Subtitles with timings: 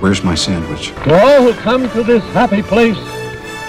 [0.00, 0.88] Where's my sandwich?
[0.90, 2.96] To all who come to this happy place,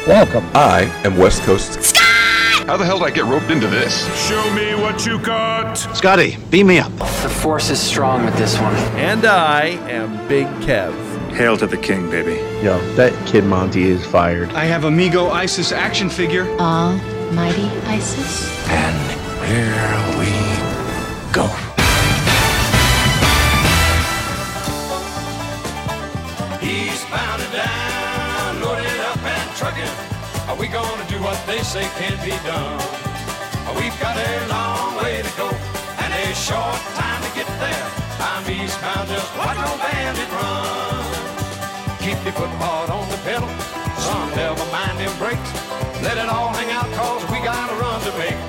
[0.05, 0.45] welcome.
[0.53, 1.81] I am West Coast.
[1.81, 2.67] Scott!
[2.67, 4.05] How the hell did I get roped into this?
[4.27, 5.73] Show me what you got.
[5.73, 6.91] Scotty, beam me up.
[6.99, 8.75] The force is strong with this one.
[8.95, 10.93] And I am Big Kev.
[11.31, 12.35] Hail to the king, baby.
[12.63, 14.51] Yo, that kid Monty is fired.
[14.51, 16.45] I have Amigo Isis action figure.
[16.59, 18.55] Almighty Isis.
[18.69, 19.11] And
[19.47, 21.68] here we go.
[31.49, 32.77] They say can't be done?
[33.73, 37.85] We've got a long way to go and a short time to get there.
[38.21, 41.01] I'm eastbound, just watch no bandit run.
[42.05, 43.49] Keep your foot hard on the pedal,
[43.97, 45.51] son, never mind them brakes.
[46.05, 48.41] Let it all hang out, cause we got a run to make.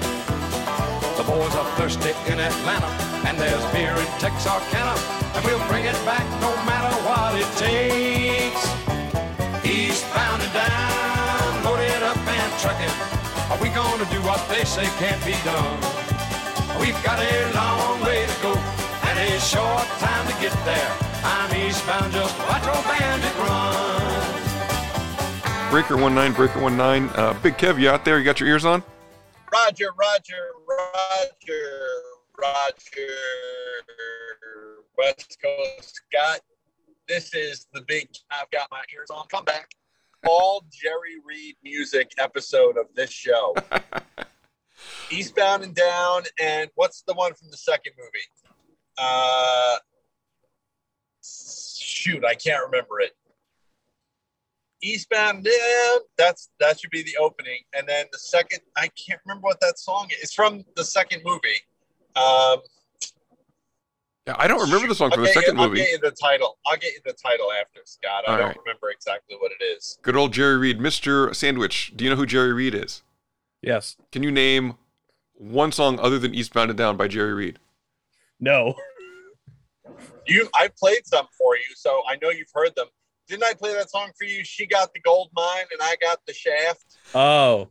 [1.16, 2.90] The boys are thirsty in Atlanta,
[3.24, 4.94] and there's beer in Texarkana,
[5.34, 8.62] and we'll bring it back no matter what it takes.
[9.64, 10.79] Eastbound and down,
[13.60, 15.78] we gonna do what they say can't be done?
[16.80, 20.96] We've got a long way to go and a short time to get there.
[21.22, 24.40] I'm eastbound, just watch old bandit run.
[25.70, 27.10] Breaker 19, Breaker 19.
[27.16, 28.18] Uh, Big Kev, you out there?
[28.18, 28.82] You got your ears on?
[29.52, 31.90] Roger, Roger, Roger,
[32.40, 33.14] Roger.
[34.96, 36.40] West Coast Scott.
[37.08, 38.08] This is the big.
[38.30, 39.26] I've got my ears on.
[39.28, 39.70] Come back.
[40.24, 43.54] All Jerry Reed music episode of this show.
[45.12, 48.26] Eastbound and Down, and what's the one from the second movie?
[48.96, 49.76] Uh,
[51.22, 53.12] shoot, I can't remember it.
[54.82, 56.00] Eastbound and Down.
[56.16, 58.60] That's that should be the opening, and then the second.
[58.76, 60.18] I can't remember what that song is.
[60.22, 61.60] It's from the second movie.
[62.16, 62.58] Um,
[64.38, 65.80] I don't remember the song from the second you, movie.
[65.80, 66.58] I'll get you the title.
[66.66, 68.24] I'll get you the title after, Scott.
[68.26, 68.56] I All don't right.
[68.64, 69.98] remember exactly what it is.
[70.02, 70.78] Good old Jerry Reed.
[70.78, 71.34] Mr.
[71.34, 73.02] Sandwich, do you know who Jerry Reed is?
[73.62, 73.96] Yes.
[74.12, 74.74] Can you name
[75.34, 77.58] one song other than Eastbound and Down by Jerry Reed?
[78.38, 78.74] No.
[80.26, 82.86] You, I played some for you, so I know you've heard them.
[83.28, 84.44] Didn't I play that song for you?
[84.44, 86.84] She got the gold mine, and I got the shaft.
[87.14, 87.68] Oh.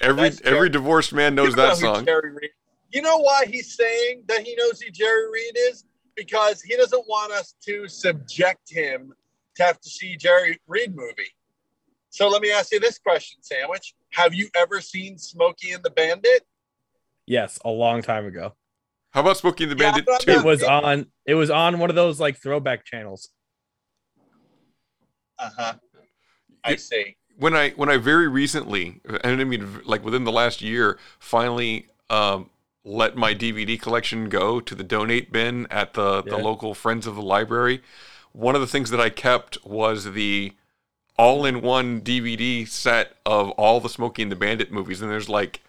[0.00, 2.04] Every That's every Jerry- divorced man knows You know that who song.
[2.04, 2.50] Jerry Reed.
[2.94, 5.84] You know why he's saying that he knows who Jerry Reed is?
[6.14, 9.12] Because he doesn't want us to subject him
[9.56, 11.34] to have to see Jerry Reed movie.
[12.10, 15.90] So let me ask you this question, Sandwich: Have you ever seen Smokey and the
[15.90, 16.46] Bandit?
[17.26, 18.54] Yes, a long time ago.
[19.10, 20.30] How about Smokey and the Bandit but- 2?
[20.30, 23.30] It was on it was on one of those like throwback channels.
[25.40, 25.74] Uh huh.
[26.62, 27.16] I see.
[27.38, 31.88] when I when I very recently, and I mean like within the last year, finally
[32.08, 32.50] um,
[32.84, 37.14] let my DVD collection go to the donate bin at the the local Friends of
[37.14, 37.82] the Library.
[38.32, 40.52] One of the things that I kept was the
[41.16, 45.60] all-in-one DVD set of all the Smokey and the Bandit movies, and there's like.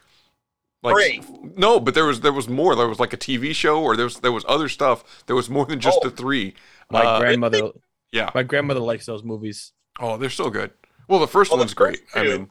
[0.83, 1.21] Like, Three.
[1.57, 2.75] No, but there was there was more.
[2.75, 5.23] There was like a TV show, or there was there was other stuff.
[5.25, 6.09] There was more than just Oh.
[6.09, 6.53] the three.
[6.91, 7.71] My Uh, grandmother
[8.11, 8.29] yeah.
[8.35, 9.71] my grandmother likes those movies.
[9.99, 10.71] Oh, they're so good.
[11.07, 12.01] Well, the first Well, the one's great.
[12.09, 12.49] first I mean,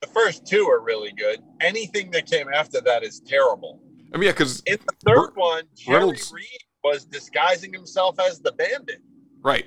[0.00, 1.40] The first two are really good.
[1.60, 3.80] Anything that came after that is terrible.
[4.12, 6.46] I mean, yeah, because In the third one, Jerry Reynolds- Reed
[6.84, 9.02] was disguising himself as the bandit.
[9.42, 9.66] Right.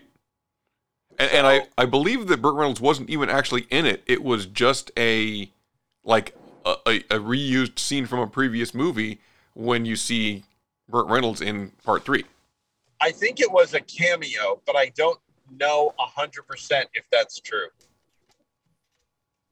[1.20, 4.02] And, and I, I believe that Burt Reynolds wasn't even actually in it.
[4.06, 5.52] It was just a
[6.04, 9.20] like a, a, a reused scene from a previous movie
[9.54, 10.44] when you see
[10.90, 12.24] Burt Reynolds in part three.
[13.02, 15.20] I think it was a cameo, but I don't
[15.60, 17.68] know hundred percent if that's true.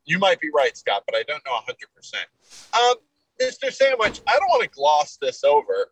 [0.06, 2.26] You might be right, Scott, but I don't know hundred percent.
[2.74, 2.96] Um,
[3.42, 3.72] Mr.
[3.72, 5.92] Sandwich, I don't want to gloss this over.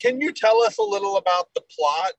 [0.00, 2.12] Can you tell us a little about the plot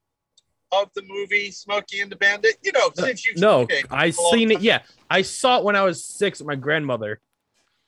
[0.72, 2.56] of the movie Smokey and the Bandit?
[2.64, 4.56] You know, since you've No, seen it I for a long seen it.
[4.56, 7.22] time, Yeah, I saw it when I was six with my grandmother.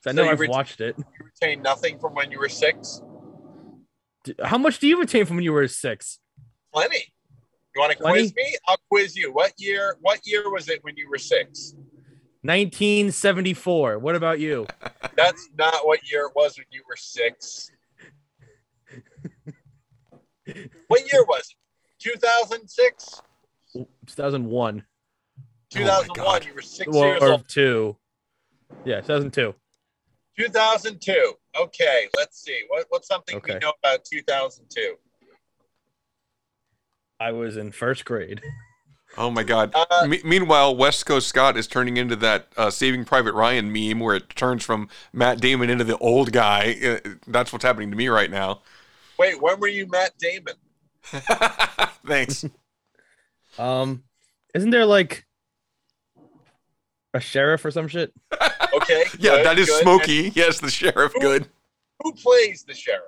[0.01, 0.95] So I know you I've ret- watched it.
[0.98, 3.01] You retain nothing from when you were six.
[4.44, 6.19] How much do you retain from when you were six?
[6.74, 7.13] Plenty.
[7.75, 8.56] You want to quiz me?
[8.68, 9.31] I'll quiz you.
[9.31, 9.98] What year?
[10.01, 11.75] What year was it when you were six?
[12.42, 14.00] 1974.
[14.00, 14.66] What about you?
[15.16, 17.72] That's not what year it was when you were six.
[20.88, 21.56] what year was it?
[22.00, 23.22] 2006?
[24.06, 24.84] 2001.
[25.69, 26.44] 2001.
[26.44, 27.48] you were six oh Well, years or old.
[27.48, 27.98] two.
[28.86, 29.54] Yeah, 2002.
[30.38, 31.34] 2002.
[31.60, 32.62] Okay, let's see.
[32.68, 34.95] What, what's something we know about 2002?
[37.19, 38.42] I was in first grade.
[39.18, 39.74] Oh my God!
[39.74, 44.00] Uh, Me- meanwhile, West Coast Scott is turning into that uh, Saving Private Ryan meme
[44.00, 46.75] where it turns from Matt Damon into the old guy.
[47.06, 48.62] Uh, that's what's happening to me right now.
[49.18, 50.54] Wait, when were you Matt Damon?
[52.06, 52.46] Thanks.
[53.58, 54.04] Um,
[54.54, 55.25] isn't there like
[57.13, 58.13] a sheriff or some shit?
[58.75, 59.06] Okay.
[59.18, 59.81] yeah, good, that is good.
[59.81, 60.31] Smokey.
[60.36, 61.12] Yes, the sheriff.
[61.13, 61.48] Who- Good.
[62.04, 63.02] Who plays the sheriff?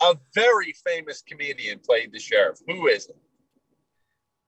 [0.00, 2.60] A very famous comedian played the sheriff.
[2.66, 3.16] Who is it?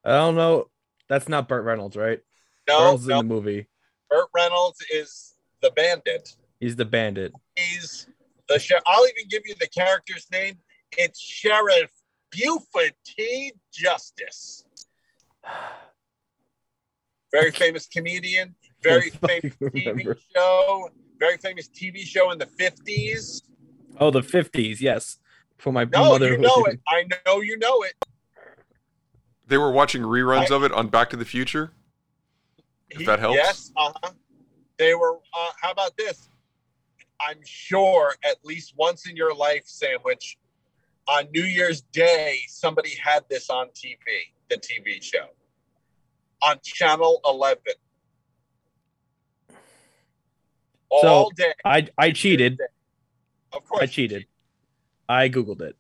[0.05, 0.69] I don't know.
[1.09, 2.21] That's not Burt Reynolds, right?
[2.69, 3.21] No, Reynolds no.
[3.21, 3.67] in the movie.
[4.11, 6.35] Burt Reynolds is the bandit.
[6.61, 7.33] He's the bandit.
[7.57, 8.07] He's
[8.49, 8.83] the sheriff.
[8.87, 10.59] I'll even give you the character's name.
[10.97, 11.91] It's Sheriff
[12.31, 13.53] Buford T.
[13.73, 14.65] Justice.
[17.33, 18.55] Very famous comedian.
[18.83, 20.15] Very famous remember.
[20.15, 20.89] TV show.
[21.19, 23.43] Very famous TV show in the fifties.
[24.01, 25.19] Oh, the 50s, yes.
[25.59, 26.31] For my No, mother.
[26.31, 26.79] you know it.
[26.87, 27.95] I know you know it.
[29.49, 31.73] They were watching reruns of it on Back to the Future.
[32.91, 33.37] If that helps.
[33.37, 33.73] Yes.
[33.77, 34.13] Uh huh.
[34.79, 35.17] They were.
[35.17, 36.29] Uh, how about this?
[37.21, 40.39] I'm sure at least once in your life, sandwich,
[41.09, 43.97] on New Year's Day, somebody had this on TV.
[44.49, 45.29] The TV show
[46.43, 47.59] on Channel 11
[50.91, 51.53] all So day.
[51.65, 52.59] I I cheated.
[53.53, 54.27] Of course, I cheated.
[55.09, 55.77] I googled it.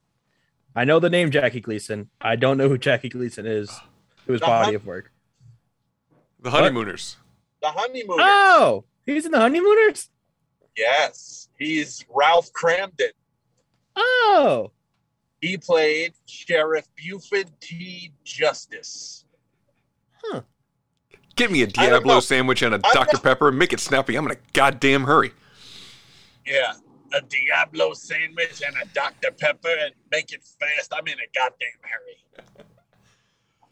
[0.78, 2.08] I know the name Jackie Gleason.
[2.20, 3.69] I don't know who Jackie Gleason is.
[4.26, 5.10] Who his body of work.
[6.38, 7.16] The Honeymooners.
[7.60, 8.25] The Honeymooners.
[8.25, 10.08] Oh, he's in the Honeymooners.
[10.76, 13.08] Yes, he's Ralph Kramden.
[13.96, 14.70] Oh,
[15.40, 18.12] He played Sheriff Buford T.
[18.22, 19.25] Justice.
[21.34, 21.66] Get me a.
[21.66, 23.14] Diablo sandwich and a I'm Dr.
[23.14, 23.50] not- Pepper.
[23.50, 24.14] Make it snappy.
[24.14, 25.32] I'm in a goddamn hurry.
[26.46, 26.75] Yeah,
[27.14, 29.31] a Diablo sandwich and a Dr.
[29.32, 30.93] Pepper and make it fast.
[30.93, 32.64] I'm in a goddamn hurry.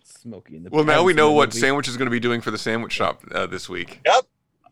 [0.05, 1.61] Smokey in the Well, now we know what movie.
[1.61, 4.01] Sandwich is going to be doing for the sandwich shop uh, this week.
[4.05, 4.25] Yep.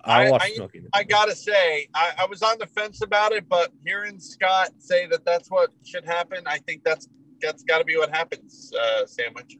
[0.06, 0.78] I I- I- Smokey.
[0.78, 4.18] in the I gotta say, I, I was on the fence about it, but hearing
[4.20, 7.08] Scott say that that's what should happen, I think that's
[7.40, 8.72] that's got to be what happens.
[8.78, 9.56] Uh, sandwich.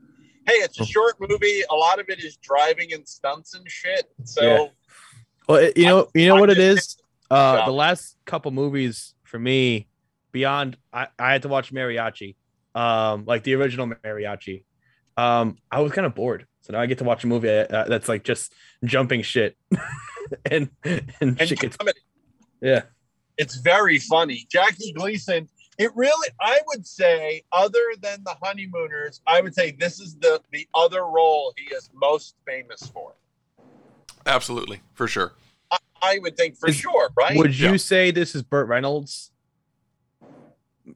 [0.47, 1.62] Hey, it's a short movie.
[1.71, 4.11] A lot of it is driving and stunts and shit.
[4.25, 4.67] So Yeah.
[5.49, 7.04] Well, you know, you know what it just- is.
[7.35, 7.67] Uh, Yeah.
[7.67, 9.89] the last couple movies for me,
[10.33, 12.37] beyond, I, I had to watch Mariachi,
[12.75, 14.65] um, like the original Mariachi.
[15.17, 17.85] Um, I was kind of bored, so now I get to watch a movie uh,
[17.85, 18.53] that's like just
[18.85, 19.57] jumping shit,
[20.51, 21.77] and and, and shit gets
[22.61, 22.83] yeah.
[23.37, 24.47] it's very funny.
[24.51, 25.49] Jackie Gleason.
[25.77, 30.41] It really, I would say, other than the honeymooners, I would say this is the
[30.53, 33.15] the other role he is most famous for.
[34.27, 35.33] Absolutely, for sure.
[36.05, 37.37] I, I would think for Is- sure, right?
[37.37, 37.77] Would you Yeah.
[37.77, 39.31] say this is Burt Reynolds?
[40.23, 40.27] A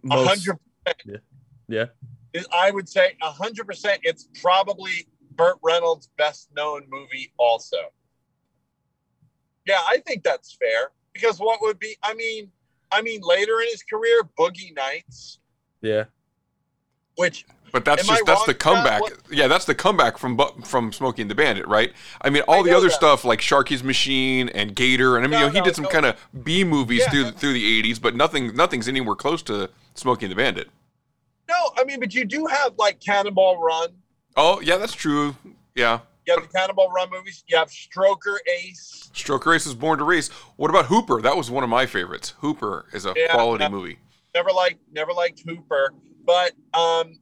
[0.02, 1.22] Most- hundred.
[1.68, 1.86] Yeah.
[2.52, 4.00] I would say a hundred percent.
[4.04, 7.76] It's probably Burt Reynolds' best known movie, also.
[9.66, 11.96] Yeah, I think that's fair because what would be?
[12.02, 12.50] I mean,
[12.90, 15.40] I mean, later in his career, Boogie Nights,
[15.82, 16.04] Yeah.
[17.18, 19.02] Which But that's Am I just that's the comeback.
[19.30, 21.92] Yeah, that's the comeback from from Smokey and the Bandit, right?
[22.22, 22.94] I mean, all I the other that.
[22.94, 25.74] stuff like Sharky's Machine and Gator, and I mean, No, you know, he no, did
[25.76, 25.90] some no.
[25.90, 27.10] kind of B movies Yeah.
[27.10, 30.70] through through the '80s, but nothing nothing's anywhere close to Smokey and the Bandit.
[31.48, 33.88] no, I mean, but you do have like Cannonball Run.
[34.36, 35.34] Oh, yeah, that's true.
[35.74, 37.42] Yeah, You have the Cannonball Run movies.
[37.48, 39.10] You have Stroker Ace.
[39.14, 40.28] Stroker Ace is Born to Race.
[40.56, 41.20] What about Hooper?
[41.22, 42.34] That was one of my favorites.
[42.38, 43.98] Hooper is a Yeah, quality movie.
[44.34, 45.92] Never liked, never liked Hooper,
[46.28, 47.18] but um,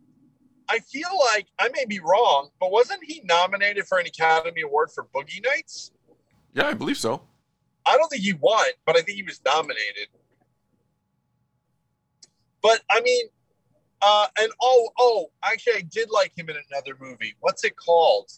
[0.69, 4.91] I feel like I may be wrong, but wasn't he nominated for an Academy Award
[4.93, 5.93] for Boogie Nights?
[6.55, 7.23] Yeah, I believe so.
[7.87, 10.09] I don't think he won, but I think he was nominated.
[12.61, 13.27] But I mean,
[14.03, 17.37] uh, and oh, oh, actually, I did like him in another movie.
[17.39, 18.29] What's it called?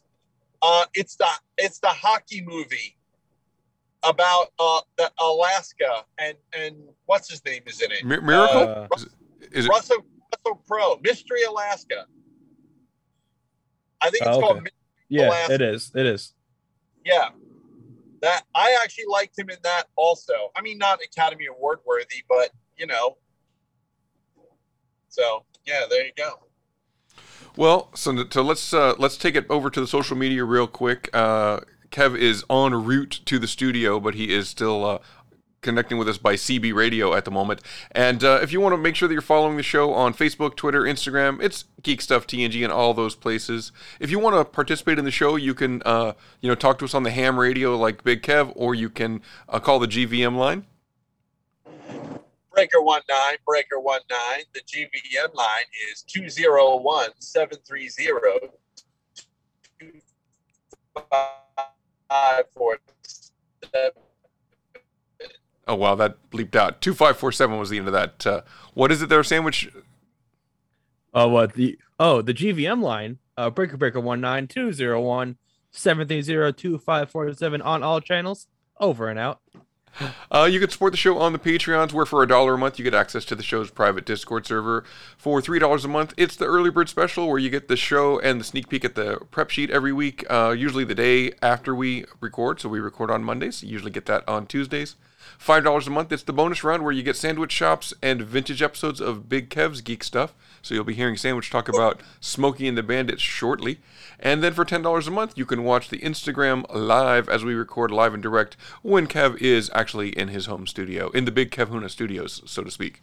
[0.61, 2.95] Uh, it's the it's the hockey movie
[4.03, 8.05] about uh the Alaska and and what's his name is in it?
[8.05, 8.69] Mi- Miracle?
[8.69, 9.13] Uh, is, it,
[9.53, 9.69] is it?
[9.71, 12.07] Russell Russell Crowe, Mystery Alaska.
[14.01, 14.57] I think it's Oh, called.
[14.59, 14.65] okay.
[14.65, 14.71] Mi-
[15.09, 15.55] Yeah, Alaska.
[15.55, 15.93] it is.
[15.95, 16.35] It is.
[17.05, 17.31] Yeah,
[18.21, 20.35] that I actually liked him in that also.
[20.55, 23.17] I mean, not Academy Award worthy, but you know.
[25.09, 26.41] So yeah, there you go.
[27.57, 31.09] Well, so, to, let's uh, let's take it over to the social media real quick.
[31.13, 34.99] Uh, Kev is en route to the studio, but he is still uh,
[35.61, 37.61] connecting with us by CB Radio at the moment.
[37.93, 40.57] And uh, if you want to make sure that you're following the show on Facebook,
[40.57, 43.73] Twitter, Instagram, it's Geek Stuff TNG and all those places.
[44.01, 46.85] If you want to participate in the show, you can uh, you know talk to
[46.85, 50.37] us on the ham radio like Big Kev, or you can uh, call the GVM
[50.37, 50.65] line.
[52.53, 54.45] Breaker one nine, breaker one nine.
[54.53, 57.89] The GVM line is 201 730
[65.69, 66.81] Oh wow, that bleeped out.
[66.81, 68.27] Two five four seven was the end of that.
[68.27, 68.41] Uh,
[68.73, 69.71] what is it there, sandwich?
[71.13, 73.19] Oh, what the oh the GVM line?
[73.37, 75.37] Uh, breaker breaker one nine two zero one
[75.71, 78.47] seven three zero two five four seven on all channels.
[78.81, 79.41] Over and out.
[80.31, 82.79] Uh, you can support the show on the Patreons, where for a dollar a month
[82.79, 84.85] you get access to the show's private Discord server.
[85.17, 88.19] For three dollars a month, it's the early bird special, where you get the show
[88.21, 90.25] and the sneak peek at the prep sheet every week.
[90.31, 93.63] Uh, usually the day after we record, so we record on Mondays.
[93.63, 94.95] You usually get that on Tuesdays.
[95.37, 98.63] Five dollars a month, it's the bonus round where you get sandwich shops and vintage
[98.63, 100.35] episodes of Big Kev's Geek Stuff.
[100.63, 103.79] So you'll be hearing Sandwich talk about Smokey and the Bandits shortly.
[104.19, 107.55] And then for ten dollars a month, you can watch the Instagram live as we
[107.55, 111.51] record live and direct when Kev is actually in his home studio, in the Big
[111.51, 113.03] Kev Huna studios, so to speak.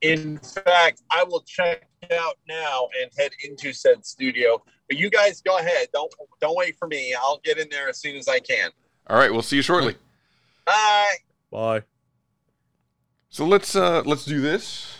[0.00, 4.62] In fact, I will check out now and head into said studio.
[4.88, 5.88] But you guys go ahead.
[5.92, 7.14] Don't don't wait for me.
[7.14, 8.70] I'll get in there as soon as I can.
[9.08, 9.96] All right, we'll see you shortly.
[10.68, 11.14] Bye.
[11.50, 11.82] Bye.
[13.30, 14.98] So let's uh let's do this.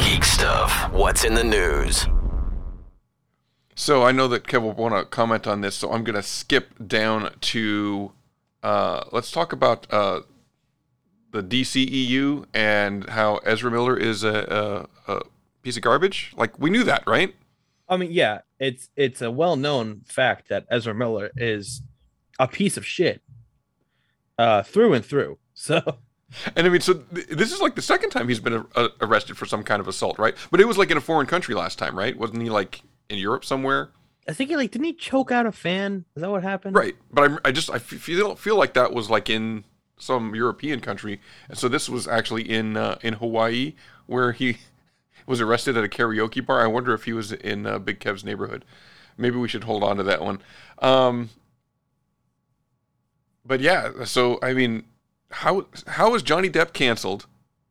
[0.00, 0.90] Geek stuff.
[0.90, 2.06] What's in the news?
[3.76, 6.22] So I know that Kev will want to comment on this, so I'm going to
[6.22, 8.10] skip down to
[8.64, 10.22] uh, let's talk about uh,
[11.30, 15.22] the DCEU and how Ezra Miller is a, a, a
[15.62, 16.32] piece of garbage.
[16.36, 17.36] Like we knew that, right?
[17.88, 21.82] I mean, yeah, it's it's a well-known fact that Ezra Miller is
[22.38, 23.22] a piece of shit,
[24.38, 25.38] uh, through and through.
[25.58, 25.80] So,
[26.54, 29.38] and I mean, so th- this is like the second time he's been uh, arrested
[29.38, 30.34] for some kind of assault, right?
[30.50, 32.14] But it was like in a foreign country last time, right?
[32.14, 33.88] Wasn't he like in Europe somewhere?
[34.28, 36.04] I think he like didn't he choke out a fan?
[36.14, 36.76] Is that what happened?
[36.76, 39.64] Right, but I, I just I feel feel like that was like in
[39.98, 43.74] some European country, and so this was actually in uh, in Hawaii
[44.04, 44.58] where he
[45.26, 46.62] was arrested at a karaoke bar.
[46.62, 48.64] I wonder if he was in uh, Big Kev's neighborhood.
[49.18, 50.40] Maybe we should hold on to that one.
[50.78, 51.30] Um,
[53.44, 54.84] but yeah, so I mean,
[55.30, 57.26] how how is Johnny Depp canceled,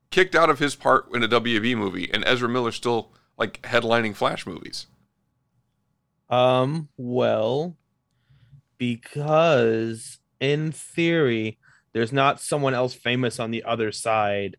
[0.10, 4.16] kicked out of his part in a WB movie, and Ezra Miller still like headlining
[4.16, 4.88] Flash movies?
[6.30, 7.76] Um, well,
[8.78, 11.60] because in theory,
[11.94, 14.58] there's not someone else famous on the other side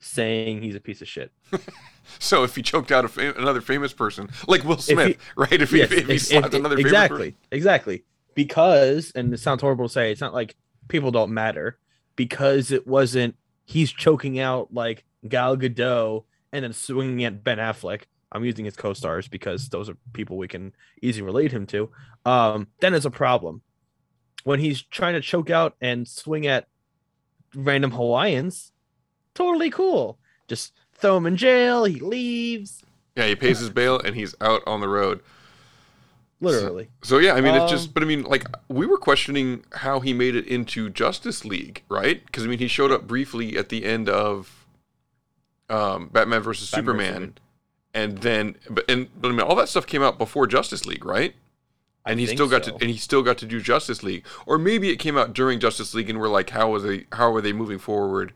[0.00, 1.32] saying he's a piece of shit.
[2.18, 5.60] so if he choked out fam- another famous person, like Will Smith, he, right?
[5.60, 7.36] If he, yes, if he slapped if, another exactly, person.
[7.50, 10.56] exactly, because and it sounds horrible to say, it's not like
[10.88, 11.78] people don't matter
[12.16, 18.02] because it wasn't he's choking out like Gal Gadot and then swinging at Ben Affleck.
[18.32, 21.90] I'm using his co-stars because those are people we can easily relate him to.
[22.24, 23.62] Um, then it's a problem
[24.44, 26.66] when he's trying to choke out and swing at
[27.54, 28.72] random Hawaiians.
[29.34, 30.18] Totally cool.
[30.48, 31.84] Just throw him in jail.
[31.84, 32.82] He leaves.
[33.16, 35.20] Yeah, he pays his bail and he's out on the road.
[36.40, 36.88] Literally.
[37.02, 39.64] So, so yeah, I mean, Um, it's just, but I mean, like, we were questioning
[39.72, 42.24] how he made it into Justice League, right?
[42.26, 44.66] Because I mean, he showed up briefly at the end of
[45.70, 47.34] um, Batman versus Batman versus Superman,
[47.94, 51.06] and then, but and but I mean, all that stuff came out before Justice League,
[51.06, 51.34] right?
[52.04, 52.72] And he think still got so.
[52.72, 55.58] to, and he still got to do Justice League, or maybe it came out during
[55.58, 58.32] Justice League, and we're like, how was they, how are they moving forward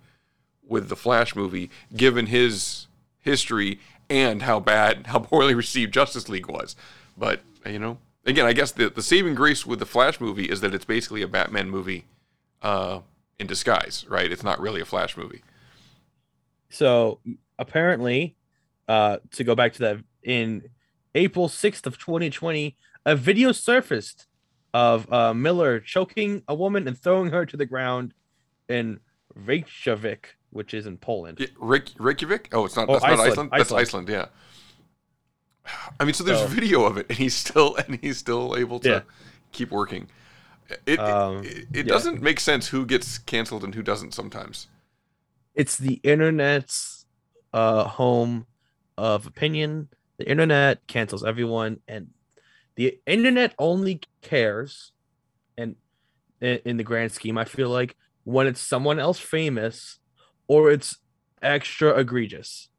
[0.70, 2.86] with the Flash movie, given his
[3.20, 6.74] history and how bad, how poorly received Justice League was?
[7.18, 10.62] But you know, again, I guess the the saving grace with the Flash movie is
[10.62, 12.06] that it's basically a Batman movie,
[12.62, 13.00] uh,
[13.38, 14.30] in disguise, right?
[14.30, 15.42] It's not really a Flash movie.
[16.68, 17.18] So
[17.58, 18.36] apparently,
[18.88, 20.68] uh, to go back to that, in
[21.14, 24.26] April 6th of 2020, a video surfaced
[24.72, 28.14] of uh, Miller choking a woman and throwing her to the ground
[28.68, 29.00] in
[29.34, 31.38] Reykjavik, which is in Poland.
[31.40, 32.48] Yeah, Reykjavik?
[32.52, 32.88] Oh, it's not.
[32.88, 33.50] Oh, that's not Iceland, Iceland.
[33.52, 34.10] That's Iceland.
[34.10, 34.30] Iceland.
[35.64, 35.72] Yeah.
[36.00, 38.80] I mean, so there's So- video of it, and he's still and he's still able
[38.80, 39.00] to Yeah.
[39.52, 40.08] keep working.
[40.86, 41.82] It Um, it, it yeah.
[41.84, 44.68] doesn't make sense who gets canceled and who doesn't sometimes.
[45.54, 47.06] It's the internet's
[47.52, 48.46] uh, home
[48.96, 49.88] of opinion.
[50.18, 52.10] The internet cancels everyone, and
[52.76, 54.92] the internet only cares,
[55.56, 55.74] and
[56.40, 59.98] in, in the grand scheme, I feel like when it's someone else famous
[60.50, 60.98] or it's
[61.40, 62.70] extra egregious.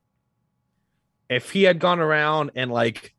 [1.29, 3.13] If he had gone around and like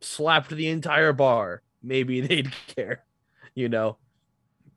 [0.00, 3.04] slapped the entire bar, maybe they'd care.
[3.54, 3.98] You know,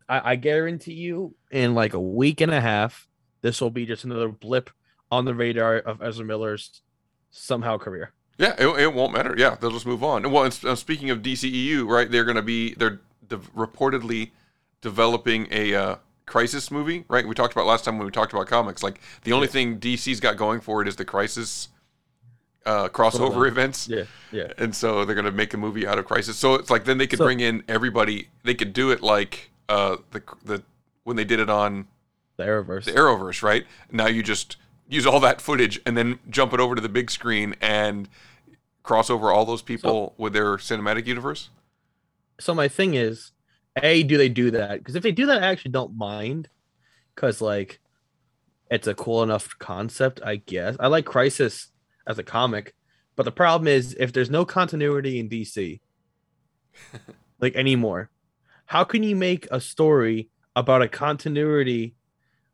[0.07, 3.07] I, I guarantee you, in like a week and a half,
[3.41, 4.69] this will be just another blip
[5.09, 6.83] on the radar of Ezra Miller's
[7.31, 8.13] somehow career.
[8.37, 9.33] Yeah, it, it won't matter.
[9.35, 10.29] Yeah, they'll just move on.
[10.29, 12.09] Well, and, uh, speaking of DCEU, right?
[12.09, 14.29] They're going to be they're de- reportedly
[14.79, 15.95] developing a uh,
[16.29, 17.27] crisis movie, right?
[17.27, 18.81] We talked about last time when we talked about comics.
[18.83, 21.69] Like the only thing DC's got going for it is the crisis
[22.65, 23.87] uh, crossover events.
[23.87, 24.53] Yeah, yeah.
[24.57, 26.37] And so they're going to make a movie out of crisis.
[26.37, 28.29] So it's like then they could So- bring in everybody.
[28.43, 30.63] They could do it like uh, the the
[31.03, 31.87] when they did it on
[32.37, 32.85] The Arrowverse.
[32.85, 33.65] the Arrowverse, right?
[33.91, 34.57] Now you just
[34.87, 38.07] use all that footage and then jump it over to the big screen and
[38.83, 41.49] cross over all those people with their cinematic universe.
[42.39, 43.31] so my thing is,
[43.81, 44.79] a do they do that?
[44.79, 46.49] Because if they do that, I actually don't mind.
[47.15, 47.79] Because like,
[48.69, 50.75] it's a cool enough concept, I guess.
[50.79, 51.71] I like Crisis
[52.07, 52.73] as a comic,
[53.15, 55.79] but the problem is if there's no continuity in DC,
[57.39, 58.09] like anymore,
[58.65, 61.95] how can you make a story about a continuity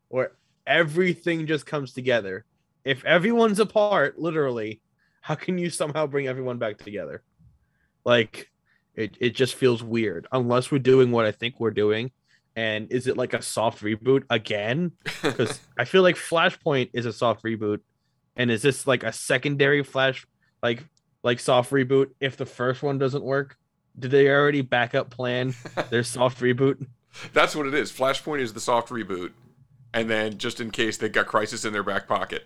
[0.08, 0.32] where
[0.66, 2.46] everything just comes together?
[2.86, 4.80] If everyone's apart, literally,
[5.22, 7.24] how can you somehow bring everyone back together?
[8.06, 8.50] Like,
[8.96, 12.12] it, it just feels weird unless we're doing what I think we're doing.
[12.56, 14.92] And is it like a soft reboot again?
[15.22, 17.80] Because I feel like Flashpoint is a soft reboot.
[18.38, 20.26] And is this like a secondary flash
[20.64, 20.84] like
[21.24, 23.58] like soft reboot if the first one doesn't work?
[23.98, 25.54] Did they already backup plan
[25.90, 26.86] their soft reboot?
[27.34, 27.92] That's what it is.
[27.92, 29.32] Flashpoint is the soft reboot,
[29.94, 32.46] and then just in case they got Crisis in their back pocket,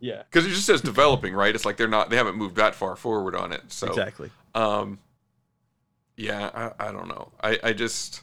[0.00, 0.22] Yeah.
[0.30, 1.54] because it just says developing, right?
[1.54, 3.62] It's like they're not they haven't moved that far forward on it.
[3.68, 4.30] So Exactly.
[4.54, 4.98] Um,
[6.16, 7.32] yeah, I, I don't know.
[7.42, 8.22] I I just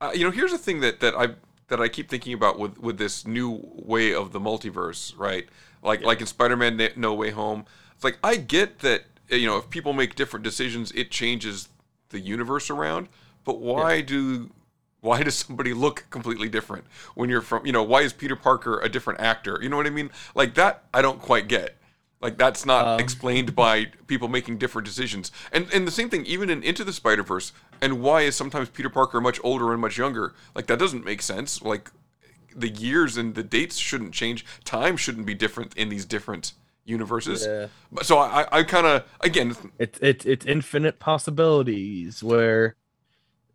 [0.00, 1.34] uh, you know here's the thing that that I
[1.68, 5.48] that I keep thinking about with with this new way of the multiverse, right?
[5.82, 7.64] Like like in Spider-Man No Way Home.
[7.94, 11.68] It's like I get that you know if people make different decisions, it changes
[12.10, 13.08] the universe around.
[13.44, 14.50] But why do
[15.00, 16.84] why does somebody look completely different
[17.14, 19.58] when you're from you know why is Peter Parker a different actor?
[19.62, 20.10] You know what I mean?
[20.34, 21.76] Like that I don't quite get.
[22.20, 25.30] Like that's not Um, explained by people making different decisions.
[25.52, 27.52] And and the same thing even in Into the Spider Verse.
[27.80, 30.34] And why is sometimes Peter Parker much older and much younger?
[30.54, 31.62] Like that doesn't make sense.
[31.62, 31.90] Like
[32.56, 34.44] the years and the dates shouldn't change.
[34.64, 36.54] Time shouldn't be different in these different
[36.84, 37.46] universes.
[37.46, 37.68] Yeah.
[37.92, 42.74] But so I I kind of again It's it's it's infinite possibilities where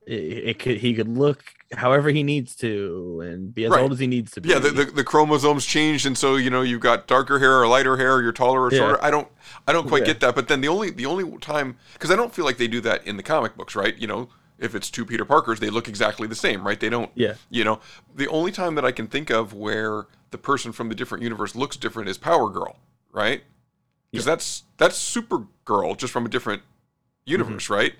[0.07, 0.11] it,
[0.49, 3.81] it could he could look however he needs to and be as Right.
[3.81, 4.49] old as he needs to be.
[4.49, 7.67] yeah the, the the chromosomes changed and so you know you've got darker hair or
[7.67, 8.79] lighter hair you're taller or Yeah.
[8.79, 9.27] shorter i don't
[9.67, 10.07] i don't quite Yeah.
[10.13, 12.67] get that but then the only the only time because i don't feel like they
[12.67, 15.69] do that in the comic books right you know if it's two peter parkers they
[15.71, 17.33] look exactly the same right they don't Yeah.
[17.49, 17.79] you know
[18.15, 21.55] the only time that i can think of where the person from the different universe
[21.55, 22.77] looks different is power girl
[23.11, 23.43] right
[24.11, 27.31] because that's that's supergirl just from a different mm-hmm.
[27.31, 27.99] universe right Yeah.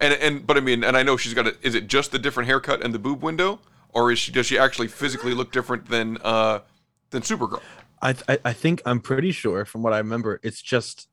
[0.00, 1.56] And and but I mean, and I know she's got a.
[1.62, 4.58] Is it just the different haircut and the boob window, or is she does she
[4.58, 6.60] actually physically look different than uh
[7.10, 7.60] than Supergirl?
[8.02, 11.08] I, I I think I'm pretty sure from what I remember, it's just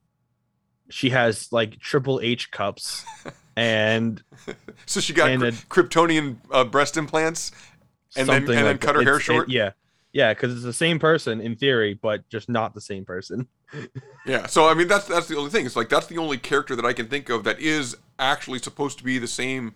[0.89, 3.05] she has like triple H cups
[3.55, 4.21] and
[4.85, 7.51] So she got And a- Kryptonian uh, breast implants,
[8.17, 8.95] and then and something then cut that.
[8.95, 9.47] her hair It's- short.
[9.49, 9.71] it- yeah,
[10.11, 13.47] yeah, because it's the same person in theory, but just not the same person.
[14.25, 14.47] Yeah.
[14.47, 15.65] So I mean, that's that's the only thing.
[15.65, 18.97] It's like that's the only character that I can think of that is actually supposed
[18.99, 19.75] to be the same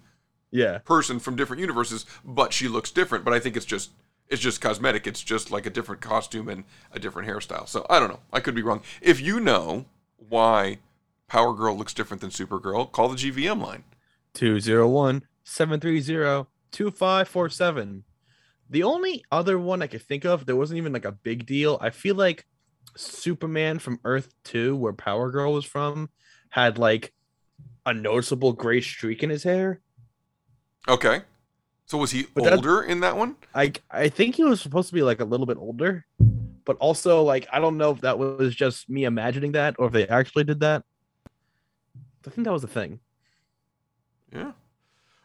[0.52, 3.26] Yeah, person from different universes, but she looks different.
[3.26, 3.92] But I think it's just
[4.30, 5.08] it's just cosmetic.
[5.08, 7.68] It's just like a different costume and a different hairstyle.
[7.68, 8.22] So I don't know.
[8.34, 8.82] I could be wrong.
[9.02, 9.86] If you know
[10.18, 10.80] why
[11.28, 13.84] Power Girl looks different than Supergirl, call the GVM line.
[14.34, 18.04] 201 730 2547.
[18.70, 21.78] The only other one I could think of that wasn't even like a big deal,
[21.82, 22.46] I feel like
[22.98, 26.10] Superman from Earth 2, where Power Girl was from,
[26.50, 27.14] had like
[27.86, 29.82] a noticeable gray streak in his hair.
[30.88, 31.22] Okay.
[31.86, 33.36] So was he But older in that one?
[33.54, 36.06] I I think he was supposed to be like a little bit older,
[36.66, 39.94] but also like I don't know if that was just me imagining that or if
[39.94, 40.84] they actually did that.
[42.26, 43.00] I think that was the thing.
[44.34, 44.54] Yeah.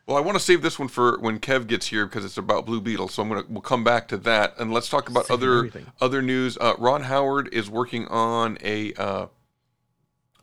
[0.06, 2.66] Well, I want to save this one for when Kev gets here because it's about
[2.66, 3.08] Blue Beetle.
[3.08, 5.86] So I'm gonna we'll come back to that and let's talk about Save other everything.
[6.00, 6.58] other news.
[6.60, 9.26] Uh, Ron Howard is working on a uh,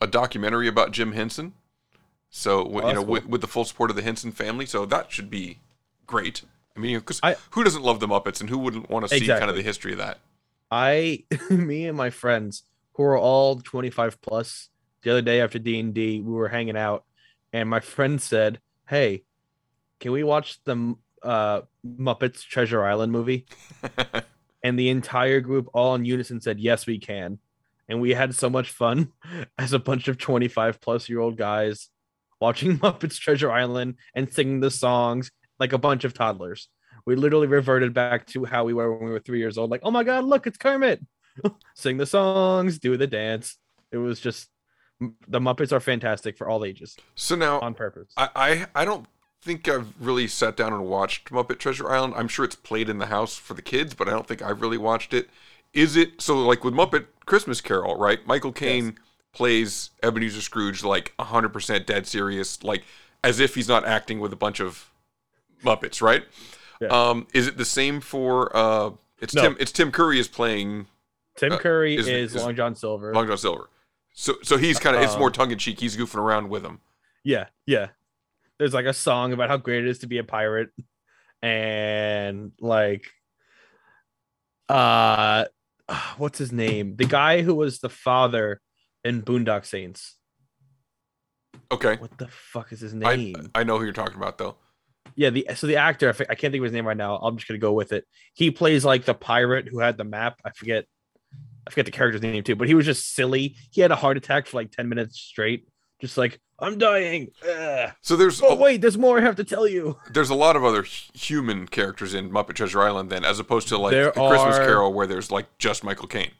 [0.01, 1.53] a documentary about Jim Henson.
[2.37, 3.13] So w- you Oh, know, cool.
[3.13, 5.57] with, with the full support of the Henson family, so that should be
[6.05, 6.43] great.
[6.75, 7.19] I mean, because
[7.51, 9.93] who doesn't love the Muppets and who wouldn't want to see kind of the history
[9.93, 10.19] of that?
[10.69, 12.61] I, me and my friends
[12.93, 14.69] who are all 25 plus,
[15.01, 17.05] the other day after D and D, we were hanging out,
[17.53, 19.23] and my friend said, "Hey,
[19.99, 23.45] can we watch the uh, Muppets Treasure Island movie?"
[24.63, 27.39] and the entire group, all in unison, said, "Yes, we can."
[27.89, 29.11] And we had so much fun
[29.57, 31.89] as a bunch of 25 plus year old guys
[32.39, 36.69] watching Muppets Treasure Island and singing the songs like a bunch of toddlers.
[37.05, 39.71] We literally reverted back to how we were when we were three years old.
[39.71, 41.05] Like, oh my god, look, it's Kermit.
[41.75, 43.57] Sing the songs, do the dance.
[43.91, 44.49] It was just
[44.99, 46.97] the Muppets are fantastic for all ages.
[47.15, 48.11] So now on purpose.
[48.17, 49.05] I, I I don't
[49.41, 52.13] think I've really sat down and watched Muppet Treasure Island.
[52.17, 54.61] I'm sure it's played in the house for the kids, but I don't think I've
[54.61, 55.29] really watched it.
[55.73, 58.25] Is it so like with Muppet Christmas Carol, right?
[58.25, 58.93] Michael Caine yes.
[59.33, 62.83] Plays Ebenezer Scrooge like 100% dead serious, like
[63.23, 64.89] as if he's not acting with a bunch of
[65.63, 66.23] Muppets, right?
[66.81, 66.87] Yeah.
[66.89, 69.41] Um, is it the same for uh it's no.
[69.41, 70.87] Tim it's Tim Curry is playing
[71.37, 73.13] Tim uh, Curry is, is, Long John Silver.
[73.13, 73.69] Long John Silver.
[74.13, 75.79] So so he's kind of it's more um, tongue in cheek.
[75.79, 76.81] He's goofing around with him.
[77.23, 77.87] Yeah, yeah.
[78.57, 80.69] There's like a song about how great it is to be a pirate,
[81.43, 83.05] and like,
[84.69, 85.45] uh,
[86.17, 86.95] what's his name?
[86.95, 88.61] The guy who was the father
[89.07, 90.15] in Boondock Saints.
[91.71, 91.97] Okay.
[91.97, 93.35] What the fuck is his name?
[93.55, 94.55] I, I know who you're talking about though.
[95.15, 97.17] Yeah, the so the actor I can't think of his name right now.
[97.17, 98.05] I'm just gonna go with it.
[98.33, 100.39] He plays like the pirate who had the map.
[100.45, 100.85] I forget
[101.65, 103.55] I forget the character's name too, but he was just silly.
[103.71, 105.67] He had a heart attack for like 10 minutes straight,
[105.99, 107.29] just like, I'm dying.
[107.47, 107.91] Ugh.
[108.01, 109.97] So there's Oh wait, there's more I have to tell you.
[110.11, 113.77] There's a lot of other human characters in Muppet Treasure Island then, as opposed to
[113.77, 116.31] like there Christmas Carol where there's like just Michael Caine.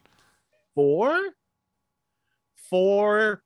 [0.76, 1.20] Four?
[2.70, 3.42] Four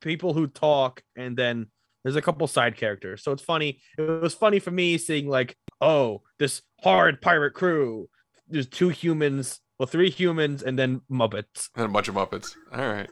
[0.00, 1.66] people who talk and then
[2.02, 3.22] there's a couple side characters.
[3.22, 3.80] So it's funny.
[3.96, 8.08] It was funny for me seeing like, oh, this hard pirate crew.
[8.48, 11.68] There's two humans well, three humans and then Muppets.
[11.74, 12.54] And a bunch of Muppets.
[12.72, 13.10] All right.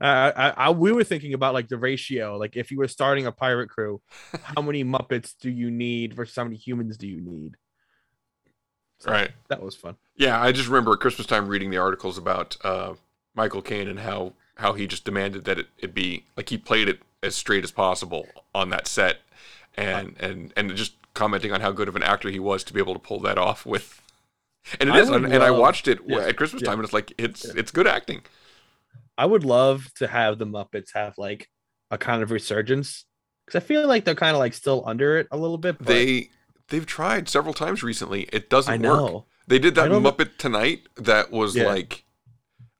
[0.00, 2.36] Uh, I, I, we were thinking about like the ratio.
[2.36, 4.00] Like, if you were starting a pirate crew,
[4.44, 7.56] how many Muppets do you need versus how many humans do you need?
[9.00, 9.32] So right.
[9.48, 9.96] That was fun.
[10.16, 12.94] Yeah, I just remember at Christmas time reading the articles about uh,
[13.34, 16.88] Michael Caine and how how he just demanded that it, it be like he played
[16.88, 19.18] it as straight as possible on that set,
[19.76, 22.80] and and and just commenting on how good of an actor he was to be
[22.80, 24.00] able to pull that off with
[24.78, 26.84] and it I is, and, love, and, I watched it yeah, at Christmas time, and
[26.84, 27.54] it's like it's yeah.
[27.56, 28.22] it's good acting.
[29.16, 31.48] I would love to have the Muppets have like
[31.90, 33.04] a kind of resurgence
[33.44, 35.78] because I feel like they're kind of like still under it a little bit.
[35.78, 35.86] But...
[35.86, 36.30] They
[36.68, 38.22] they've tried several times recently.
[38.32, 39.24] It doesn't work.
[39.46, 41.64] They did that Muppet Tonight that was yeah.
[41.64, 42.04] like,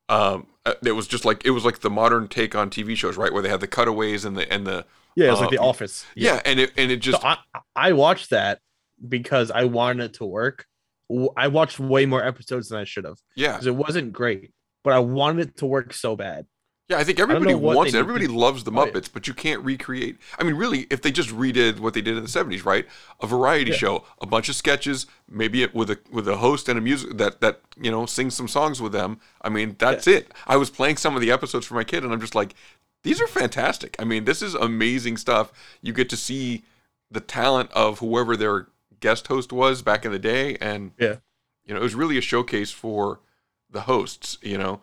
[0.08, 0.46] um,
[0.84, 3.32] it was just like it was like the modern take on TV shows, right?
[3.32, 4.84] Where they had the cutaways and the and the
[5.16, 6.06] yeah, it's uh, like The Office.
[6.14, 6.34] Yeah.
[6.34, 7.38] yeah, and it and it just so I,
[7.74, 8.60] I watched that
[9.06, 10.66] because I wanted it to work
[11.36, 13.18] I watched way more episodes than I should have.
[13.34, 14.52] Yeah, because it wasn't great,
[14.84, 16.46] but I wanted it to work so bad.
[16.90, 17.98] Yeah, I think everybody I wants it.
[17.98, 20.18] Everybody loves the Muppets, but you can't recreate.
[20.40, 22.84] I mean, really, if they just redid what they did in the '70s, right?
[23.20, 23.76] A variety yeah.
[23.76, 27.16] show, a bunch of sketches, maybe it with a with a host and a music
[27.18, 29.20] that that you know sings some songs with them.
[29.40, 30.16] I mean, that's yeah.
[30.16, 30.32] it.
[30.48, 32.56] I was playing some of the episodes for my kid, and I'm just like,
[33.04, 33.94] these are fantastic.
[34.00, 35.52] I mean, this is amazing stuff.
[35.82, 36.64] You get to see
[37.08, 38.66] the talent of whoever they're
[38.98, 41.18] guest host was back in the day, and yeah,
[41.64, 43.20] you know, it was really a showcase for
[43.70, 44.80] the hosts, you know.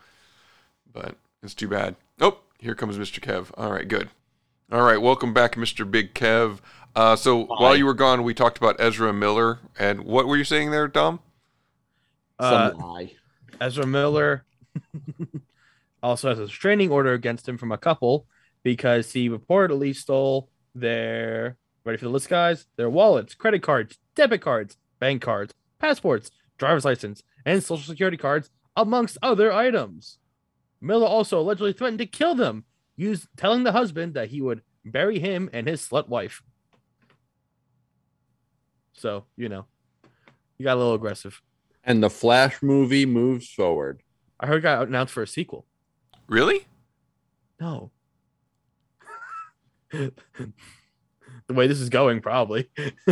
[0.89, 1.95] But it's too bad.
[2.19, 3.19] Oh, here comes Mr.
[3.19, 3.51] Kev.
[3.55, 4.09] All right, good.
[4.71, 5.89] All right, welcome back, Mr.
[5.89, 6.59] Big Kev.
[6.95, 7.61] Uh, so Hi.
[7.61, 10.87] while you were gone, we talked about Ezra Miller, and what were you saying there,
[10.87, 11.19] Dom?
[12.39, 12.71] Uh,
[13.61, 14.45] Ezra Miller
[16.03, 18.27] also has a restraining order against him from a couple
[18.63, 22.67] because he reportedly stole their ready for the list, guys?
[22.75, 28.49] Their wallets, credit cards, debit cards, bank cards, passports, driver's license, and social security cards,
[28.75, 30.17] amongst other items.
[30.81, 35.19] Miller also allegedly threatened to kill them, used telling the husband that he would bury
[35.19, 36.41] him and his slut wife.
[38.93, 39.65] So, you know,
[40.57, 41.41] he got a little aggressive.
[41.83, 44.01] And the Flash movie moves forward.
[44.39, 45.65] I heard it got announced for a sequel.
[46.27, 46.67] Really?
[47.59, 47.91] No.
[49.91, 50.11] the
[51.49, 52.69] way this is going, probably.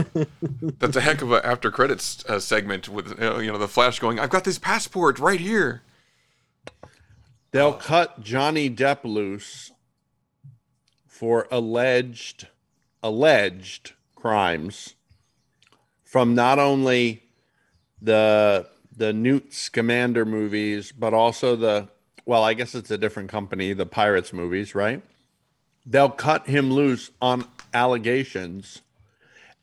[0.62, 4.20] That's a heck of an after credits uh, segment with you know the Flash going.
[4.20, 5.84] I've got this passport right here.
[7.56, 9.72] They'll cut Johnny Depp loose
[11.08, 12.48] for alleged
[13.02, 14.96] alleged crimes
[16.04, 17.24] from not only
[18.02, 21.88] the the Newt Scamander movies, but also the
[22.26, 25.02] well, I guess it's a different company, the Pirates movies, right?
[25.86, 28.82] They'll cut him loose on allegations.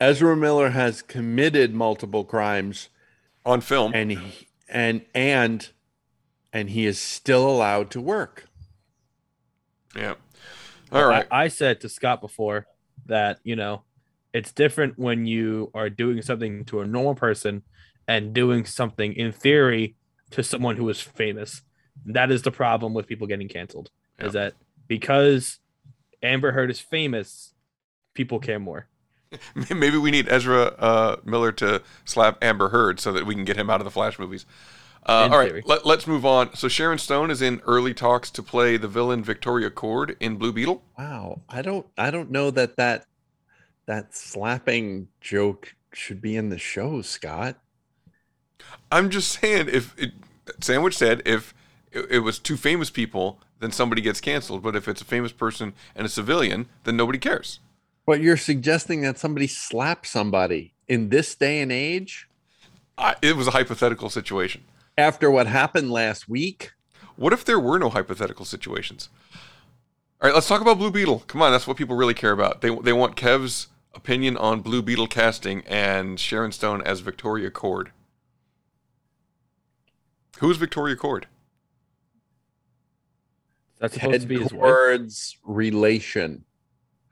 [0.00, 2.88] Ezra Miller has committed multiple crimes
[3.44, 5.68] on film, and he, and and
[6.52, 8.48] and he is still allowed to work.
[9.96, 10.14] Yeah.
[10.90, 11.26] All right.
[11.30, 12.66] I, I said to Scott before
[13.06, 13.82] that you know
[14.32, 17.62] it's different when you are doing something to a normal person
[18.08, 19.96] and doing something in theory
[20.30, 21.62] to someone who is famous.
[22.06, 23.90] That is the problem with people getting canceled.
[24.18, 24.54] Is that
[24.86, 25.58] because
[26.22, 27.54] Amber Heard is famous,
[28.14, 28.88] people care more.
[29.54, 33.56] Maybe we need Ezra uh, Miller to slap Amber Heard so that we can get
[33.56, 34.46] him out of the Flash movies.
[35.04, 36.54] Uh, all right, let, us move on.
[36.54, 40.52] So Sharon Stone is in early talks to play the villain Victoria Kord in Blue
[40.52, 40.82] Beetle.
[40.96, 43.06] Wow, I don't I don't know that that
[43.86, 47.58] that slapping joke should be in the show, Scott.
[48.92, 50.12] I'm just saying, if it,
[50.60, 51.52] Sandwich said if
[51.90, 54.62] it, it was two famous people, then somebody gets canceled.
[54.62, 57.58] But if it's a famous person and a civilian, then nobody cares.
[58.06, 62.28] But you're suggesting that somebody slapped somebody in this day and age
[62.98, 64.62] I, it was a hypothetical situation.
[64.98, 66.72] After what happened last week?
[67.16, 69.08] What if there were no hypothetical situations?
[70.20, 71.24] All right, let's talk about Blue Beetle.
[71.26, 72.60] Come on, that's what people really care about.
[72.60, 77.88] They they want Kev's opinion on Blue Beetle casting and Sharon Stone as Victoria Kord.
[80.38, 81.24] Who's Victoria Kord?
[83.78, 84.60] That's supposed Ted to be his wife.
[84.60, 86.44] Kord's relation.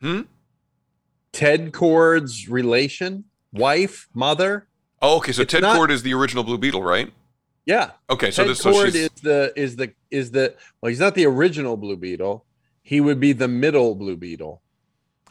[0.00, 0.22] Hmm?
[1.32, 4.66] Ted Kord's relation, wife, mother.
[5.02, 5.32] Oh, okay.
[5.32, 7.12] So It's Ted not- Kord is the original Blue Beetle, right?
[7.66, 7.90] Yeah.
[8.08, 11.00] Okay, so Ted this so Kord she's is the is the is the well, he's
[11.00, 12.44] not the original Blue Beetle.
[12.82, 14.62] He would be the middle Blue Beetle.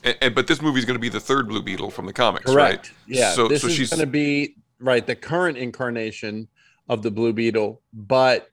[0.04, 2.14] and, and- but this movie is going to be the third Blue Beetle from the
[2.14, 2.88] comics, Correct.
[2.88, 2.92] right?
[3.08, 3.32] Yeah.
[3.32, 6.48] So this so is she's going to be right the current incarnation
[6.88, 8.50] of the Blue Beetle, but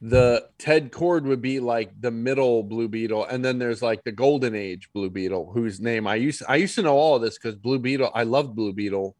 [0.00, 4.12] the Ted Kord would be like the middle Blue Beetle, and then there's like the
[4.12, 7.36] Golden Age Blue Beetle, whose name I used I used to know all of this
[7.38, 9.16] because Blue Beetle I loved Blue Beetle,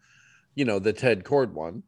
[0.54, 1.82] you know the Ted Kord one.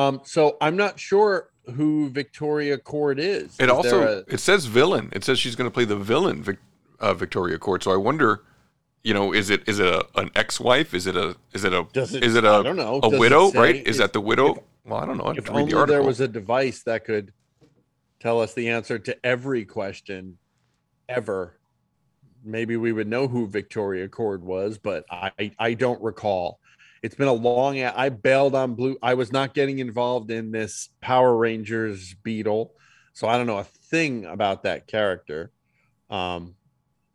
[0.00, 3.52] Um, so I'm not sure who Victoria Kord is.
[3.54, 5.10] Is It also a- it says villain.
[5.12, 6.58] It says she's going to play the villain, Vic,
[7.00, 7.82] uh, Victoria Kord.
[7.82, 8.42] So I wonder,
[9.04, 10.94] you know, is it is it a, an ex-wife?
[10.94, 12.98] Is it a is it a it- is it a I don't know.
[13.02, 13.50] a Does widow?
[13.50, 13.76] say Right?
[13.76, 14.62] if- Is that the widow?
[14.84, 15.24] well, I don't know.
[15.24, 15.94] I have if to read only the article.
[16.00, 17.32] there was a device that could
[18.20, 20.38] tell us the answer to every question
[21.08, 21.58] ever
[22.44, 26.59] maybe we would know who victoria kord was but i i don't recall
[27.02, 30.88] it's been a long i bailed on blue i was not getting involved in this
[31.00, 32.72] power rangers beetle
[33.12, 35.50] so i don't know a thing about that character
[36.10, 36.54] um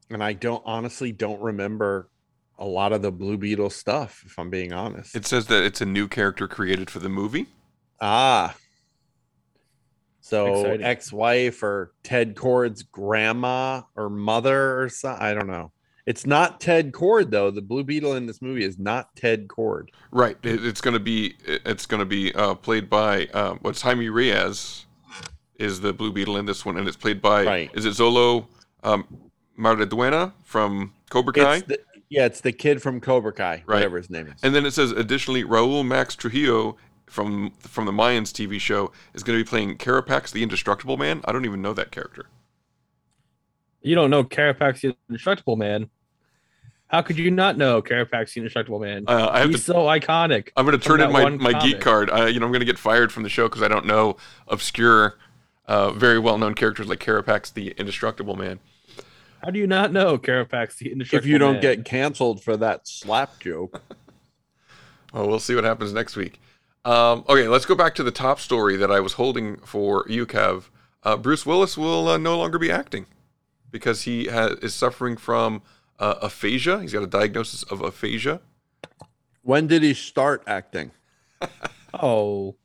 [0.10, 2.10] and i don't honestly don't remember
[2.58, 5.82] a lot of the blue beetle stuff if i'm being honest It says that it's
[5.82, 7.48] a new character created for the movie.
[8.02, 8.56] Ah.
[10.22, 10.86] So Exciting.
[10.86, 15.22] ex-wife or Ted Kord's grandma or mother or something.
[15.24, 15.72] I don't know.
[16.06, 17.50] It's not Ted Kord though.
[17.52, 19.90] The Blue Beetle in this movie is not Ted Kord.
[20.12, 20.38] Right.
[20.44, 24.10] It, it's going to be it's going to be uh, played by uh, what's Jaime
[24.10, 24.86] Reyes
[25.58, 27.72] is the Blue Beetle in this one, and it's played by Right.
[27.74, 28.46] is it Xolo
[28.84, 29.08] um,
[29.58, 31.56] Maridueña from Cobra Kai?
[31.58, 33.78] It's the, yeah, it's the kid from Cobra Kai, Right.
[33.78, 34.36] whatever his name is.
[34.44, 39.24] And then it says additionally Raul Max Trujillo from from the Mayans TV show is
[39.24, 41.22] going to be playing Carapax the Indestructible Man.
[41.26, 42.28] I don't even know that character.
[43.86, 45.92] You don't know Carapax the Indestructible Man.
[46.88, 49.06] How could you not know Carapax the Indestructible Man?
[49.08, 50.50] Uh, I have He's to- so iconic.
[50.58, 52.10] I'm going to turn in that my, one my geek card.
[52.10, 54.18] I, you know, I'm going to get fired from the show because I don't know
[54.48, 55.20] obscure,
[55.68, 58.60] uh, very well known characters like Carapax the Indestructible Man.
[59.44, 61.62] How do you not know Carapax the Indestructible If you don't Man?
[61.62, 63.82] get canceled for that slap joke.
[65.14, 66.42] Well, we'll see what happens next week.
[66.84, 70.26] Um, okay, let's go back to the top story that I was holding for you,
[70.26, 70.66] Kev.
[71.04, 73.06] Uh, Bruce Willis will uh, no longer be acting
[73.76, 75.62] because he has, is suffering from
[76.00, 76.80] uh, aphasia.
[76.80, 78.40] He's got a diagnosis of aphasia.
[79.42, 80.92] when did he start acting?
[81.98, 82.56] Oh,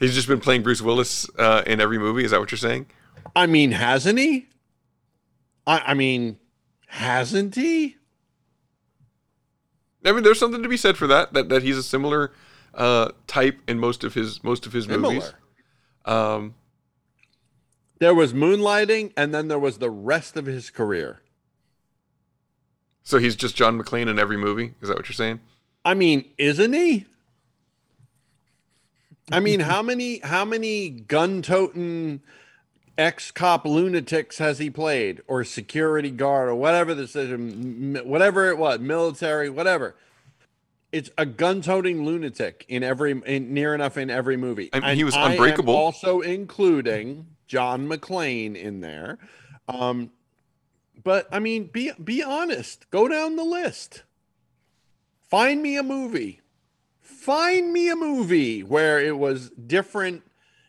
[0.00, 2.24] He's just been playing Bruce Willis uh, in every movie.
[2.24, 2.86] Is that what you're saying?
[3.34, 4.48] I mean, hasn't he?
[5.66, 6.38] I, I mean,
[6.86, 7.96] hasn't he?
[10.04, 11.34] I mean, there's something to be said for that.
[11.34, 12.32] That that he's a similar
[12.74, 15.32] uh, type in most of his most of his movies.
[16.06, 16.54] Um,
[17.98, 21.20] There was moonlighting, and then there was the rest of his career.
[23.02, 24.74] so he's just John McClane in every movie.
[24.82, 25.40] Is that what you're saying?
[25.84, 27.06] I mean, isn't he?
[29.30, 32.20] I mean, how many how many gun-toting
[32.98, 38.78] ex-cop lunatics has he played, or security guard, or whatever the system, whatever it was,
[38.80, 39.94] military, whatever.
[40.92, 44.70] It's a gun-toting lunatic in every, in, near enough in every movie.
[44.72, 45.74] I mean, he was Unbreakable.
[45.74, 49.18] also including John McClane in there.
[49.68, 50.10] Um,
[51.02, 52.90] but I mean, be be honest.
[52.90, 54.02] Go down the list.
[55.28, 56.40] Find me a movie.
[57.00, 60.22] Find me a movie where it was different.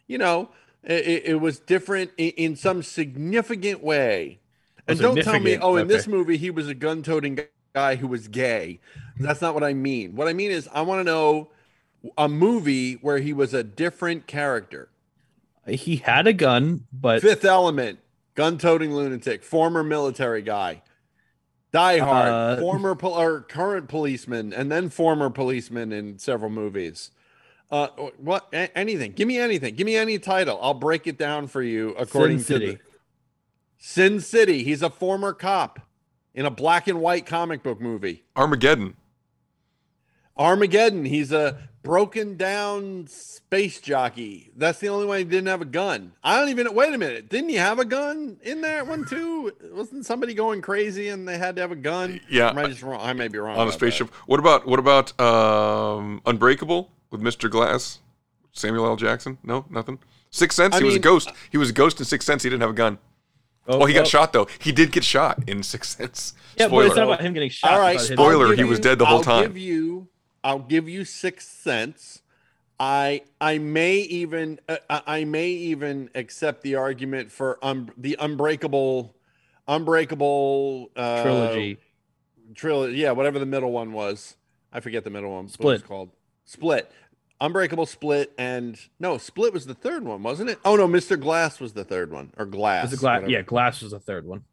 [0.07, 0.49] You know,
[0.83, 4.39] it, it was different in, in some significant way.
[4.87, 5.93] And Oh, don't tell me, oh, in okay.
[5.93, 7.39] this movie he was a gun-toting
[7.75, 8.79] guy who was gay.
[9.19, 10.15] That's not what I mean.
[10.15, 11.49] What I mean is, I want to know
[12.17, 14.89] a movie where he was a different character.
[15.67, 17.99] He had a gun, but Fifth Element,
[18.35, 20.81] gun-toting lunatic, former military guy.
[21.73, 27.11] Die Hard, Uh, former pol- or current policeman, and then former policeman in several movies.
[27.69, 28.47] Uh, what?
[28.53, 29.11] a- anything?
[29.11, 29.75] Give me anything.
[29.75, 30.57] Give me any title.
[30.61, 32.75] I'll break it down for you according Sin to City.
[32.75, 32.79] the
[33.77, 34.63] Sin City.
[34.63, 35.79] He's a former cop
[36.33, 38.23] in a black and white comic book movie.
[38.37, 38.95] Armageddon.
[40.37, 41.05] Armageddon.
[41.05, 44.51] He's a broken down space jockey.
[44.57, 46.13] That's the only one he didn't have a gun.
[46.23, 46.73] I don't even.
[46.73, 47.29] Wait a minute.
[47.29, 49.51] Didn't he have a gun in that one too?
[49.71, 52.19] Wasn't somebody going crazy and they had to have a gun?
[52.29, 52.49] Yeah.
[52.49, 52.99] Am I just wrong?
[53.01, 53.55] I may be wrong.
[53.55, 54.13] on a about spaceship.
[54.25, 57.49] What about what about um, Unbreakable with Mr.
[57.49, 57.99] Glass?
[58.51, 58.95] Samuel L.
[58.95, 59.37] Jackson?
[59.43, 59.99] No, nothing.
[60.31, 60.75] Sixth Sense.
[60.75, 61.31] I he was a ghost.
[61.51, 62.43] He was a ghost in Sixth Sense.
[62.43, 62.97] He didn't have a gun.
[63.67, 64.05] Oh, Oh, he got oh.
[64.05, 64.47] shot though.
[64.59, 66.33] He did get shot in Sixth Sense.
[66.57, 66.83] Yeah, Spoiler.
[66.83, 67.71] but it's not about him getting shot.
[67.71, 67.95] All right.
[67.95, 69.43] it's about I'll his- Spoiler, give he was dead the whole I'll time.
[69.43, 70.07] Give you,
[70.47, 72.21] I'll give you six cents.
[72.79, 79.13] I I may even uh, I may even accept the argument for um, the Unbreakable,
[79.67, 81.79] Unbreakable uh, trilogy.
[82.55, 82.97] trilogy.
[82.97, 84.37] Yeah, whatever the middle one was.
[84.71, 85.49] I forget the middle one.
[85.49, 85.85] Split.
[85.85, 86.11] called.
[86.45, 86.89] Split.
[87.41, 90.59] Unbreakable Split and no, Split was the third one, wasn't it?
[90.63, 91.19] Oh no, Mr.
[91.19, 92.95] Glass was the third one or Glass.
[92.95, 93.23] Glass?
[93.27, 94.45] Yeah, Glass was the third one.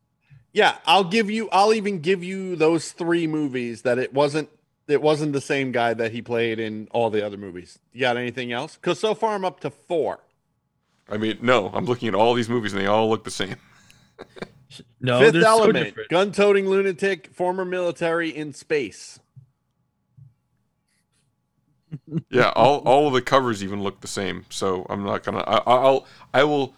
[0.52, 1.48] Yeah, I'll give you.
[1.50, 4.48] I'll even give you those three movies that it wasn't.
[4.86, 7.78] It wasn't the same guy that he played in all the other movies.
[7.92, 8.76] You got anything else?
[8.76, 10.20] Because so far I'm up to four.
[11.08, 11.70] I mean, no.
[11.72, 13.56] I'm looking at all these movies and they all look the same.
[15.00, 19.20] No, Fifth they're so Element, gun-toting lunatic, former military in space.
[22.30, 24.46] Yeah, all all of the covers even look the same.
[24.48, 25.44] So I'm not gonna.
[25.46, 26.74] I, I'll I will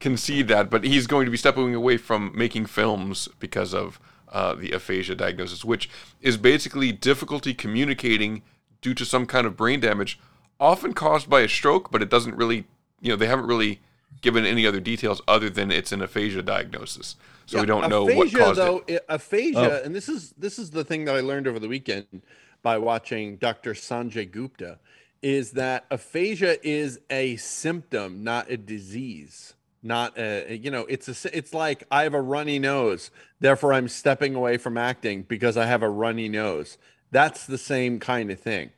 [0.00, 3.98] concede that, but he's going to be stepping away from making films because of
[4.32, 5.88] uh, the aphasia diagnosis, which
[6.20, 8.42] is basically difficulty communicating
[8.80, 10.18] due to some kind of brain damage,
[10.60, 12.64] often caused by a stroke, but it doesn't really.
[13.00, 13.80] You know, they haven't really
[14.22, 17.14] given any other details other than it's an aphasia diagnosis.
[17.46, 19.04] So we don't know what aphasia, caused though, it.
[19.08, 19.84] i- Aphasia, Oh.
[19.84, 22.22] and this is this is the thing that I learned over the weekend
[22.62, 23.72] by watching Dr.
[23.74, 24.78] Sanjay Gupta,
[25.22, 29.54] is that aphasia is a symptom, not a disease.
[29.82, 33.10] Not a you know, it's a it's like I have a runny nose,
[33.40, 36.78] therefore I'm stepping away from acting because I have a runny nose.
[37.10, 38.70] That's the same kind of thing.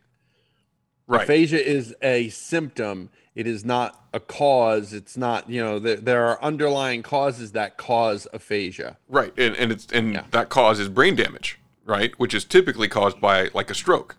[1.07, 1.23] Right.
[1.23, 3.11] Aphasia is a symptom.
[3.35, 4.93] It is not a cause.
[4.93, 8.97] It's not, you know, there, there are underlying causes that cause aphasia.
[9.09, 13.49] Right, and and it's and that causes brain damage, right, which is typically caused by
[13.55, 14.17] like a stroke.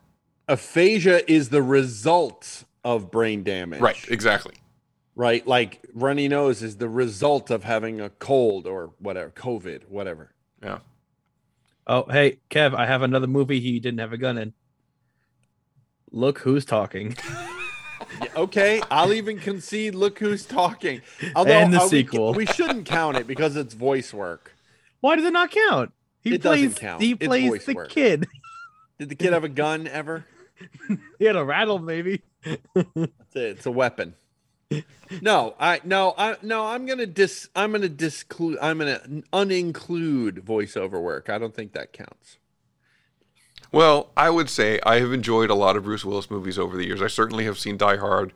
[0.50, 3.80] Aphasia is the result of brain damage.
[3.80, 4.56] Right, exactly.
[5.22, 5.46] Right.
[5.46, 10.34] Like runny nose is the result of having a cold or whatever, COVID, whatever.
[10.64, 10.80] Yeah.
[11.86, 14.54] Oh, hey, Kev, I have another movie he didn't have a gun in.
[16.12, 17.16] Look who's talking.
[18.22, 18.82] Yeah, okay.
[18.92, 19.96] I'll even concede.
[19.96, 21.02] Look who's talking.
[21.36, 22.34] Although And the uh, we- sequel.
[22.34, 24.54] We, shouldn't count it because it's voice work.
[25.00, 25.94] Why does it not count?
[26.22, 26.64] He It plays.
[26.72, 27.02] doesn't count.
[27.02, 27.90] He It's plays voice the work.
[27.90, 28.28] kid.
[29.00, 30.26] Did the kid have a gun ever?
[31.20, 32.22] He had a rattle, maybe.
[32.44, 34.14] It's a, it's a weapon.
[35.22, 39.00] No, I no, I no, I'm gonna dis I'm gonna disclude I'm gonna
[39.34, 41.30] uninclude voiceover work.
[41.30, 42.38] I don't think that counts.
[43.72, 46.86] Well, I would say I have enjoyed a lot of Bruce Willis movies over the
[46.86, 47.02] years.
[47.02, 48.34] I certainly have seen Die Hard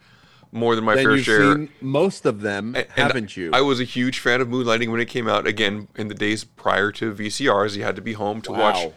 [0.51, 1.55] more than my then fair you've share.
[1.55, 3.51] seen most of them, And haven't you?
[3.53, 5.45] I was a huge fan of Moonlighting when it came out.
[5.45, 8.91] Again, in the days prior to VCRs, you had to be home to watch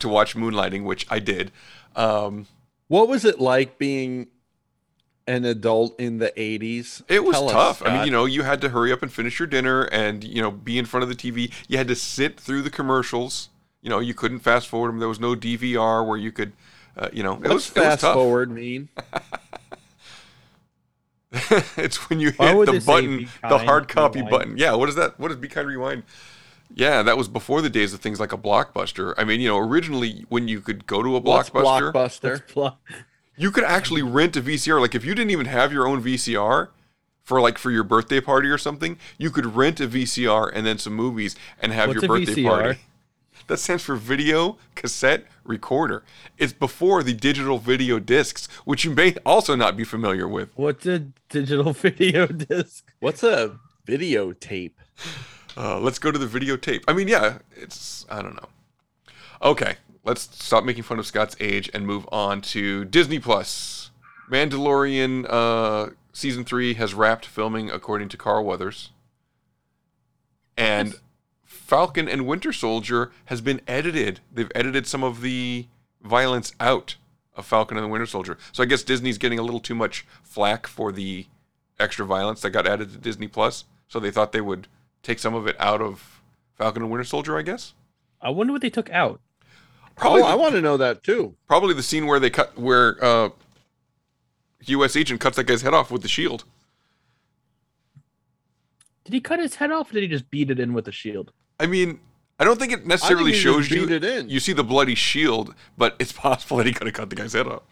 [0.00, 1.52] to watch Moonlighting, which I did.
[1.96, 2.46] Um,
[2.88, 4.28] what was it like being
[5.30, 7.02] an adult in the 80s?
[7.08, 7.82] It was Tell us, tough.
[7.86, 10.42] I mean, you know, you had to hurry up and finish your dinner and, you
[10.42, 11.52] know, be in front of the TV.
[11.68, 13.48] You had to sit through the commercials.
[13.80, 14.98] You know, you couldn't fast forward them.
[14.98, 16.52] There was no DVR where you could,
[16.96, 18.14] uh, you know, it What's was, it was fast tough.
[18.14, 18.88] forward mean?
[21.76, 24.30] it's when you Why hit the button, the hard copy rewind?
[24.30, 24.58] button.
[24.58, 25.18] Yeah, what is that?
[25.18, 26.02] What is Be Kind Rewind?
[26.74, 29.14] Yeah, that was before the days of things like a Blockbuster.
[29.16, 32.46] I mean, you know, originally when you could go to a What's Blockbuster, Blockbuster?
[32.48, 32.78] Pl-
[33.40, 34.78] you could actually rent a VCR.
[34.80, 36.68] Like if you didn't even have your own VCR
[37.22, 40.76] for like for your birthday party or something, you could rent a VCR and then
[40.76, 42.48] some movies and have What's your a birthday VCR?
[42.48, 42.80] party.
[43.46, 46.04] That stands for video cassette recorder.
[46.36, 50.50] It's before the digital video discs, which you may also not be familiar with.
[50.56, 52.92] What's a digital video disc?
[53.00, 53.58] What's a
[53.88, 54.72] videotape?
[55.56, 56.84] Uh, let's go to the videotape.
[56.86, 58.48] I mean, yeah, it's I don't know.
[59.42, 63.90] Okay, let's stop making fun of Scott's age and move on to Disney Plus.
[64.30, 68.90] Mandalorian uh, season three has wrapped filming, according to Carl Weathers,
[70.56, 70.94] and
[71.44, 74.20] Falcon and Winter Soldier has been edited.
[74.32, 75.66] They've edited some of the
[76.02, 76.96] violence out
[77.34, 78.38] of Falcon and the Winter Soldier.
[78.52, 81.26] So I guess Disney's getting a little too much flack for the
[81.78, 83.64] extra violence that got added to Disney Plus.
[83.88, 84.68] So they thought they would
[85.02, 86.20] take some of it out of
[86.56, 87.74] Falcon and Winter Soldier, I guess.
[88.20, 89.20] I wonder what they took out.
[90.00, 91.36] Probably oh, I want to know that too.
[91.46, 93.28] Probably the scene where they cut where uh,
[94.64, 94.96] U.S.
[94.96, 96.44] agent cuts that guy's head off with the shield.
[99.04, 100.92] Did he cut his head off or did he just beat it in with the
[100.92, 101.32] shield?
[101.58, 102.00] I mean,
[102.38, 103.86] I don't think it necessarily he just shows you.
[103.86, 104.30] beat it in.
[104.30, 107.34] You see the bloody shield, but it's possible that he could have cut the guy's
[107.34, 107.62] head off.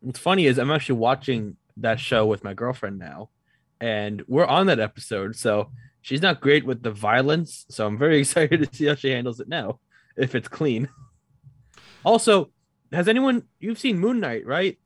[0.00, 3.30] What's funny is I'm actually watching that show with my girlfriend now,
[3.80, 5.36] and we're on that episode.
[5.36, 5.70] So
[6.02, 7.64] she's not great with the violence.
[7.70, 9.80] So I'm very excited to see how she handles it now,
[10.16, 10.88] if it's clean.
[12.04, 12.50] Also,
[12.92, 14.78] has anyone you've seen Moon Knight, right?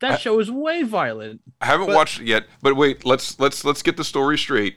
[0.00, 1.40] That I- show is way violent.
[1.60, 4.76] I haven't But- watched it yet, but wait, let's let's let's get the story straight.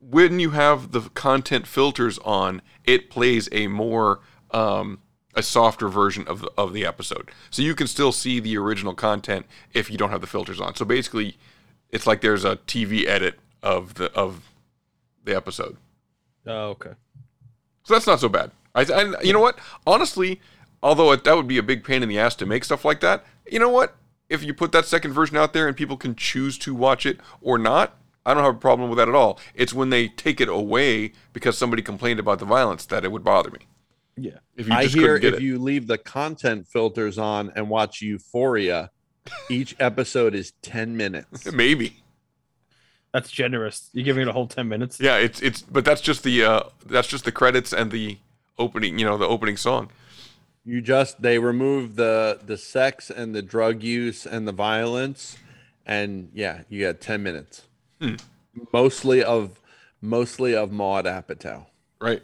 [0.00, 4.20] When you have the content filters on, it plays a more
[4.50, 5.00] um,
[5.34, 8.94] a softer version of the, of the episode, so you can still see the original
[8.94, 10.74] content if you don't have the filters on.
[10.74, 11.36] So basically,
[11.90, 14.50] it's like there's a TV edit of the of
[15.24, 15.76] the episode.
[16.46, 16.92] Oh, okay.
[17.84, 18.50] So that's not so bad.
[18.74, 19.58] I, I you know what?
[19.86, 20.40] Honestly,
[20.82, 23.00] although it, that would be a big pain in the ass to make stuff like
[23.00, 23.96] that, you know what?
[24.28, 27.18] If you put that second version out there and people can choose to watch it
[27.40, 29.40] or not, I don't have a problem with that at all.
[29.54, 33.24] It's when they take it away because somebody complained about the violence that it would
[33.24, 33.60] bother me.
[34.16, 34.38] Yeah.
[34.56, 35.42] If you I hear get if it.
[35.42, 38.90] you leave the content filters on and watch Euphoria,
[39.48, 41.50] each episode is 10 minutes.
[41.52, 42.02] Maybe.
[43.12, 43.90] That's generous.
[43.92, 45.00] You're giving it a whole ten minutes.
[45.00, 48.18] Yeah, it's it's but that's just the uh that's just the credits and the
[48.60, 49.90] opening, you know, the opening song.
[50.64, 55.38] You just they remove the the sex and the drug use and the violence
[55.86, 57.62] and yeah, you got 10 minutes.
[58.00, 58.14] Hmm.
[58.72, 59.60] Mostly of
[60.00, 61.66] mostly of Maude Apatow.
[62.00, 62.22] Right.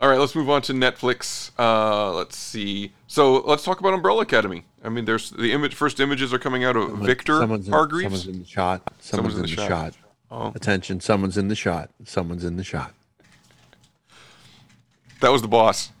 [0.00, 1.50] All right, let's move on to Netflix.
[1.58, 2.92] Uh, let's see.
[3.06, 4.64] So let's talk about Umbrella Academy.
[4.84, 5.74] I mean, there's the image.
[5.74, 8.22] First images are coming out of Victor someone's in, Hargreaves.
[8.22, 8.82] Someone's in the shot.
[9.00, 9.94] Someone's, in, the, shot.
[10.30, 10.52] Oh.
[10.54, 11.90] Attention, someone's in the shot.
[12.04, 12.92] Someone's in the shot.
[15.20, 15.92] That was the boss.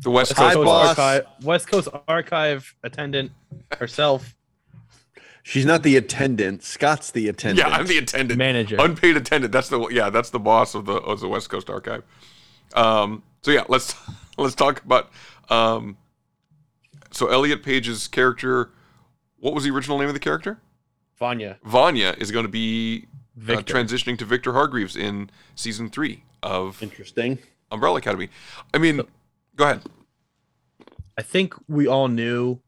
[0.00, 0.88] The West West Coast Coast, boss.
[0.88, 3.32] Archive, West Coast Archive attendant
[3.78, 4.34] herself.
[5.42, 6.62] She's not the attendant.
[6.62, 7.68] Scott's the attendant.
[7.68, 8.76] Yeah, I'm the attendant, Manager.
[8.78, 9.52] unpaid attendant.
[9.52, 12.02] That's the yeah, that's the boss of the of the West Coast Archive.
[12.74, 13.94] Um, so yeah, let's
[14.38, 15.10] let's talk about.
[15.50, 15.98] Um,
[17.10, 18.70] so Elliot Page's character,
[19.38, 20.60] what was the original name of the character?
[21.18, 21.58] Vanya.
[21.64, 23.06] Vanya is going to be
[23.48, 27.38] uh, transitioning to Victor Hargreaves in season three of Interesting.
[27.70, 28.28] Umbrella Academy.
[28.74, 29.00] I mean,
[29.56, 29.82] go ahead.
[31.16, 32.60] I think we all knew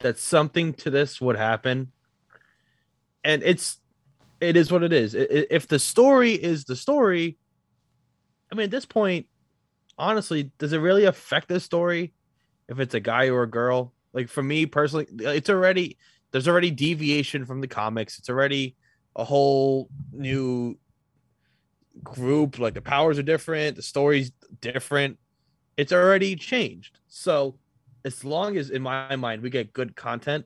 [0.00, 1.92] that something to this would happen.
[3.24, 3.78] And it's
[4.40, 5.14] it is what it is.
[5.14, 7.38] If the story is the story,
[8.50, 9.26] I mean at this point,
[9.96, 12.12] honestly, does it really affect the story
[12.68, 13.92] if it's a guy or a girl?
[14.12, 15.98] Like for me personally, it's already
[16.32, 18.18] there's already deviation from the comics.
[18.18, 18.76] It's already
[19.14, 20.76] a whole new
[22.02, 22.58] group.
[22.58, 25.18] Like the powers are different, the story's different.
[25.76, 26.98] It's already changed.
[27.08, 27.58] So
[28.04, 30.44] as long as in my mind we get good content,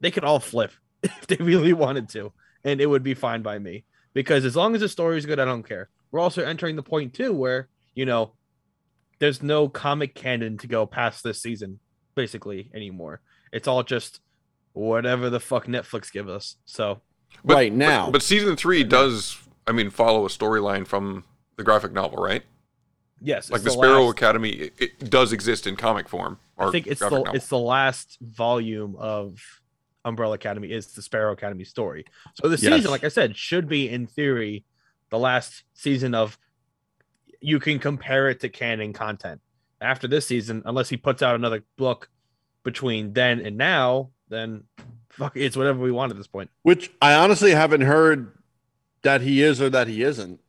[0.00, 0.72] they could all flip
[1.02, 2.32] if they really wanted to,
[2.64, 3.84] and it would be fine by me.
[4.14, 5.88] Because as long as the story is good, I don't care.
[6.10, 8.32] We're also entering the point too where you know
[9.18, 11.78] there's no comic canon to go past this season,
[12.14, 13.20] basically anymore.
[13.52, 14.20] It's all just
[14.72, 16.56] whatever the fuck Netflix give us.
[16.66, 17.00] So
[17.44, 18.06] But, right now.
[18.06, 21.24] but, but season three does, I mean, follow a storyline from
[21.56, 22.42] the graphic novel, right?
[23.22, 26.38] yes, Like it's the Sparrow last- Academy, it, it does exist in comic form.
[26.56, 27.34] Or I think it's the novel.
[27.34, 29.40] it's the last volume of
[30.04, 32.04] Umbrella Academy is the Sparrow Academy story.
[32.34, 32.74] So the Yes.
[32.74, 34.64] season, like I said, should be in theory
[35.10, 36.38] the last season of
[37.40, 39.40] you can compare it to canon content.
[39.80, 42.08] After this season, unless he puts out another book
[42.64, 44.64] between then and now, then
[45.10, 46.50] fuck it's whatever we want at this point.
[46.62, 48.35] Which I honestly haven't heard
[49.06, 50.40] that he is or that he isn't.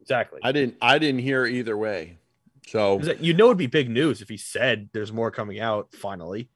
[0.00, 0.40] Exactly.
[0.42, 2.18] I didn't I didn't hear either way.
[2.66, 6.50] So You know it'd be big news if he said there's more coming out finally.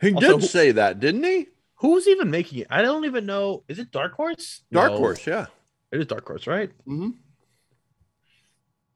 [0.00, 1.48] he Also, did say that, didn't he?
[1.76, 2.66] Who's even making it?
[2.70, 3.64] I don't even know.
[3.68, 4.62] Is it Dark Horse?
[4.70, 4.98] Dark No.
[4.98, 5.46] Horse, yeah.
[5.92, 6.70] It is Dark Horse, right?
[6.86, 7.10] Mm-hmm.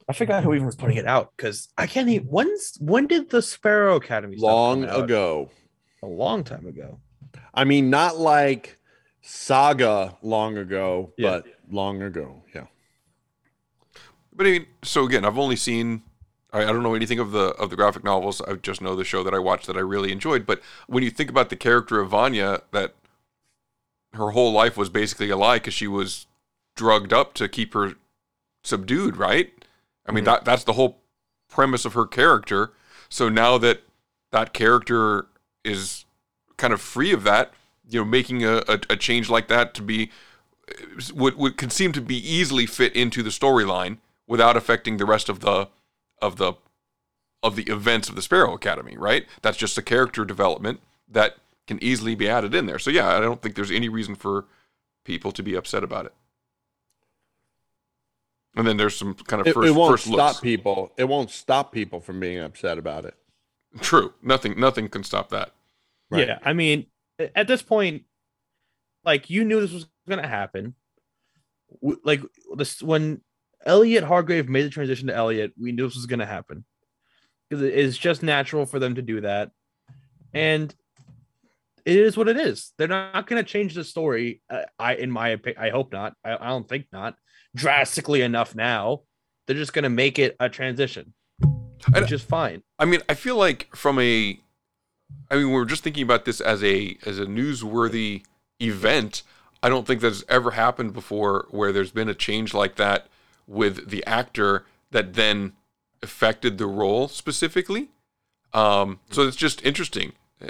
[0.09, 2.27] I forgot who even was putting it out because I can't even.
[2.27, 5.51] When's when did the Sparrow Academy Long ago.
[6.03, 6.99] A long time ago.
[7.55, 8.79] I mean, not like
[9.23, 11.31] saga long ago, Yeah.
[11.31, 12.43] but long ago.
[12.55, 12.67] Yeah.
[14.35, 16.03] But I mean, so again, I've only seen.
[16.53, 18.41] I, I don't know anything of the of the graphic novels.
[18.43, 20.45] I just know the show that I watched that I really enjoyed.
[20.47, 22.95] But when you think about the character of Vanya, that
[24.15, 26.27] her whole life was basically a lie because she was
[26.77, 27.95] drugged up to keep her
[28.65, 29.53] subdued, right?
[30.07, 30.33] I mean, mm-hmm.
[30.33, 30.99] that that's the whole
[31.49, 32.73] premise of her character.
[33.09, 33.83] So now that
[34.31, 35.27] that character
[35.65, 36.07] is
[36.57, 37.53] kind of free of that,
[37.89, 40.11] you know, making a, a, a change like that to be
[41.13, 45.29] would would could seem to be easily fit into the storyline without affecting the rest
[45.29, 45.69] of the
[46.21, 46.55] of the
[47.43, 49.27] of the events of the Sparrow Academy, right?
[49.43, 52.79] That's just a character development that can easily be added in there.
[52.79, 54.47] So yeah, I don't think there's any reason for
[55.05, 56.15] people to be upset about it.
[58.55, 60.41] And then there's some kind of It, first it won't first stop looks.
[60.41, 60.93] people.
[60.97, 63.15] It won't stop people from being upset about it.
[63.81, 64.13] True.
[64.23, 65.53] Nothing nothing can stop that.
[66.11, 66.29] Right.
[66.29, 66.87] Yeah, I mean, a-
[67.35, 68.05] at this point,
[69.05, 70.75] like you knew this was going to happen.
[72.05, 72.23] Like
[72.57, 73.23] this when
[73.65, 76.65] Elliot Hargrave made the transition to Elliot, we knew this was going to happen
[77.49, 79.51] because it is just natural for them to do that,
[80.33, 80.75] and
[81.85, 82.73] it is what it is.
[82.79, 84.43] They're not going to change the story.
[84.49, 86.15] Uh, I, in my opinion, I hope not.
[86.25, 87.17] I, I don't think not
[87.55, 88.55] drastically enough.
[88.55, 89.03] Now
[89.47, 91.15] they're just going to make it a transition,
[91.95, 92.63] which is fine.
[92.79, 94.39] I mean, I feel like from a
[95.31, 98.23] I mean, we're just thinking about this as a as a newsworthy
[98.61, 99.23] event.
[99.63, 103.07] I don't think that's ever happened before where there's been a change like that
[103.47, 105.53] with the actor that then
[106.03, 107.89] affected the role specifically.
[108.53, 110.49] Um, so it's just interesting, uh,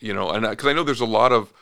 [0.00, 1.52] you know, and because I know there's a lot of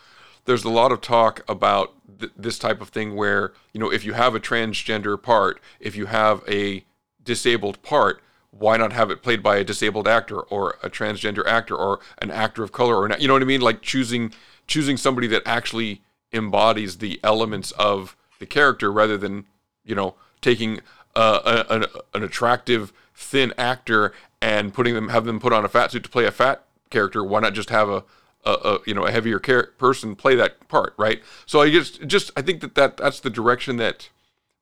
[0.44, 4.04] there's a lot of talk about th- this type of thing where you know if
[4.04, 6.84] you have a transgender part, if you have a
[7.24, 8.22] disabled part,
[8.52, 12.30] why not have it played by a disabled actor or a transgender actor or an
[12.30, 13.62] actor of color or not, you know what I mean?
[13.62, 14.32] Like choosing
[14.66, 19.46] choosing somebody that actually embodies the elements of the character rather than
[19.84, 20.80] you know taking
[21.16, 25.68] uh, a, an, an attractive thin actor and putting them have them put on a
[25.68, 27.24] fat suit to play a fat character.
[27.24, 28.04] Why not just have a
[28.44, 31.22] a, a you know a heavier person play that part, right?
[31.46, 34.10] So I just just I think that, that that's the direction that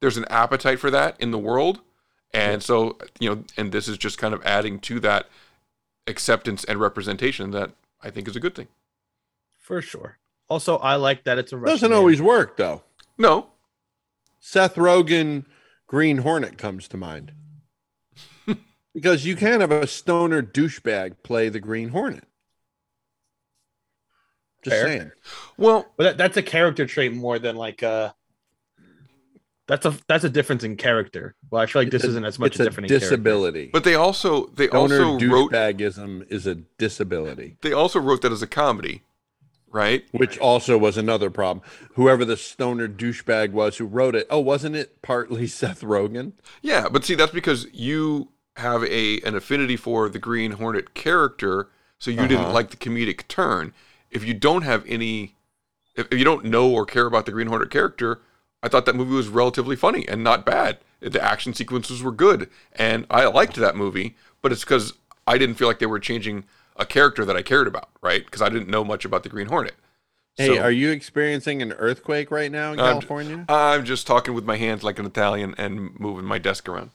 [0.00, 1.80] there's an appetite for that in the world,
[2.32, 5.28] and so you know, and this is just kind of adding to that
[6.06, 7.72] acceptance and representation that
[8.02, 8.68] I think is a good thing.
[9.58, 10.18] For sure.
[10.48, 11.98] Also, I like that it's a Russian Doesn't name.
[11.98, 12.82] always work though.
[13.18, 13.48] No,
[14.40, 15.44] Seth Rogen,
[15.86, 17.32] Green Hornet comes to mind.
[18.94, 22.24] because you can't have a stoner douchebag play the Green Hornet.
[24.62, 24.86] Just Fair.
[24.86, 25.12] saying.
[25.56, 28.12] Well, but that, that's a character trait more than like uh
[29.70, 31.34] that's a that's a difference in character.
[31.50, 33.16] Well, I feel like this It's isn't as much a a different in character.
[33.16, 33.70] disability.
[33.72, 38.32] but they also they Stoner also wrote douchebagism is a disability, they also wrote that
[38.32, 39.02] as a comedy,
[39.70, 40.04] right?
[40.12, 41.64] which also was another problem.
[41.94, 46.32] Whoever the stoner douchebag was who wrote it, oh, wasn't it partly Seth Rogen?
[46.62, 51.68] Yeah, but see, that's because you have a an affinity for the Green Hornet character,
[51.98, 52.52] so you didn't Uh-huh.
[52.52, 53.72] like the comedic turn.
[54.10, 55.36] If you don't have any,
[55.94, 58.20] if, if you don't know or care about the Green Hornet character,
[58.62, 60.78] I thought that movie was relatively funny and not bad.
[61.00, 64.16] The action sequences were good, and I liked that movie.
[64.42, 64.94] But it's because
[65.26, 66.44] I didn't feel like they were changing
[66.76, 68.24] a character that I cared about, right?
[68.24, 69.74] Because I didn't know much about the Green Hornet.
[70.36, 73.44] Hey, So- are you experiencing an earthquake right now in I'm- California?
[73.48, 76.90] I'm just talking with my hands like an Italian and moving my desk around.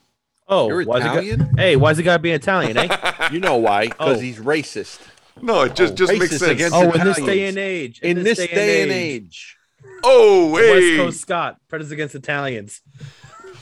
[0.48, 1.56] Oh, You're why's it got- Italian?
[1.56, 3.28] hey, why's it gotta be Italian, eh?
[3.32, 3.88] you know why?
[3.88, 4.20] Because Oh.
[4.20, 5.00] he's racist.
[5.42, 6.42] No, it just Oh, just makes sense.
[6.42, 8.00] against oh, in this day and age.
[8.02, 9.55] In this day and age.
[10.04, 10.96] Oh, West!
[10.96, 12.80] Coast Scott, prejudice against Italians.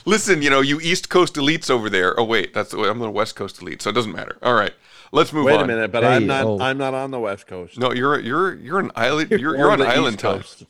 [0.05, 2.19] Listen, you know, you East Coast elites over there.
[2.19, 4.37] Oh wait, that's the way I'm the West Coast elite, so it doesn't matter.
[4.43, 4.73] All right,
[5.11, 5.63] let's move Wait on.
[5.63, 6.45] a minute, but Hey, I'm not.
[6.45, 6.59] oh.
[6.61, 7.79] I'm not on the West Coast.
[7.79, 9.31] No, you're you're you're an island.
[9.31, 10.37] You're you're on the island East time.
[10.41, 10.63] Coast.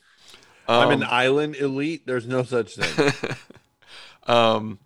[0.68, 2.08] I'm an Um, island elite.
[2.08, 3.12] There's no such thing.
[4.28, 4.80] Um,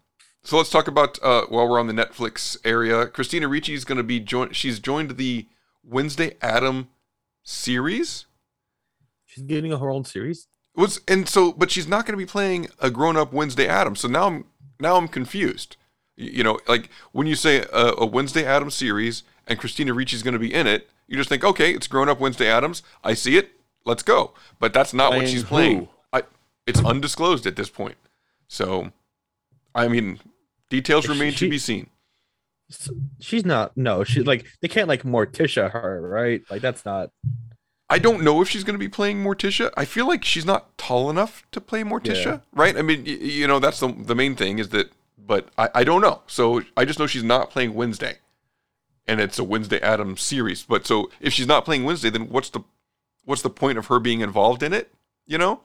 [0.44, 3.08] so let's talk about uh, while we're on the Netflix area.
[3.08, 4.54] Christina Ricci is going to be joined.
[4.56, 5.48] She's joined the
[5.82, 6.90] Wednesday Adam
[7.44, 8.26] series.
[9.26, 10.48] She's getting her own series.
[10.76, 13.96] Was and so, but she's not going to be playing a grown-up Wednesday Adam.
[13.96, 14.46] So now I'm
[14.80, 15.76] now I'm confused.
[16.16, 20.24] You know, like when you say a, a Wednesday Adam series and Christina Ricci is
[20.24, 22.84] going to be in it, you just think, okay, it's grown-up Wednesday Addams.
[23.04, 23.52] I see it.
[23.86, 24.34] Let's go.
[24.60, 25.48] But that's not what Playing she's who?
[25.48, 25.88] playing.
[26.14, 26.24] I,
[26.68, 27.96] it's undisclosed at this point.
[28.48, 28.92] So,
[29.74, 30.20] I mean,
[30.70, 31.90] details She- remain she- to be seen.
[33.20, 33.76] She's not.
[33.76, 36.44] No, she's like they can't like Morticia her, right?
[36.52, 37.10] Like that's not.
[37.90, 39.72] I don't know if she's going to be playing Morticia.
[39.76, 42.40] I feel like she's not tall enough to play Morticia, Yeah.
[42.54, 42.78] right?
[42.78, 45.84] I mean, y- you know, that's the the main thing is that, but I, I
[45.84, 46.22] don't know.
[46.28, 48.18] So I just know she's not playing Wednesday,
[49.08, 50.64] and it's a Wednesday Addams series.
[50.64, 52.62] But so if she's not playing Wednesday, then what's the
[53.26, 54.94] what's the point of her being involved in it?
[55.26, 55.62] You know.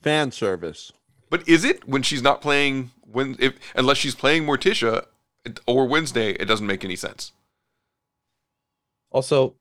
[0.00, 0.92] Fan service.
[1.30, 5.06] But is it when she's not playing when if unless she's playing Morticia
[5.66, 7.32] or Wednesday, it doesn't make any sense.
[9.10, 9.54] Also,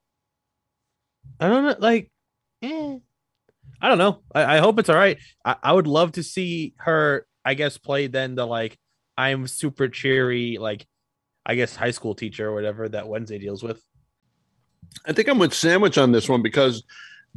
[1.40, 1.76] I don't know.
[1.80, 2.12] Like,
[2.62, 2.98] eh,
[3.82, 4.22] I don't know.
[4.34, 5.18] I, I hope it's all right.
[5.46, 7.26] I, I would love to see her.
[7.46, 8.78] I guess play then the like
[9.18, 10.86] I'm super cheery like
[11.46, 13.84] I guess high school teacher or whatever that Wednesday deals with.
[15.06, 16.84] I think I'm with Sandwich on this one because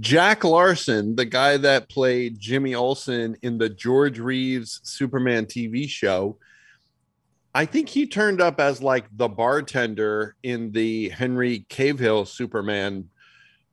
[0.00, 6.38] Jack Larson, the guy that played Jimmy Olsen in the George Reeves Superman TV show,
[7.55, 13.09] I think he turned up as like the bartender in the Henry Cavill Superman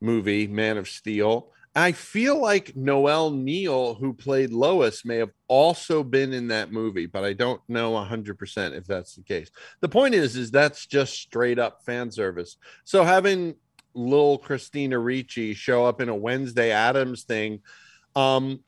[0.01, 1.51] movie, Man of Steel.
[1.75, 7.05] I feel like Noel Neill, who played Lois, may have also been in that movie,
[7.05, 9.51] but I don't know 100% if that's the case.
[9.81, 12.57] The point is, is that's just straight up fan service.
[12.85, 13.55] So having
[13.93, 17.61] little Christina Ricci show up in a Wednesday Addams thing,
[18.15, 18.61] um,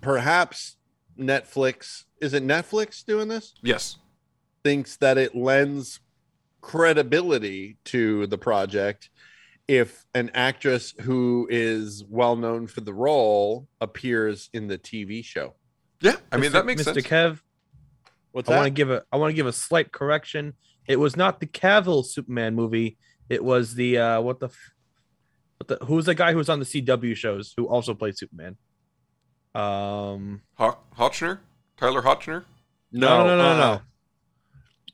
[0.00, 0.76] perhaps
[1.18, 3.54] Netflix, is it Netflix doing this?
[3.62, 3.98] Yes.
[4.64, 6.00] Thinks that it lends
[6.62, 9.10] credibility to the project
[9.68, 15.54] if an actress who is well known for the role appears in the TV show.
[16.00, 16.52] Yeah, I mean Mr.
[16.54, 16.84] that makes Mr.
[16.94, 16.98] sense.
[16.98, 17.02] Mr.
[17.08, 17.40] Kev.
[18.32, 20.54] What's I want to give a I want to give a slight correction.
[20.86, 22.96] It was not the Cavill Superman movie.
[23.28, 24.72] It was the uh what the f-
[25.58, 28.56] what the who's the guy who was on the CW shows who also played Superman?
[29.54, 31.38] Um Ho- Hotchner,
[31.76, 32.44] Tyler Hotchner.
[32.92, 33.62] no no no no, no.
[33.72, 33.78] uh,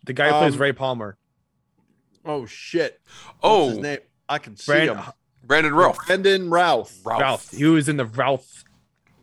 [0.06, 1.18] The guy who plays um, Ray Palmer.
[2.24, 3.00] Oh shit!
[3.04, 3.98] What's Oh, his name?
[4.32, 5.00] I can see Brand- him.
[5.44, 5.98] Brandon Routh.
[6.06, 7.00] Brandon Routh.
[7.04, 7.50] Ralph.
[7.50, 8.64] He was in the Ralph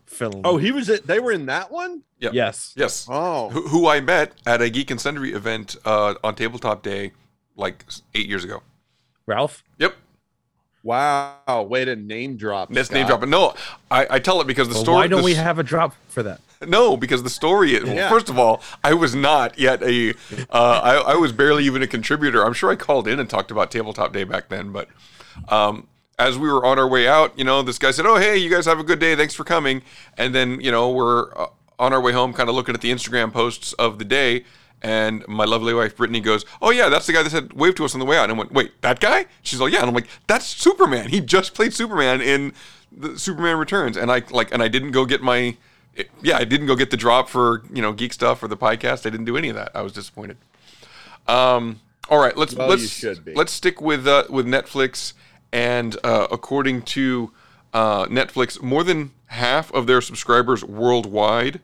[0.06, 0.42] film.
[0.44, 1.08] Oh, he was it.
[1.08, 2.04] They were in that one.
[2.20, 2.34] Yep.
[2.34, 2.74] yes.
[2.76, 3.08] Yes.
[3.10, 7.14] Oh, Who, who I met at a Geek and Sundry event uh, on Tabletop Day,
[7.56, 8.62] like eight years ago.
[9.26, 9.64] Ralph.
[9.78, 9.96] Yep.
[10.84, 11.66] wow!
[11.70, 12.70] Way to name drop.
[12.72, 13.22] That's name Scott.
[13.22, 13.30] dropping.
[13.30, 13.54] No,
[13.90, 14.96] I, I tell it because the Well, story.
[14.96, 16.42] why don't the we have a drop for that?
[16.66, 17.76] No, because the story.
[17.76, 18.10] Is, well, Yeah.
[18.10, 20.12] first of all, I was not yet a.
[20.50, 22.46] Uh, I, I was barely even a contributor.
[22.46, 24.90] I'm sure I called in and talked about Tabletop Day back then, but
[25.48, 25.88] um,
[26.18, 28.50] as we were on our way out, you know, this guy said, "Oh, hey, you
[28.50, 29.16] guys have a good day.
[29.16, 29.84] Thanks for coming."
[30.18, 31.48] And then, you know, we're uh,
[31.80, 34.44] on our way home, kind of looking at the Instagram posts of the day.
[34.82, 37.86] And my lovely wife Brittany goes, "Oh yeah, that's the guy that said wave to
[37.86, 39.88] us on the way out." And I went, "Wait, that guy?" She's like, "Yeah." And
[39.88, 41.08] I'm like, "That's Superman.
[41.10, 42.52] He just played Superman in
[42.92, 45.58] the Superman Returns." And I like, and I didn't go get my,
[46.22, 49.06] yeah, I didn't go get the drop for you know geek stuff or the podcast.
[49.06, 49.72] I didn't do any of that.
[49.76, 50.38] I was disappointed.
[51.28, 53.34] Um, all right, let's Well, let's you should be.
[53.34, 55.14] let's stick with uh, with Netflix.
[55.52, 57.32] And uh, according to
[57.74, 61.60] uh, Netflix, more than half of their subscribers worldwide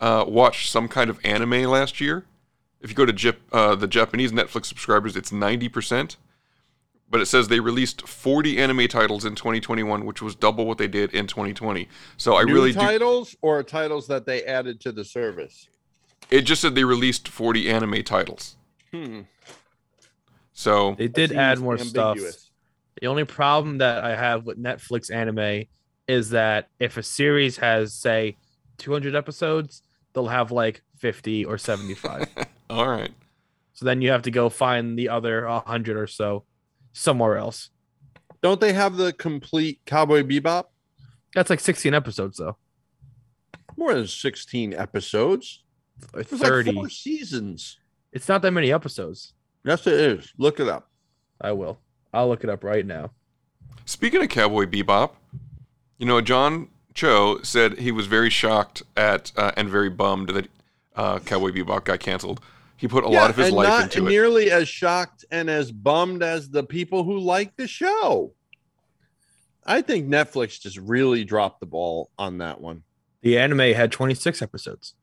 [0.00, 2.24] uh, watched some kind of anime last year.
[2.80, 6.16] If you go to Jap- uh, the Japanese Netflix subscribers, it's ninety percent.
[7.14, 10.88] But it says they released 40 anime titles in 2021, which was double what they
[10.88, 11.86] did in 2020.
[12.16, 12.80] So I New really do.
[12.80, 15.68] titles or titles that they added to the service.
[16.28, 18.56] It just said they released 40 anime titles.
[18.90, 19.20] Hmm.
[20.54, 22.18] So They did add more stuff.
[23.00, 25.66] The only problem that I have with Netflix anime
[26.08, 28.36] is that if a series has, say,
[28.78, 29.82] 200 episodes,
[30.14, 32.26] they'll have like 50 or 75.
[32.70, 33.12] all right.
[33.72, 36.42] so then you have to go find the other 100 or so
[36.94, 37.68] somewhere else.
[38.42, 40.64] Don't they have the complete Cowboy Bebop?
[41.34, 42.56] That's like 16 episodes, though.
[43.76, 45.62] More than 16 episodes.
[46.14, 46.70] Or There's 30.
[46.70, 47.78] like four seasons.
[48.12, 49.32] It's not that many episodes.
[49.64, 50.32] Yes, it is.
[50.38, 50.88] Look it up.
[51.40, 51.78] I will.
[52.12, 53.10] I'll look it up right now.
[53.86, 55.10] Speaking of Cowboy Bebop,
[55.98, 60.48] you know, John Cho said he was very shocked at uh, and very bummed that
[60.94, 62.40] uh, Cowboy Bebop got canceled.
[62.76, 64.10] He put a lot of his and life not into it.
[64.10, 68.32] nearly as shocked and as bummed as the people who like the show.
[69.64, 72.82] I think Netflix just really dropped the ball on that one.
[73.22, 74.94] The anime had 26 episodes.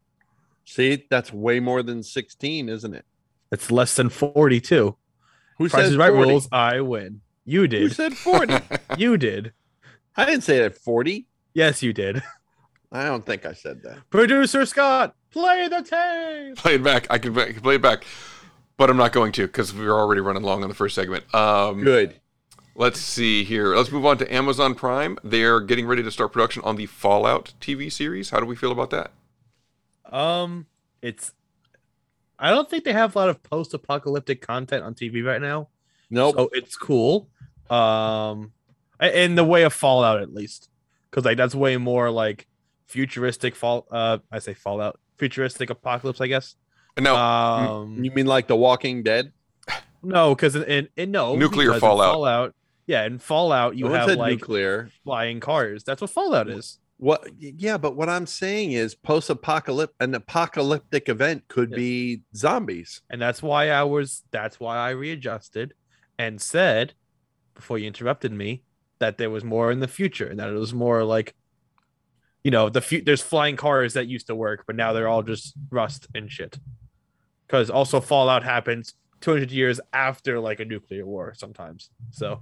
[0.65, 3.05] See, that's way more than 16, isn't it?
[3.51, 4.95] It's less than 42.
[5.57, 6.29] Who Price said is right 40?
[6.29, 6.47] rules.
[6.51, 7.21] I win.
[7.45, 7.81] You did.
[7.81, 8.55] Who said 40?
[8.97, 9.53] You did.
[10.15, 11.25] I didn't say that 40.
[11.53, 12.21] Yes, you did.
[12.91, 14.09] I don't think I said that.
[14.09, 16.57] Producer Scott, play the tape.
[16.57, 17.07] play it back.
[17.09, 18.03] I can, I can play it back,
[18.77, 21.33] but I'm not going to because we're already running long on the first segment.
[21.33, 22.15] Um, Good.
[22.75, 23.75] Let's see here.
[23.75, 25.17] Let's move on to Amazon Prime.
[25.23, 28.29] They're getting ready to start production on the Fallout TV series.
[28.29, 29.11] How do we feel about that?
[30.11, 30.67] Um,
[31.01, 31.33] it's.
[32.39, 35.67] I don't think they have a lot of post-apocalyptic content on TV right now.
[36.09, 36.35] Nope.
[36.35, 37.29] So it's cool.
[37.69, 38.51] Um,
[38.99, 40.69] in the way of Fallout, at least,
[41.09, 42.47] because like that's way more like
[42.91, 43.87] futuristic fall.
[43.91, 46.55] Uh, I say Fallout, futuristic apocalypse, I guess.
[46.99, 49.31] No, Um, You mean like The Walking Dead?
[50.03, 52.13] no, because in, in, in no Nuclear Fallout.
[52.13, 52.55] Fallout.
[52.87, 54.89] Yeah, in Fallout you No have like nuclear.
[55.05, 55.83] flying cars.
[55.83, 56.79] That's what Fallout is.
[56.97, 57.25] What?
[57.39, 63.01] Yeah, but what I'm saying is, post-apocalyptic, an apocalyptic event could be zombies.
[63.09, 65.73] and that's why I was that's why I readjusted
[66.19, 66.93] and said
[67.55, 68.63] before you interrupted me
[68.99, 71.33] that there was more in the future and that it was more like
[72.43, 75.23] you know the fu- there's flying cars that used to work but now they're all
[75.23, 76.57] just rust and shit
[77.47, 82.39] because also fallout happens 200 years after like a nuclear war sometimes so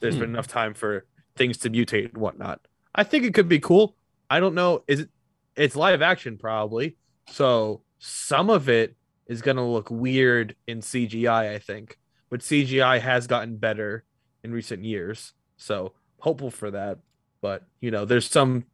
[0.00, 0.20] there's hmm.
[0.20, 1.04] been enough time for
[1.36, 2.60] things to mutate and whatnot.
[2.94, 3.96] I think it could be cool.
[4.28, 4.84] I don't know.
[4.86, 5.08] Is it?
[5.56, 6.96] It's live action probably,
[7.30, 8.96] so some of it
[9.26, 11.54] is gonna look weird in CGI.
[11.54, 11.98] I think,
[12.30, 14.04] but CGI has gotten better
[14.44, 16.98] in recent years, so hopeful for that.
[17.40, 18.66] But you know, there's some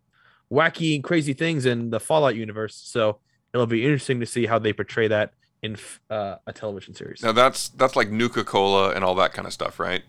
[0.55, 3.18] wacky, and crazy things in the Fallout universe, so
[3.52, 5.32] it'll be interesting to see how they portray that
[5.62, 5.76] in
[6.11, 7.22] uh, a television series.
[7.22, 10.02] Now that's that's like Nuka Cola and all that kind of stuff, right?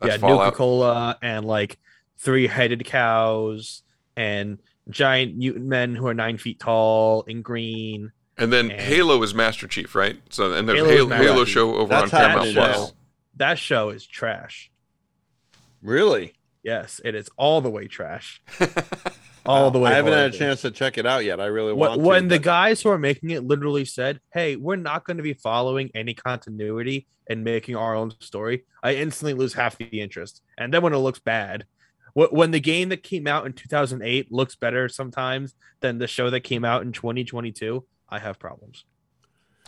[0.00, 1.78] That's yeah, Nuka Cola and like
[2.18, 3.82] three-headed cows
[4.16, 8.12] and giant mutant men who are nine feet tall in green.
[8.38, 10.16] And then and Halo is Master Chief, right?
[10.30, 12.92] So and there's Halo, Halo, Halo show over That's on Paramount Plus.
[13.36, 14.70] That show is trash.
[15.82, 16.34] Really?
[16.62, 18.42] Yes, it is all the way trash.
[19.46, 19.90] all the way.
[19.90, 20.32] I haven't horrible.
[20.32, 21.40] had a chance to check it out yet.
[21.40, 22.00] I really want.
[22.00, 25.22] When, to, the guys who are making it literally said, "Hey, we're not going to
[25.22, 30.42] be following any continuity and making our own story," I instantly lose half the interest.
[30.58, 31.64] And then when it looks bad,
[32.14, 36.40] when the game that came out in 2008 looks better sometimes than the show that
[36.40, 38.84] came out in 2022, I have problems.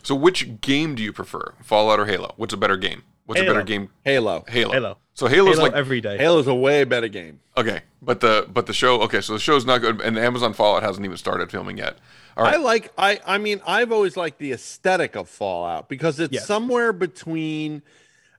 [0.02, 2.34] So, which game do you prefer, Fallout or Halo?
[2.36, 3.02] What's a better game?
[3.26, 3.50] What's Halo.
[3.50, 3.90] a better game?
[4.04, 4.44] Halo.
[4.48, 4.72] Halo.
[4.72, 4.98] Halo.
[5.14, 6.16] So Halo's Halo like every day.
[6.18, 7.40] Halo's a way better game.
[7.56, 9.00] Okay, but the but the show.
[9.02, 11.96] Okay, so the show's not good, and the Amazon Fallout hasn't even started filming yet.
[12.36, 12.54] All right.
[12.54, 12.92] I like.
[12.98, 13.20] I.
[13.26, 16.46] I mean, I've always liked the aesthetic of Fallout because it's Yes.
[16.46, 17.82] somewhere between.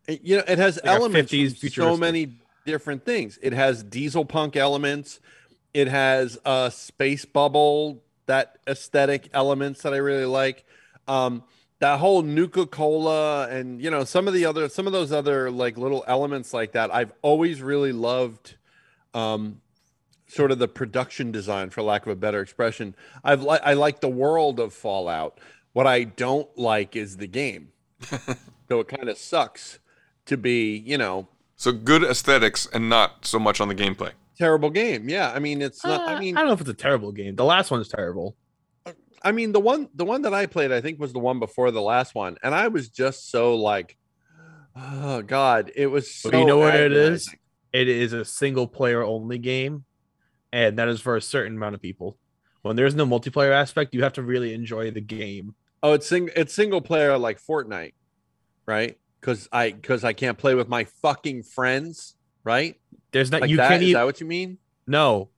[0.07, 3.37] You know, it has Like elements 50s from so many different things.
[3.41, 5.19] It has diesel punk elements.
[5.73, 10.63] It has a space bubble that aesthetic elements that I really like.
[11.07, 11.43] Um,
[11.79, 15.51] that whole Nuka Cola and you know some of the other some of those other
[15.51, 16.93] like little elements like that.
[16.93, 18.55] I've always really loved.
[19.13, 19.61] Um,
[20.29, 22.93] sort of the production design, for lack of a better expression.
[23.23, 25.39] I've li- I like the world of Fallout.
[25.71, 27.69] What I don't like is the game.
[28.01, 29.79] so it kind of sucks
[30.25, 34.11] to be, you know, So good aesthetics and not so much on the gameplay.
[34.37, 35.07] terrible game.
[35.07, 36.01] Yeah, I mean it's not.
[36.01, 37.35] Uh, I mean, I don't know if it's a terrible game.
[37.37, 38.35] The last one's terrible.
[39.23, 41.71] I mean the one the one that I played, I think was the one before
[41.71, 43.97] the last one, and I was just so like,
[44.75, 46.13] oh god, it was.
[46.13, 47.33] So you know what it is?
[47.73, 49.85] It is a single player only game,
[50.51, 52.17] and that is for a certain amount of people.
[52.61, 55.55] When there's no multiplayer aspect, you have to really enjoy the game.
[55.83, 57.93] Oh, it's sing it's single player like Fortnite,
[58.65, 58.97] right?
[59.21, 62.75] Because I because I can't play with my fucking friends, right?
[63.11, 63.69] There's not Like you that?
[63.69, 64.57] can't Is even that what you mean?
[64.85, 65.29] no.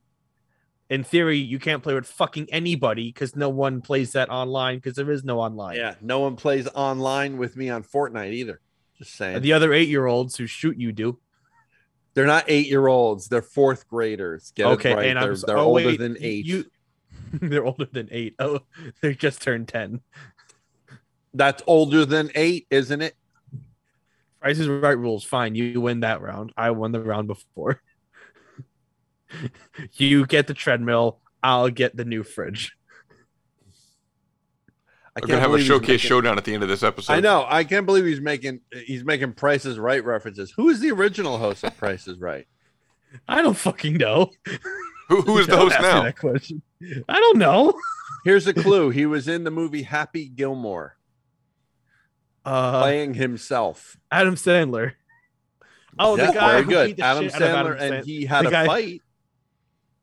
[0.90, 4.96] In theory, you can't play with fucking anybody because no one plays that online because
[4.96, 5.76] there is no online.
[5.76, 8.60] Yeah, no one plays online with me on Fortnite either.
[8.98, 9.40] Just saying.
[9.40, 11.18] The other eight year olds who shoot you do.
[12.14, 13.28] They're not eight year olds.
[13.28, 14.52] They're fourth graders.
[14.56, 15.06] Get okay, right.
[15.06, 16.44] and they're I'm they're oh, older wait, than eight.
[16.44, 16.64] You,
[17.32, 18.34] they're older than eight.
[18.40, 18.60] Oh,
[19.00, 20.00] they just turned ten.
[21.32, 23.14] That's older than eight, isn't it?
[24.40, 25.22] Price is right rules.
[25.22, 26.52] Fine, you win that round.
[26.56, 27.80] I won the round before.
[29.94, 31.18] you get the treadmill.
[31.42, 32.76] I'll get the new fridge.
[35.16, 37.12] I We're gonna have a showcase making- showdown at the end of this episode.
[37.12, 37.44] I know.
[37.48, 40.52] I can't believe he's making he's making Prices Right references.
[40.56, 42.46] Who is the original host of Prices Right?
[43.26, 44.30] I don't fucking know.
[45.08, 46.04] Who, who is the host now?
[46.04, 46.62] That question.
[47.08, 47.74] I don't know.
[48.24, 48.90] Here's a clue.
[48.90, 50.96] He was in the movie Happy Gilmore,
[52.44, 53.96] Uh, playing himself.
[54.12, 54.92] Adam Sandler.
[55.98, 56.86] Oh, Yeah, the guy very who good.
[56.86, 59.02] beat the Adam shit out of Sandler, and he had the a guy- fight.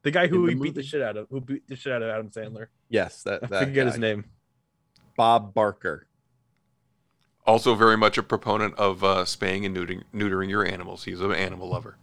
[0.08, 2.01] The guy who in the beat the shit out of, who beat the shit out
[2.01, 2.68] of Adam Sandler.
[2.88, 4.24] Yes, that, I that forget his name.
[5.18, 6.08] Bob Barker.
[7.45, 11.03] Also, very much a proponent of uh, spaying and neutering, neutering your animals.
[11.03, 11.97] He's an animal lover.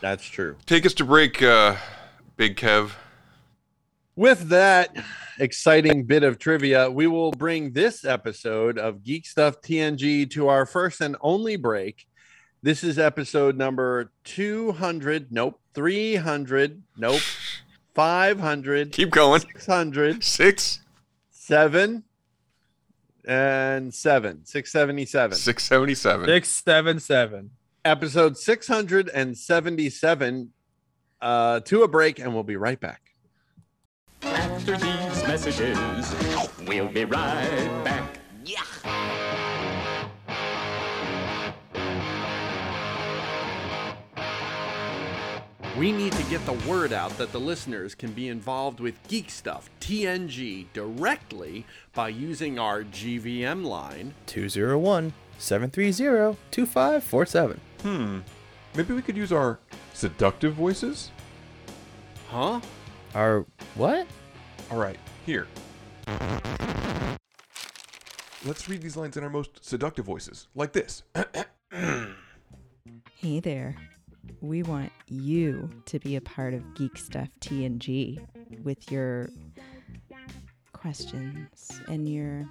[0.00, 0.56] That's true.
[0.64, 1.76] Take us to break, uh,
[2.38, 2.92] Big Kev.
[4.14, 4.96] With that
[5.38, 10.64] exciting bit of trivia, we will bring this episode of Geek Stuff TNG to our
[10.64, 12.06] first and only break.
[12.62, 15.30] This is episode number 200.
[15.30, 15.60] Nope.
[15.76, 16.82] 300.
[16.96, 17.20] Nope.
[17.94, 18.90] 500.
[18.92, 19.40] Keep going.
[19.40, 20.24] 600.
[20.24, 20.80] Six.
[21.30, 22.02] Seven.
[23.26, 24.46] And seven.
[24.46, 25.36] 677.
[25.36, 26.26] 677.
[26.26, 27.50] Six seven seven.
[27.84, 30.52] Episode 677.
[31.20, 33.02] Uh, to a break, and we'll be right back.
[34.22, 36.14] After these messages,
[36.66, 38.18] we'll be right back.
[45.76, 49.28] We need to get the word out that the listeners can be involved with Geek
[49.28, 54.14] Stuff TNG directly by using our GVM line.
[54.24, 57.60] 201 730 2547.
[57.82, 58.18] Hmm.
[58.74, 59.58] Maybe we could use our
[59.92, 61.10] seductive voices?
[62.30, 62.62] Huh?
[63.14, 64.06] Our what?
[64.70, 65.46] All right, here.
[68.46, 71.02] Let's read these lines in our most seductive voices, like this.
[73.18, 73.74] Hey there.
[74.40, 78.24] We want you to be a part of Geek Stuff TNG
[78.62, 79.28] with your
[80.72, 82.42] questions and your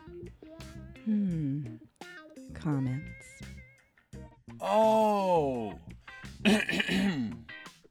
[1.05, 1.75] hmm
[2.53, 3.25] comments.
[4.61, 5.77] Oh.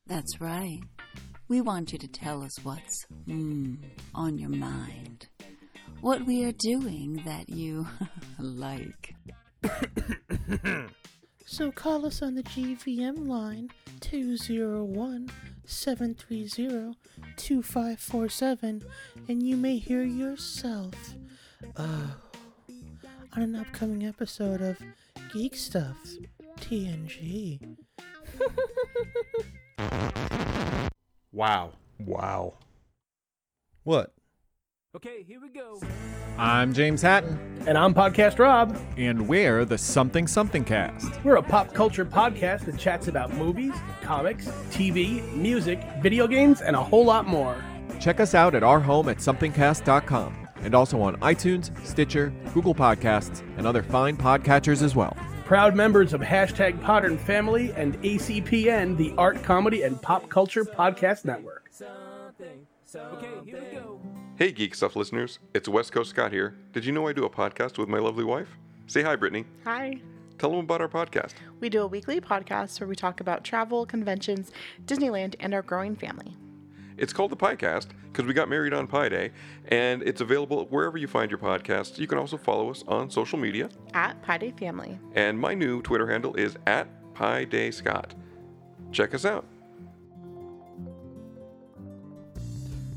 [0.07, 0.81] That's right.
[1.49, 3.79] We want you to tell us what's mm,
[4.15, 5.29] on your mind.
[6.01, 7.87] What we are doing that you
[8.39, 9.15] like.
[11.55, 15.31] So call us on the GVM line 201
[15.65, 16.97] 730
[17.37, 18.83] 2547
[19.29, 21.15] and you may hear yourself
[21.77, 22.09] uh,
[23.37, 24.79] on an upcoming episode of
[25.33, 25.97] Geek Stuff
[26.59, 27.61] TNG.
[31.33, 31.73] Wow.
[31.99, 32.55] Wow.
[33.83, 34.14] What?
[34.95, 35.81] Okay, here we go.
[36.39, 37.65] I'm James Hatton.
[37.67, 38.79] And I'm Podcast Rob.
[38.97, 41.25] And we're the Something Something Cast.
[41.25, 46.77] We're a pop culture podcast that chats about movies, comics, TV, music, video games, and
[46.77, 47.57] a whole lot more.
[47.99, 53.41] Check us out at our home at somethingcast.com and also on iTunes, Stitcher, Google Podcasts,
[53.59, 55.17] and other fine podcatchers as well.
[55.45, 61.25] Proud members of hashtag Podern Family and ACPN, the Art, Comedy, and Pop Culture Podcast
[61.25, 61.69] Network.
[62.95, 64.01] Okay, here we go.
[64.37, 65.39] Hey, Geek Stuff listeners.
[65.55, 66.57] It's West Coast Scott here.
[66.73, 68.49] Did you know I do a podcast with my lovely wife?
[68.89, 69.45] Say hi, Brittany.
[69.63, 70.01] Hi.
[70.39, 71.35] Tell them about our podcast.
[71.61, 74.51] We do a weekly podcast where we talk about travel, conventions,
[74.87, 76.37] Disneyland, and our growing family.
[76.97, 79.31] It's called the Piecast because we got married on Pi Day,
[79.69, 81.97] and it's available wherever you find your podcasts.
[81.97, 83.69] You can also follow us on social media.
[83.93, 84.99] At Pi Day Family.
[85.15, 88.15] And my new Twitter handle is at Pi Day Scott.
[88.91, 89.45] Check us out.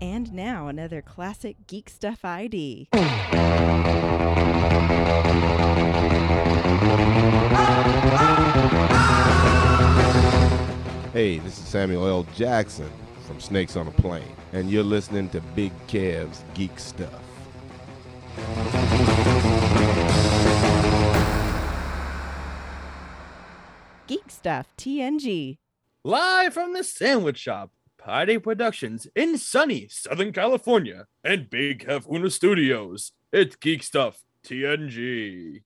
[0.00, 2.88] And now another classic Geek Stuff ID.
[11.12, 12.26] Hey, this is Samuel L.
[12.34, 12.90] Jackson
[13.26, 17.22] from Snakes on a Plane, and you're listening to Big Kev's Geek Stuff.
[24.06, 25.56] Geek Stuff TNG.
[26.04, 27.70] Live from the Sandwich Shop,
[28.06, 33.10] Pi Day Productions in sunny Southern California and Big Hefuna Studios.
[33.32, 35.64] It's Geek Stuff TNG.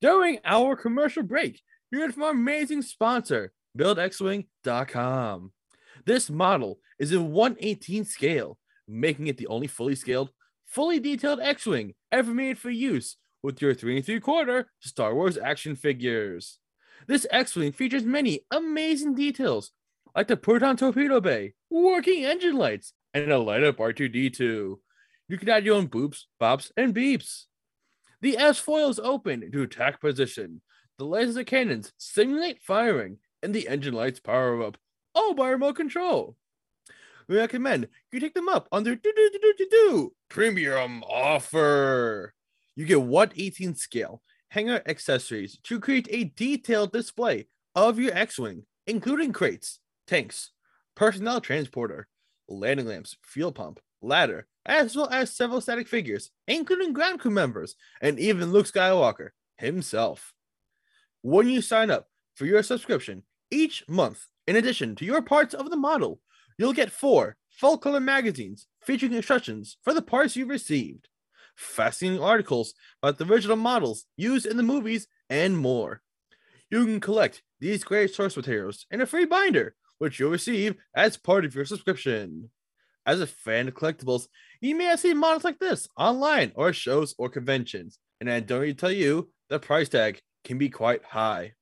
[0.00, 1.60] During our commercial break,
[1.90, 5.50] you heard from our amazing sponsor, BuildXWing.com.
[6.06, 8.56] This model is in 118 scale,
[8.86, 10.30] making it the only fully scaled,
[10.66, 15.36] fully detailed X-Wing ever made for use with your 3 and 3 quarter Star Wars
[15.36, 16.60] action figures.
[17.08, 19.72] This X-Wing features many amazing details,
[20.14, 24.76] like the proton torpedo bay, working engine lights, and a light up R2D2.
[25.28, 27.44] You can add your own boops, bops, and beeps.
[28.20, 30.62] The S foil is open to attack position.
[30.98, 34.76] The laser cannons simulate firing, and the engine lights power up,
[35.14, 36.36] all by remote control.
[37.28, 42.34] We recommend you take them up on their do do do do do premium offer.
[42.76, 49.32] You get 118 scale hanger accessories to create a detailed display of your X-wing, including
[49.32, 50.50] crates, tanks,
[50.94, 52.08] personnel transporter,
[52.48, 57.74] landing lamps, fuel pump, ladder, as well as several static figures, including ground crew members,
[58.00, 60.32] and even Luke Skywalker himself.
[61.22, 65.70] When you sign up for your subscription each month, in addition to your parts of
[65.70, 66.20] the model,
[66.58, 71.08] you'll get four full color magazines featuring instructions for the parts you've received,
[71.56, 76.02] fascinating articles about the original models used in the movies, and more.
[76.70, 81.16] You can collect these great source materials in a free binder, which you'll receive as
[81.16, 82.50] part of your subscription.
[83.06, 84.28] As a fan of collectibles,
[84.60, 88.40] you may have seen models like this online or at shows or conventions, and I
[88.40, 91.52] don't need to tell you the price tag can be quite high.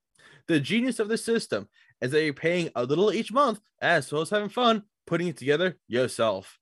[0.49, 1.69] The genius of the system
[2.01, 5.37] is that you're paying a little each month as well as having fun putting it
[5.37, 6.59] together yourself.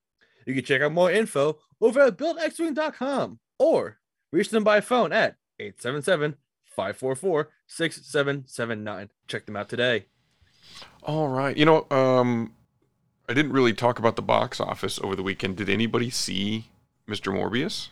[0.46, 3.98] You can check out more info over at buildxwing.com or
[4.32, 6.36] reach them by phone at 877
[6.74, 9.10] 544 6779.
[9.28, 10.06] Check them out today.
[11.02, 11.56] All right.
[11.56, 12.52] You know, um,
[13.28, 15.56] I didn't really talk about the box office over the weekend.
[15.56, 16.70] Did anybody see
[17.08, 17.32] Mr.
[17.32, 17.88] Morbius?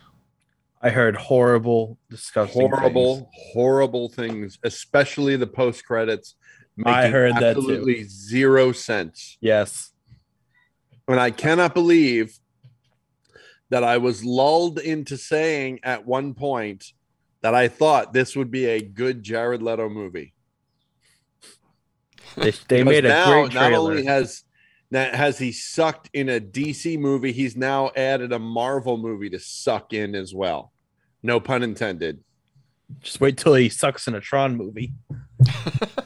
[0.81, 3.27] I heard horrible, disgusting, horrible, things.
[3.53, 6.35] horrible things, especially the post credits.
[6.85, 7.59] I heard that too.
[7.59, 9.37] absolutely zero sense.
[9.41, 9.91] Yes,
[11.07, 12.39] and I cannot believe
[13.69, 16.93] that I was lulled into saying at one point
[17.41, 20.33] that I thought this would be a good Jared Leto movie.
[22.35, 24.43] They, they made a now, great Not only has
[24.91, 29.39] that has he sucked in a DC movie, he's now added a Marvel movie to
[29.39, 30.71] suck in as well.
[31.21, 32.23] No pun intended.
[33.01, 34.93] Just wait till he sucks in a Tron movie.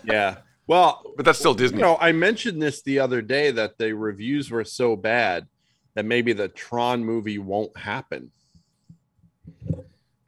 [0.04, 0.38] Yeah.
[0.68, 1.78] Well, but that's still Disney.
[1.78, 5.48] You know, I mentioned this the other day that the reviews were so bad
[5.96, 8.32] that maybe the Tron movie won't happen.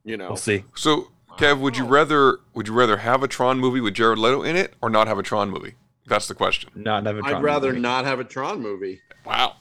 [0.03, 0.63] You know, We'll see.
[0.75, 4.43] So, Kev, would you rather would you rather have a Tron movie with Jared Leto
[4.43, 5.75] in it or not have a Tron movie?
[6.07, 6.69] That's the question.
[6.75, 9.01] Not have a I'd rather not have a Tron movie.
[9.25, 9.55] Wow.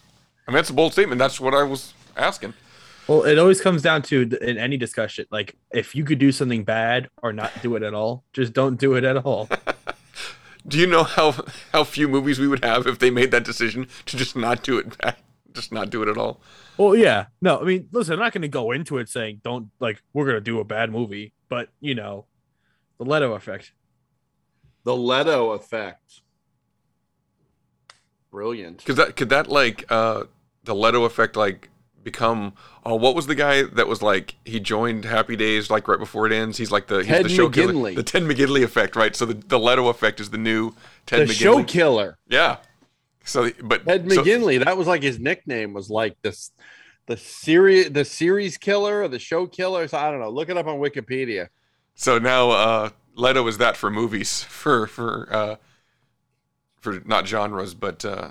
[0.46, 1.18] I mean, that's a bold statement.
[1.18, 2.54] That's what I was asking.
[3.08, 6.64] Well, it always comes down to in any discussion, like if you could do something
[6.64, 9.48] bad or not do it at all, just don't do it at all.
[10.66, 11.34] Do you know how
[11.72, 14.78] how few movies we would have if they made that decision to just not do
[14.78, 15.18] it back,
[15.52, 16.40] just not do it at all?
[16.78, 19.68] well, yeah, no, I mean, listen, I'm not going to go into it saying don't
[19.78, 22.24] like we're going to do a bad movie, but you know,
[22.96, 23.72] the Leto effect.
[24.84, 26.22] The Leto effect.
[28.34, 28.84] Brilliant.
[28.84, 30.24] Could that could that like uh
[30.64, 31.68] the Leto effect like
[32.02, 32.54] become
[32.84, 36.26] oh what was the guy that was like he joined Happy Days like right before
[36.26, 36.58] it ends?
[36.58, 37.94] He's like the he's Ted the show killer.
[37.94, 39.14] The Ted McGinley effect, right?
[39.14, 40.74] So the, the Leto effect is the new
[41.06, 41.36] Ted the McGinley.
[41.36, 42.18] show killer.
[42.28, 42.56] Yeah.
[43.24, 46.50] So but Ted so- McGinley, that was like his nickname was like this
[47.06, 49.86] the series the series killer or the show killer.
[49.86, 50.30] So I don't know.
[50.30, 51.50] Look it up on Wikipedia.
[51.94, 55.56] So now uh Leto is that for movies for for uh
[56.84, 58.30] for not genres but uh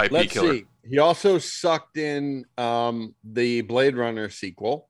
[0.00, 0.54] IP Let's killer.
[0.54, 0.64] see.
[0.88, 4.88] He also sucked in um the Blade Runner sequel.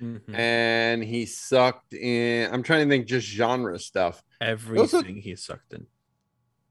[0.00, 0.34] Mm-hmm.
[0.34, 4.22] And he sucked in I'm trying to think just genre stuff.
[4.40, 5.86] Everything he sucked in.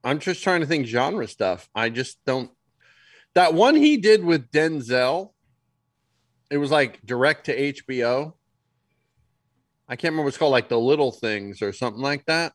[0.04, 1.68] I'm just trying to think genre stuff.
[1.74, 2.52] I just don't.
[3.34, 5.32] That one he did with Denzel,
[6.50, 8.34] it was like direct to HBO.
[9.88, 12.54] I can't remember what it's called, like The Little Things or something like that.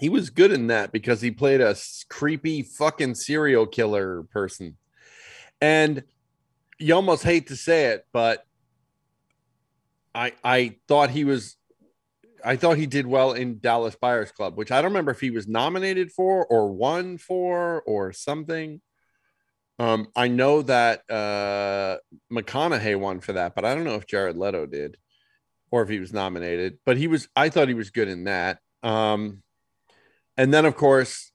[0.00, 1.76] He was good in that because he played a
[2.08, 4.76] creepy fucking serial killer person.
[5.60, 6.04] And
[6.78, 8.44] you almost hate to say it, but
[10.14, 11.56] I I thought he was
[12.44, 15.30] I thought he did well in Dallas Buyers Club, which I don't remember if he
[15.30, 18.80] was nominated for or won for or something.
[19.78, 21.98] Um, I know that uh,
[22.30, 24.98] McConaughey won for that, but I don't know if Jared Leto did
[25.70, 26.78] or if he was nominated.
[26.84, 28.58] But he was, I thought he was good in that.
[28.82, 29.42] Um,
[30.36, 31.32] and then, of course,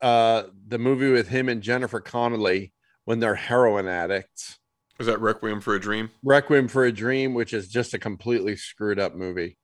[0.00, 2.72] uh, the movie with him and Jennifer Connelly
[3.04, 4.58] when they're heroin addicts.
[4.98, 6.10] Is that Requiem for a Dream?
[6.22, 9.56] Requiem for a Dream, which is just a completely screwed up movie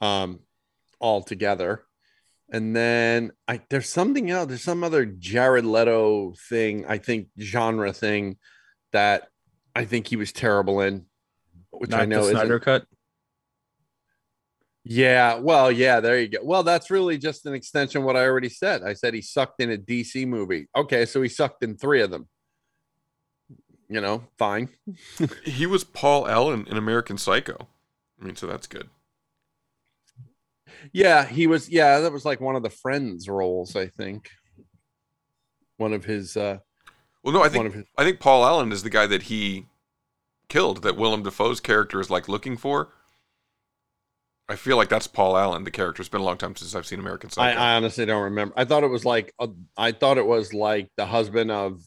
[0.00, 0.40] um
[1.00, 1.82] altogether.
[2.50, 7.92] And then I there's something else, there's some other Jared Leto thing, I think genre
[7.92, 8.36] thing
[8.92, 9.28] that
[9.74, 11.06] I think he was terrible in,
[11.70, 12.86] which Not I know isn't- Snyder cut.
[14.88, 16.38] Yeah, well, yeah, there you go.
[16.44, 18.84] Well, that's really just an extension of what I already said.
[18.84, 20.68] I said he sucked in a DC movie.
[20.76, 22.28] Okay, so he sucked in three of them.
[23.88, 24.68] You know, fine.
[25.44, 27.66] He was Paul Allen in American Psycho.
[28.20, 28.88] I mean, so that's good.
[30.92, 31.68] Yeah, he was.
[31.68, 34.30] Yeah, that was like one of the Friends roles, I think.
[35.78, 36.36] One of his.
[36.36, 36.58] uh
[37.24, 37.84] Well, no, I think his.
[37.98, 39.66] I think Paul Allen is the guy that he
[40.48, 40.82] killed.
[40.82, 42.92] That Willem Dafoe's character is like looking for.
[44.48, 46.00] I feel like that's Paul Allen, the character.
[46.00, 47.58] It's been a long time since I've seen American I, Psycho.
[47.60, 48.54] I honestly don't remember.
[48.56, 51.80] I thought it was like uh, I thought it was like the husband of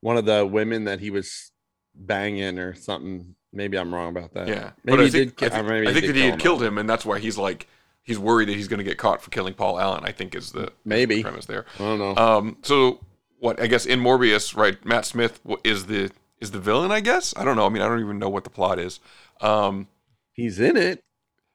[0.00, 1.50] one of the women that he was
[1.94, 3.34] banging or something.
[3.52, 4.48] Maybe I'm wrong about that.
[4.48, 5.52] yeah, maybe but I he think, did.
[5.52, 6.40] I think, I think did that he had him.
[6.40, 7.66] killed him, and that's why he's like
[8.02, 10.04] he's worried that he's going to get caught for killing Paul Allen.
[10.04, 11.22] I think is the Maybe.
[11.22, 11.64] premise there.
[11.78, 12.16] I don't know.
[12.16, 13.00] Um, so
[13.38, 13.60] what?
[13.60, 14.82] I guess in Morbius, right?
[14.84, 16.10] Matt Smith is the
[16.40, 16.90] is the villain.
[16.90, 17.66] I guess I don't know.
[17.66, 19.00] I mean, I don't even know what the plot is.
[19.40, 19.88] Um,
[20.34, 21.02] He's in it.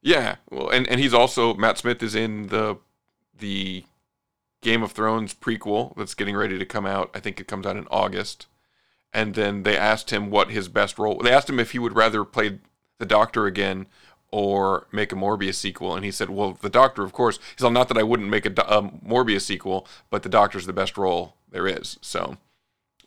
[0.08, 0.36] Yeah.
[0.49, 2.78] Well, and and he's also Matt Smith is in the
[3.38, 3.84] the
[4.62, 7.12] Game of Thrones prequel that's getting ready to come out.
[7.14, 8.47] I think it comes out in August.
[9.14, 11.18] And then they asked him what his best role.
[11.18, 12.60] They asked him if he would rather play
[12.99, 13.88] the Doctor again
[14.32, 15.95] or make a Morbius sequel.
[15.95, 18.45] And he said, "Well, the Doctor, of course." He said, "Not that I wouldn't make
[18.45, 22.38] a, a Morbius sequel, but the Doctor's the best role there is." So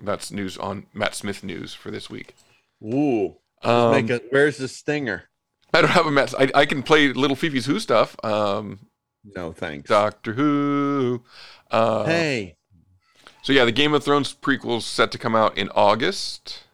[0.01, 2.35] that's news on Matt Smith news for this week.
[2.83, 3.37] Ooh.
[3.63, 5.30] Um, Make a, where's the stinger?
[5.75, 6.35] I don't have a mess.
[6.39, 8.17] I, I can play Little Fifi's Who stuff.
[8.25, 8.81] Um,
[9.25, 9.89] no thanks.
[9.89, 11.23] Doctor Who.
[11.71, 12.57] Uh, Hey.
[13.43, 16.65] So yeah, the Game of Thrones prequel's set to come out in August.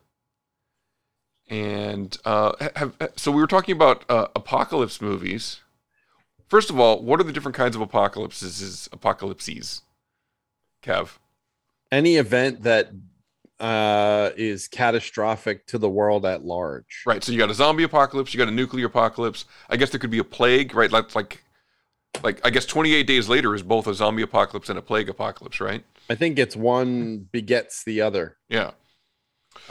[1.49, 5.61] And uh, have, so we were talking about uh, apocalypse movies.
[6.49, 8.89] First of all, what are the different kinds of apocalypses?
[8.93, 9.83] Apocalypses,
[10.83, 11.19] Kev.
[11.93, 12.91] Any event that
[13.59, 17.03] uh, is catastrophic to the world at large.
[17.07, 17.23] Right.
[17.23, 18.35] So you got a zombie apocalypse.
[18.35, 19.47] You got a nuclear apocalypse.
[19.69, 20.75] I guess there could be a plague.
[20.75, 20.91] Right.
[20.91, 21.43] Like like
[22.23, 25.61] like I guess 28 days later is both a zombie apocalypse and a plague apocalypse.
[25.61, 25.85] Right.
[26.09, 28.37] I think it's one begets the other.
[28.49, 28.73] Yeah.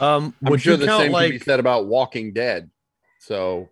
[0.00, 2.70] Um, I'm would sure you the same like can be said about Walking Dead.
[3.20, 3.70] So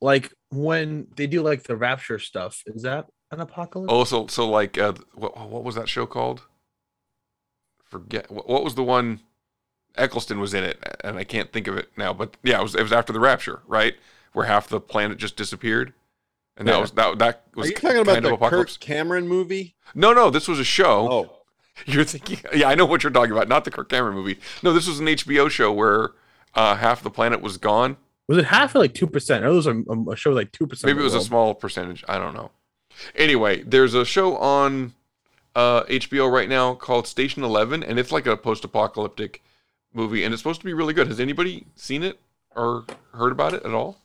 [0.00, 2.62] like when they do like the rapture stuff?
[2.66, 3.92] Is that an apocalypse?
[3.92, 6.42] Oh, so so like uh, what what was that show called?
[7.94, 9.20] Forget what, was the one?
[9.96, 12.12] Eccleston was in it, and I can't think of it now.
[12.12, 13.94] But yeah, it was it was after the rapture, right?
[14.32, 15.92] Where half the planet just disappeared,
[16.56, 18.76] and that was that that was Are you talking about the apocalypse.
[18.76, 19.76] Kirk Cameron movie?
[19.94, 21.08] No, no, this was a show.
[21.08, 21.36] Oh,
[21.86, 22.40] you're thinking?
[22.52, 23.46] Yeah, I know what you're talking about.
[23.46, 24.40] Not the Kirk Cameron movie.
[24.60, 26.10] No, this was an HBO show where
[26.56, 27.96] uh, half the planet was gone.
[28.26, 29.44] Was it half or like two percent?
[29.44, 30.88] It was a, a show like two percent.
[30.88, 32.02] Maybe it was a small percentage.
[32.08, 32.50] I don't know.
[33.14, 34.94] Anyway, there's a show on
[35.54, 39.42] uh, HBO right now called Station Eleven, and it's like a post-apocalyptic
[39.92, 41.06] movie, and it's supposed to be really good.
[41.08, 42.18] Has anybody seen it
[42.56, 43.98] or heard about it at all?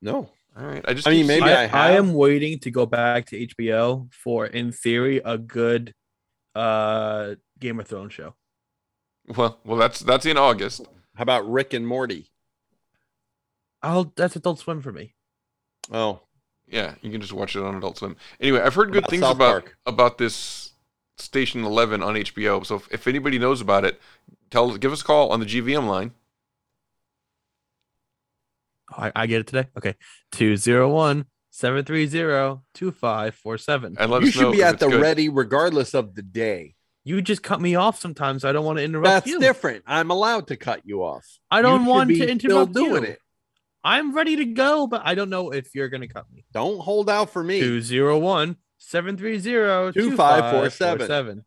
[0.00, 0.30] No.
[0.56, 0.84] All right.
[0.86, 1.90] I just I mean, maybe seeing- I have.
[1.94, 5.94] am waiting to go back to HBO for, in theory, a good
[6.54, 8.34] uh Game of Thrones show.
[9.36, 10.82] Well, well, that's that's in August.
[11.14, 12.28] How about Rick and Morty?
[13.82, 15.14] I'll that's Adult Swim for me.
[15.90, 16.20] Oh,
[16.68, 18.16] Yeah, you can just watch it on Adult Swim.
[18.40, 19.76] Anyway, I've heard good about things South about Park?
[19.86, 20.71] about this
[21.22, 22.64] Station Eleven on HBO.
[22.66, 24.00] So if, if anybody knows about it,
[24.50, 26.12] tell give us a call on the GVM line.
[28.90, 29.68] I, I get it today.
[29.76, 29.94] Okay.
[30.32, 33.96] 201 730 2547.
[33.98, 35.00] And let you us know should be at the good.
[35.00, 36.74] ready regardless of the day.
[37.04, 38.44] You just cut me off sometimes.
[38.44, 39.40] I don't want to interrupt That's you.
[39.40, 39.82] different.
[39.86, 41.26] I'm allowed to cut you off.
[41.50, 43.10] I don't You should want be to still interrupt doing you.
[43.10, 43.18] it.
[43.84, 46.44] I'm ready to go, but I don't know if you're going to cut me.
[46.52, 47.58] Don't hold out for me.
[47.60, 51.44] 201 730 2547.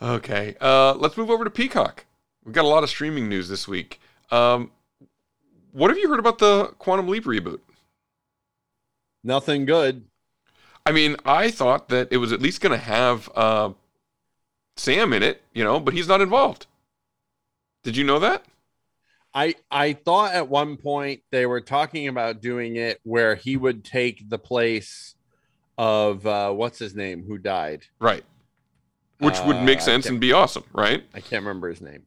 [0.00, 2.04] Okay, uh, let's move over to Peacock.
[2.44, 4.00] We've got a lot of streaming news this week.
[4.30, 4.70] Um,
[5.72, 7.60] what have you heard about the Quantum Leap reboot?
[9.24, 10.04] Nothing good.
[10.84, 13.72] I mean, I thought that it was at least going to have uh,
[14.76, 16.66] Sam in it, you know, but he's not involved.
[17.82, 18.44] Did you know that?
[19.34, 23.84] I I thought at one point they were talking about doing it where he would
[23.84, 25.15] take the place
[25.78, 27.84] of uh, what's his name who died.
[27.98, 28.24] Right.
[29.18, 31.04] Which would Uh, make sense and be awesome, right?
[31.14, 32.02] I can't remember his name.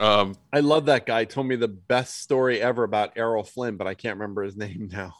[0.00, 1.24] Um, I love that guy.
[1.24, 4.88] Told me the best story ever about Errol Flynn, but I can't remember his name
[4.92, 5.14] now.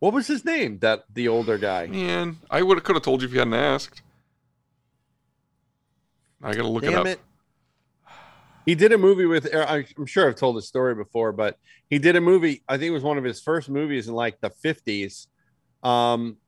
[0.00, 0.78] What was his name?
[0.80, 1.86] That the older guy.
[1.86, 4.02] man, I would have could have told you if you hadn't asked.
[6.42, 7.06] I gotta look it up.
[7.06, 7.20] it.
[8.66, 9.46] He did a movie with.
[9.54, 11.58] Er, I'm sure I've told the story before, but
[11.94, 12.60] he did a movie.
[12.68, 15.28] I think it was one of his first movies in like the 50s.
[15.84, 16.38] Um,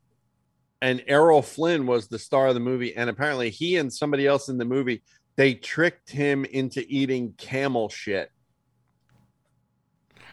[0.82, 4.48] and Errol Flynn was the star of the movie, and apparently he and somebody else
[4.48, 5.02] in the movie
[5.36, 8.32] they tricked him into eating camel shit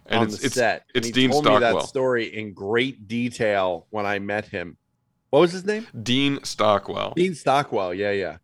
[0.08, 0.86] And on it's- the it's- set.
[0.96, 4.78] it's and he Dean told me that story in great detail when I met him.
[5.30, 5.86] What was his name?
[6.02, 7.14] Dean Stockwell.
[7.16, 7.94] Dean Stockwell.
[7.94, 8.38] Yeah, yeah,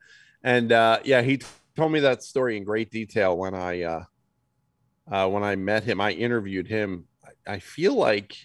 [0.43, 1.41] and uh, yeah, he
[1.75, 4.03] told me that story in great detail when I uh,
[5.11, 6.01] uh, when I met him.
[6.01, 7.05] I interviewed him.
[7.23, 8.35] I, I feel like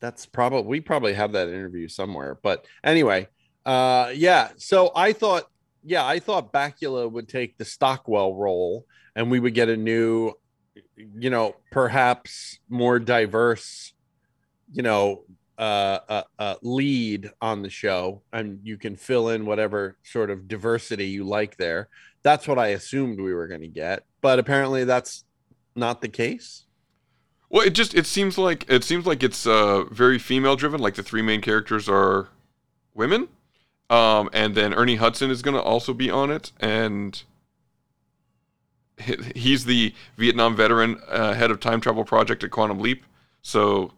[0.00, 2.38] that's probably we probably have that interview somewhere.
[2.42, 3.28] But anyway,
[3.64, 4.50] uh, yeah.
[4.56, 5.44] So I thought,
[5.84, 10.32] yeah, I thought Bakula would take the Stockwell role, and we would get a new,
[10.96, 13.92] you know, perhaps more diverse,
[14.72, 15.24] you know,
[15.58, 20.48] uh, uh, uh, lead on the show, and you can fill in whatever sort of
[20.48, 21.88] diversity you like there.
[22.26, 25.22] That's what I assumed we were going to get, but apparently that's
[25.76, 26.64] not the case.
[27.48, 30.80] Well, it just it seems like it seems like it's uh, very female driven.
[30.80, 32.30] Like the three main characters are
[32.94, 33.28] women,
[33.90, 37.22] um, and then Ernie Hudson is going to also be on it, and
[39.36, 43.04] he's the Vietnam veteran, uh, head of time travel project at Quantum Leap.
[43.42, 43.92] So,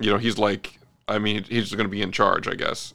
[0.00, 2.92] you know, he's like, I mean, he's going to be in charge, I guess.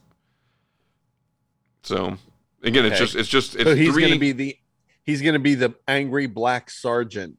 [1.83, 2.17] So,
[2.63, 4.03] again, it's just it's just it's so he's three.
[4.03, 4.57] going to be the
[5.03, 7.37] He's going to be the angry black sergeant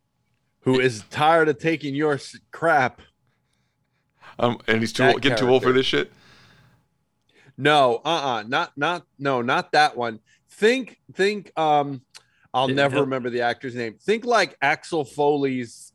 [0.61, 2.19] who is tired of taking your
[2.51, 3.03] crap.
[4.39, 6.11] Um, and he's too That old, getting too old for this shit.
[7.59, 10.21] No, uh-uh, not not no, not that one.
[10.53, 12.01] Think think um
[12.55, 13.05] I'll Didn't never help.
[13.05, 13.97] remember the actor's name.
[14.01, 15.93] Think like Axel Foley's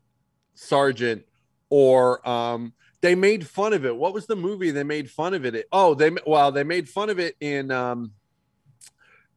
[0.53, 1.23] sergeant
[1.69, 3.95] or um they made fun of it.
[3.95, 5.67] What was the movie they made fun of it?
[5.71, 8.11] Oh, they well, they made fun of it in um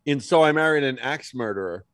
[0.07, 1.85] in So I Married an Axe Murderer.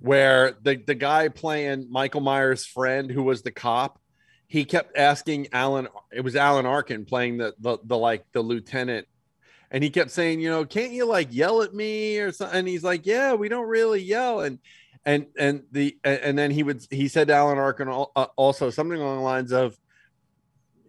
[0.00, 4.00] Where the the guy playing Michael Myers' friend who was the cop,
[4.48, 9.06] he kept asking Alan it was Alan Arkin playing the the, the like the lieutenant
[9.70, 12.68] and he kept saying you know can't you like yell at me or something and
[12.68, 14.58] he's like yeah we don't really yell and
[15.04, 18.98] and and the and then he would he said to Alan Arkin uh, also something
[18.98, 19.76] along the lines of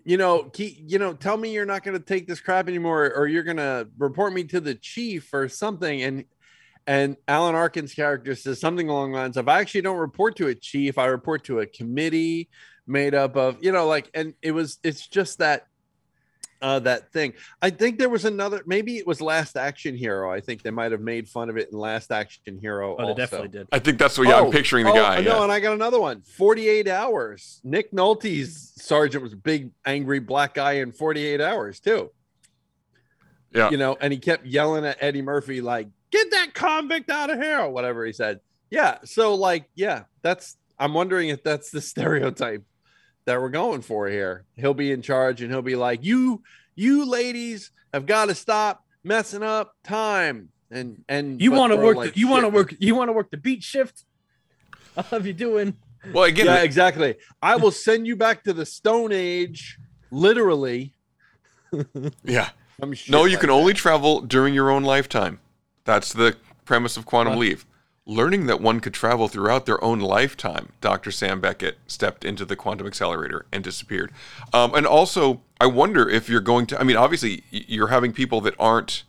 [0.06, 3.12] you know keep, you know tell me you're not going to take this crap anymore
[3.14, 6.26] or you're going to report me to the chief or something and
[6.88, 10.48] and Alan Arkin's character says something along the lines of, I actually don't report to
[10.48, 10.98] a chief.
[10.98, 12.50] I report to a committee
[12.86, 15.66] made up of, you know, like, and it was, it's just that,
[16.62, 17.34] uh, that thing.
[17.62, 20.32] I think there was another, maybe it was Last Action Hero.
[20.32, 22.96] I think they might have made fun of it in Last Action Hero.
[22.98, 23.68] Oh, they definitely did.
[23.72, 24.28] I think that's what.
[24.28, 25.22] Yeah, Oh, I'm picturing the oh, guy.
[25.22, 25.44] No, yeah.
[25.44, 26.22] and I got another one.
[26.22, 27.62] 48 hours.
[27.64, 32.12] Nick Nolte's sergeant was a big, angry black guy in 48 hours, too.
[33.52, 33.70] Yeah.
[33.70, 37.42] You know, and he kept yelling at Eddie Murphy, like, get that convict out of
[37.42, 38.40] here, or whatever he said.
[38.70, 38.98] Yeah.
[39.06, 42.64] So, like, yeah, that's, I'm wondering if that's the stereotype
[43.26, 44.46] that we're going for here.
[44.56, 46.42] He'll be in charge and he'll be like, you,
[46.76, 50.50] you ladies have got to stop messing up time.
[50.72, 51.98] And, and, You want to work?
[51.98, 52.74] like, the, you want to work?
[52.80, 54.04] You want to work the beat shift?
[55.12, 55.76] Of you doing?
[56.14, 57.16] Well, again, yeah, exactly.
[57.42, 59.78] I will send you back to the Stone Age,
[60.10, 60.94] literally.
[62.24, 62.50] yeah.
[62.80, 63.54] Some shit No, you like can that.
[63.56, 65.40] only travel during your own lifetime.
[65.84, 67.40] That's the premise of Quantum Huh.
[67.40, 67.60] Leap.
[68.08, 71.12] Learning that one could travel throughout their own lifetime, Dr.
[71.12, 74.12] Sam Beckett stepped into the quantum accelerator and disappeared.
[74.54, 78.42] Um, and also, I wonder if you're going to, I mean, obviously, you're having people
[78.42, 79.04] that aren't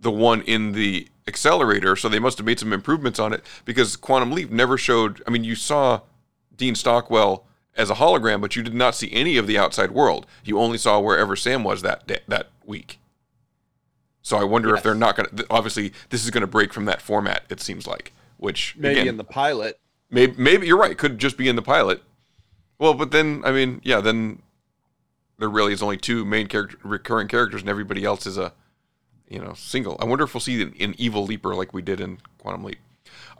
[0.00, 3.96] the one in the accelerator, so they must have made some improvements on it because
[3.96, 6.02] Quantum Leap never showed, I mean, you saw
[6.56, 7.44] Dean Stockwell
[7.76, 10.26] as a hologram, but you did not see any of the outside world.
[10.44, 12.98] You only saw wherever Sam was that day, that week.
[14.26, 15.46] So I wonder if they're not going to.
[15.50, 17.44] Obviously, this is going to break from that format.
[17.48, 19.78] It seems like, which maybe again, in the pilot.
[20.10, 20.98] maybe maybe you're right.
[20.98, 22.02] Could just be in the pilot.
[22.76, 24.42] Well, but then I mean, yeah, then
[25.38, 28.52] there really is only two main character recurring characters, and everybody else is a
[29.28, 29.96] you know single.
[30.00, 32.78] I wonder if we'll see an, an evil leaper like we did in Quantum Leap.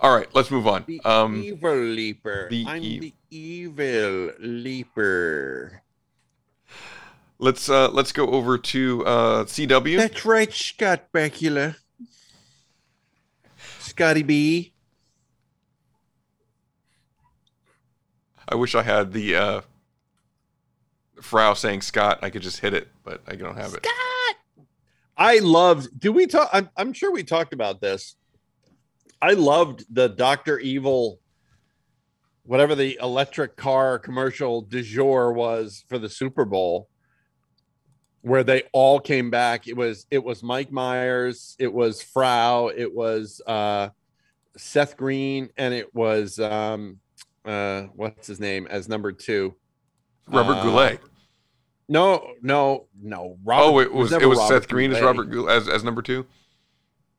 [0.01, 0.85] All right, let's move on.
[0.87, 2.47] The Um, evil leaper.
[2.49, 5.83] the I'm ev- the evil leaper.
[7.39, 9.97] Let's uh let's go over to uh CW.
[9.97, 11.77] That's right, Scott Bakula.
[13.79, 14.73] Scotty B.
[18.49, 19.61] I wish I had the uh
[21.21, 22.19] Frau saying Scott.
[22.23, 23.85] I could just hit it, but I don't have it.
[23.85, 24.67] Scott.
[25.17, 25.99] I loved.
[25.99, 26.51] Do we talk?
[26.53, 28.17] I'm, I'm sure we talked about this.
[29.23, 31.21] I loved the Doctor Evil,
[32.45, 36.89] whatever the electric car commercial du jour was for the Super Bowl,
[38.23, 39.69] where they all came back.
[39.69, 43.89] It was it was Mike Myers, it was Frau, it was uh,
[44.57, 46.99] Seth Green, and it was um,
[47.45, 49.55] uh, what's his name as number two,
[50.27, 51.01] Robert Uh, Goulet.
[51.89, 53.39] No, no, no.
[53.45, 56.03] Robert, oh, it was never it was Seth Green as Robert Goulet as as number
[56.03, 56.27] two.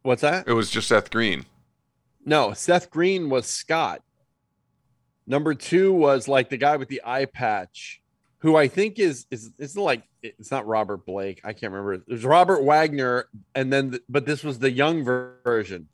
[0.04, 0.48] What's that?
[0.48, 1.46] It was just Seth Green.
[2.26, 4.02] No, Seth Green was Scott.
[5.26, 8.02] Number two was like the guy with the eye patch,
[8.40, 11.42] who I think is is it's like it's not Robert Blake.
[11.44, 11.94] I can't remember.
[11.94, 15.88] It was Robert Wagner, and then the, but this was the young ver- version,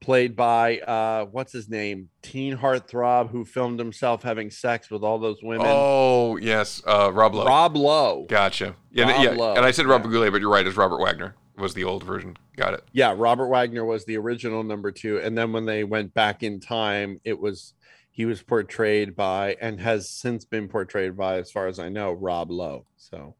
[0.00, 5.18] played by uh what's his name, teen heartthrob who filmed himself having sex with all
[5.18, 5.66] those women.
[5.68, 7.46] Oh yes, uh, Rob Lowe.
[7.46, 8.26] Rob Lowe.
[8.28, 8.76] Gotcha.
[8.92, 9.30] Yeah, Rob yeah.
[9.30, 10.66] Lowe, And I said Robert Goulet, but you're right.
[10.66, 11.34] It's Robert Wagner.
[11.56, 12.36] Was the old version.
[12.56, 12.84] Got it.
[12.92, 16.60] Yeah, Robert Wagner was the original number two, and then when they went back in
[16.60, 17.74] time, it was
[18.18, 22.10] he was portrayed by and has since been portrayed by, as far as I know,
[22.10, 22.84] Rob Lowe.
[22.96, 23.36] So,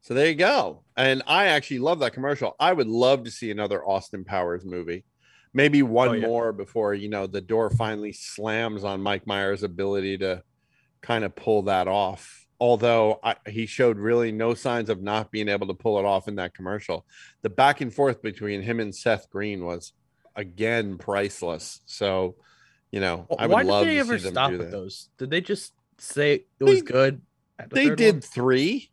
[0.00, 0.84] so there you go.
[0.96, 2.56] And I actually love that commercial.
[2.58, 5.04] I would love to see another Austin Powers movie,
[5.52, 6.26] maybe oh, one Oh, yeah.
[6.26, 10.42] more before you know the door finally slams on Mike Myers' ability to
[11.02, 12.46] kind of pull that off.
[12.58, 16.26] Although I, he showed really no signs of not being able to pull it off
[16.26, 17.04] in that commercial
[17.42, 19.92] the back and forth between him and Seth Green was
[20.34, 21.82] again priceless.
[21.84, 22.36] So,
[22.94, 24.70] you know, I would Why love did they to ever see them stop do with
[24.70, 24.76] that.
[24.76, 25.08] those?
[25.18, 27.20] Did they just say it was good?
[27.58, 28.20] the They did one?
[28.20, 28.90] three.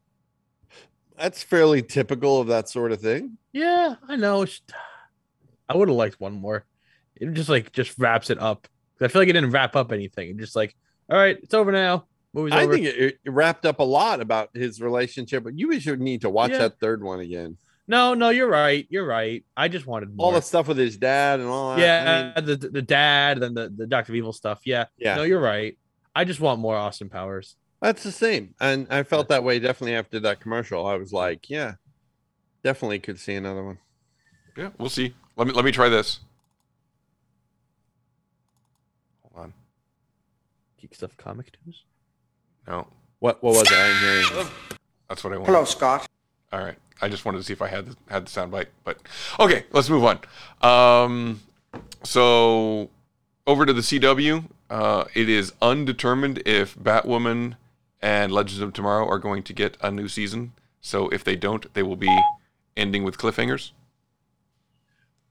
[1.17, 3.37] That's fairly typical of that sort of thing.
[3.53, 4.45] Yeah, I know.
[5.69, 6.65] I would have liked one more.
[7.15, 8.67] It just like just wraps it up.
[8.99, 10.29] I feel like it didn't wrap up anything.
[10.29, 10.75] It just like,
[11.09, 12.05] all right, it's over now.
[12.33, 12.73] Movie's I over.
[12.73, 16.29] think it, it wrapped up a lot about his relationship, but you should need to
[16.29, 16.59] watch Yeah.
[16.59, 17.57] that third one again.
[17.87, 18.85] No, no, you're right.
[18.89, 19.43] You're right.
[19.57, 20.27] I just wanted more.
[20.27, 21.79] All the stuff with his dad and all that.
[21.81, 24.61] yeah, I mean, the the dad and the the Doctor Evil stuff.
[24.65, 25.15] Yeah, Yeah.
[25.15, 25.77] No, you're right.
[26.15, 27.55] I just want more Austin Powers.
[27.81, 28.53] that's the same.
[28.59, 30.85] And I felt that way definitely after that commercial.
[30.85, 31.75] I was like, yeah,
[32.63, 33.77] definitely could see another one.
[34.57, 35.13] Yeah, we'll see.
[35.37, 36.19] Let me let me try this.
[39.23, 39.53] Hold on.
[40.79, 41.83] Geek stuff comic news.
[42.67, 42.87] No,
[43.19, 43.71] What what was it?
[43.73, 44.49] I didn't hear you.
[45.09, 45.47] that's what I want.
[45.47, 46.07] Hello, Scott.
[46.53, 46.77] All right.
[47.01, 48.99] I just wanted to see if I had the, had the sound bite, but
[49.39, 50.19] okay, let's move on.
[50.61, 51.41] Um,
[52.03, 52.89] so
[53.47, 54.49] over to the CW.
[54.69, 57.57] Uh, it is undetermined if Batwoman
[58.01, 60.53] and Legends of Tomorrow are going to get a new season.
[60.79, 62.15] So if they don't, they will be
[62.77, 63.71] ending with cliffhangers.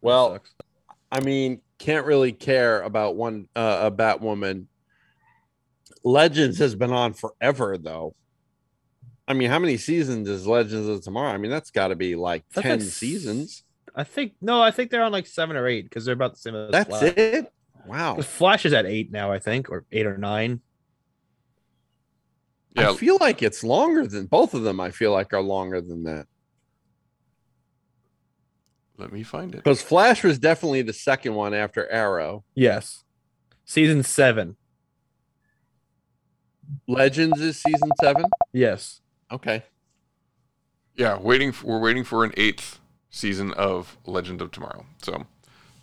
[0.01, 0.41] Well,
[1.11, 4.67] I mean, can't really care about one uh, a Batwoman.
[6.05, 8.15] Legends has been on forever, though.
[9.29, 11.31] I mean, how many seasons is Legends of Tomorrow?
[11.33, 13.63] I mean, that's got to be like That's ten like seasons.
[13.95, 16.39] I think no, I think they're on like seven or eight because they're about the
[16.41, 17.03] same as That's Flash.
[17.17, 17.53] it.
[17.87, 18.15] Wow.
[18.17, 20.61] 'Cause Flash is at eight now, I think, or eight or nine.
[22.77, 22.91] Yeah.
[22.91, 24.79] I feel like it's longer than both of them.
[24.81, 26.27] I feel like are longer than that
[28.97, 29.59] Let me find it.
[29.59, 32.45] because Flash was definitely the second one after Arrow.
[32.55, 33.03] Yes,
[33.65, 34.57] season seven.
[36.87, 38.27] Legends is season seven.
[38.53, 39.01] Yes.
[39.33, 39.63] Okay.
[40.97, 41.53] Yeah, waiting.
[41.53, 42.79] For, we're waiting for an eighth
[43.11, 44.87] season of Legend of Tomorrow.
[45.03, 45.27] So,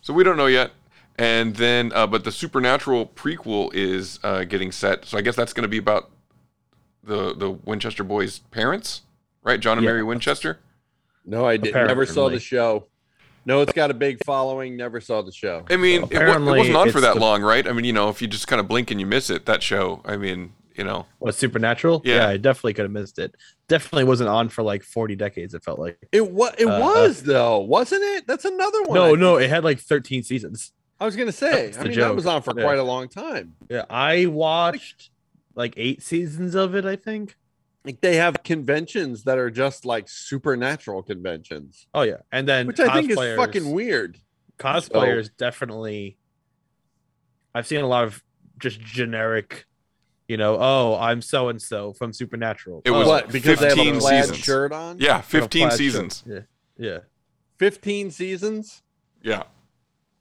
[0.02, 0.72] so we don't know yet.
[1.18, 5.06] And then, uh, but the Supernatural prequel is uh, getting set.
[5.06, 6.12] So I guess that's going to be about
[7.04, 9.02] the the Winchester boys' parents,
[9.44, 9.60] right?
[9.60, 9.92] John and Yeah.
[9.92, 10.60] Mary Winchester.
[11.26, 12.86] No, I did never saw the show.
[13.46, 14.76] No, it's got a big following.
[14.76, 15.66] Never saw the show.
[15.70, 17.66] I mean, it, it wasn't on for that the- long, right?
[17.66, 19.64] I mean, you know, if you just kind of blink and you miss it, that
[19.64, 20.02] show.
[20.06, 22.02] I mean, you know, What Supernatural?
[22.06, 22.28] Yeah.
[22.28, 23.36] I definitely could have missed it.
[23.68, 25.54] Definitely wasn't on for like forty decades.
[25.54, 26.54] It felt like It was.
[26.58, 28.28] It Uh, was though, wasn't it?
[28.28, 28.96] That's another one.
[28.96, 29.38] no, no.
[29.38, 30.72] It had like thirteen seasons.
[31.00, 31.66] I was gonna say.
[31.68, 32.16] That's I the mean, that joke.
[32.16, 32.64] was on for Yeah.
[32.64, 33.56] quite a long time.
[33.70, 35.10] Yeah, I watched
[35.56, 36.86] like eight seasons of it.
[36.86, 37.36] I think.
[37.86, 42.80] Like they have conventions that are just like supernatural conventions, Oh yeah, and then which
[42.82, 44.18] I think is fucking weird.
[44.60, 46.18] Cosplayers definitely.
[47.56, 48.24] I've seen a lot of
[48.60, 49.67] just generic,
[50.28, 50.58] you know.
[50.60, 52.82] Oh, I'm so and so from Supernatural.
[52.86, 54.38] it was oh, What, because they have a plaid seasons.
[54.38, 55.00] shirt on?
[55.00, 55.78] Yeah, fifteen plaid shirt.
[55.78, 56.24] seasons.
[56.28, 56.40] Yeah,
[56.78, 56.98] yeah.
[57.58, 58.84] Fifteen seasons.
[59.22, 59.44] Yeah.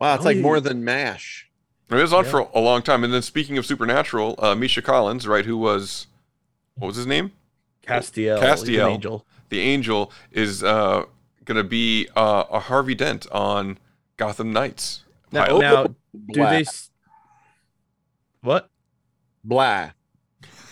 [0.01, 1.51] Wow, it's Oh, like you- more than Mash.
[1.89, 2.31] It was on Yeah.
[2.31, 3.05] for a long time.
[3.05, 6.09] And then speaking of Supernatural, uh, Misha Collins, right, who was,
[6.75, 7.31] what was his name?
[7.87, 9.27] Castiel, he's an Castiel, angel.
[9.51, 11.05] the angel, is uh,
[11.45, 13.79] going to be uh, a Harvey Dent on
[14.17, 15.05] Gotham Knights.
[15.31, 16.51] Now, now do Blah.
[16.51, 16.61] they?
[16.63, 16.91] s-
[18.41, 18.69] What
[19.45, 19.91] Blah.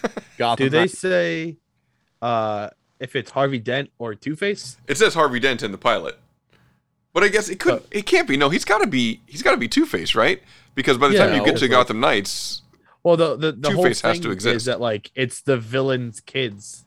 [0.39, 1.57] Gotham do they say?
[2.23, 2.71] Uh,
[3.01, 4.77] if it's Harvey Dent or Two Face?
[4.87, 6.19] It says Harvey Dent in the pilot,
[7.13, 7.83] but I guess it could.
[7.83, 7.87] Oh.
[7.91, 8.37] it can't be.
[8.37, 9.21] No, he's got to be.
[9.27, 10.43] He's got to be Two Face, right?
[10.75, 12.63] Because by the time you get to like- Gotham Knights,
[13.03, 14.57] Well, the the, the whole Two-Face has to exist.
[14.57, 16.85] is that like it's the villain's kids.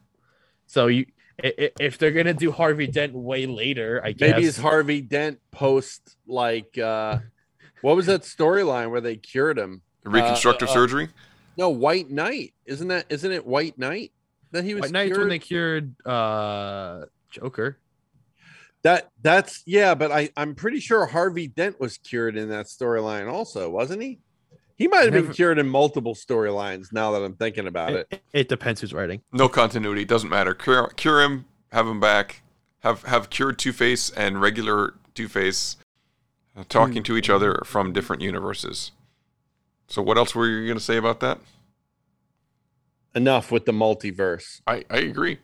[0.65, 1.05] So you,
[1.43, 5.01] i- i- if they're gonna do Harvey Dent way later, I guess Maybe it's Harvey
[5.01, 7.19] Dent post like uh
[7.81, 9.81] what was that storyline where they cured him?
[10.03, 11.09] reconstructive Uh, uh, surgery.
[11.57, 12.53] No, White Knight.
[12.65, 14.11] Isn't that isn't it White Knight
[14.51, 15.19] that he was White Knight's cured?
[15.19, 17.77] when they cured uh Joker.
[18.83, 23.31] That that's yeah, but I I'm pretty sure Harvey Dent was cured in that storyline
[23.31, 24.19] also, wasn't he?
[24.77, 26.93] He might have been cured in multiple storylines.
[26.93, 29.23] Now that I'm thinking about it, It, it depends who's writing.
[29.33, 30.05] No continuity.
[30.05, 30.53] Doesn't matter.
[30.53, 31.45] Cure, cure him.
[31.71, 32.43] Have him back.
[32.81, 35.77] Have have cured Two Face and regular Two Face
[36.55, 38.91] uh, talking to each other from different universes.
[39.87, 41.39] So what else were you going to say about that?
[43.15, 44.61] enough with the multiverse.
[44.67, 45.39] I I agree.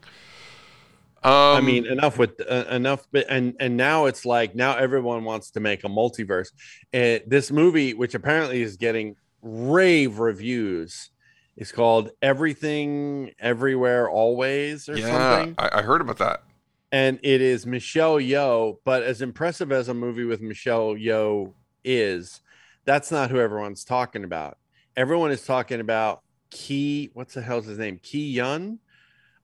[1.23, 5.23] Um, I mean, enough with uh, enough, but and and now it's like now everyone
[5.23, 6.49] wants to make a multiverse.
[6.93, 11.09] Uh, this movie, which apparently is getting rave reviews,
[11.57, 15.07] is called Everything Everywhere Always or yeah,
[15.37, 16.43] something, I, I heard about that.
[16.91, 18.77] and it is Michelle Yeoh.
[18.85, 21.53] But as impressive as a movie with Michelle Yeoh
[21.83, 22.41] is,
[22.85, 24.57] that's not who everyone's talking about.
[24.95, 27.09] Everyone is talking about Key.
[27.13, 27.99] What's the hell's his name?
[28.01, 28.79] Key Yun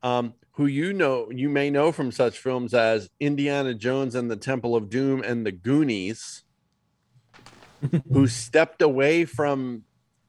[0.04, 4.36] um, who you know you may know from such films as Indiana Jones and the
[4.36, 6.44] Temple of Doom and the Goonies,
[8.12, 9.84] who stepped away from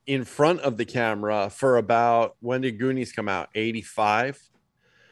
[0.06, 3.48] in front of the camera for about when did Goonies come out?
[3.54, 4.40] 85.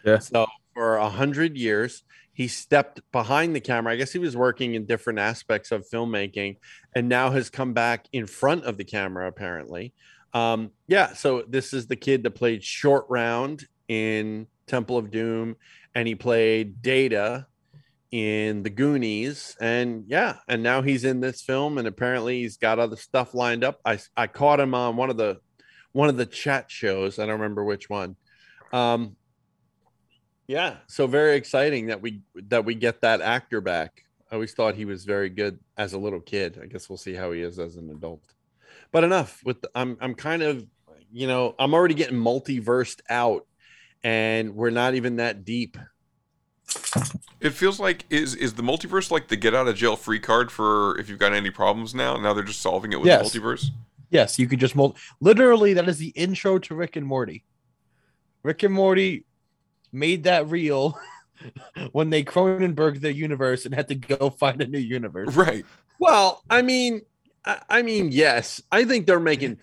[0.05, 0.19] Yeah.
[0.19, 2.03] So for a hundred years,
[2.39, 3.93] he stepped behind the camera.
[3.93, 6.59] I guess he was working in different aspects of filmmaking
[6.95, 9.93] and now has come back in front of the camera, apparently.
[10.33, 15.57] Um, yeah, so this is the kid that played Short Round in Temple of Doom,
[15.97, 17.49] and he played Data
[18.13, 19.57] in The Goonies.
[19.61, 23.65] And yeah, and now he's in this film, and apparently he's got other stuff lined
[23.65, 23.81] up.
[23.85, 25.41] I, I caught him on one of the
[25.91, 27.19] one of the chat shows.
[27.19, 28.15] I don't remember which one.
[28.73, 29.17] Um,
[30.49, 34.05] yeah, so very exciting that we that we get that actor back.
[34.31, 36.59] I always thought he was very good as a little kid.
[36.63, 38.23] I guess we'll see how he is as an adult.
[38.91, 40.67] But enough with the, I'm I'm kind of
[41.13, 43.47] you know I'm already getting multiversed out,
[44.03, 45.77] and we're not even that deep.
[47.41, 50.51] It feels like is is the multiverse like the get out of jail free card
[50.51, 52.17] for if you've got any problems now?
[52.17, 53.31] Now they're just solving it with Yes.
[53.33, 53.67] the multiverse.
[54.11, 57.45] Yes, you could just mul- literally that is the intro to Rick and Morty.
[58.43, 59.25] Rick and Morty
[59.93, 60.99] made that real
[61.93, 65.35] when they Cronenberg their universe and had to go find a new universe.
[65.35, 65.65] Right.
[65.99, 67.03] Well, I mean,
[67.45, 69.59] I, I mean, yes, I think they're making,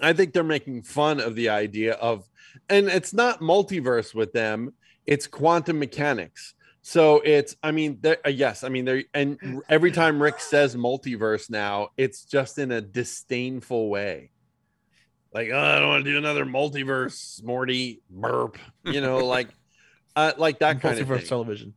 [0.00, 2.28] I think they're making fun of the idea of,
[2.68, 4.74] and it's not multiverse with them;
[5.06, 6.54] it's quantum mechanics.
[6.82, 10.74] So it's, I mean, they're- uh, yes, I mean, they and every time Rick says
[10.74, 14.32] multiverse now, it's just in a disdainful way.
[15.32, 19.48] Like, oh, I don't want to do another multiverse, Morty burp, you know, like,
[20.20, 21.26] uh, like that kind of thing.
[21.26, 21.74] television.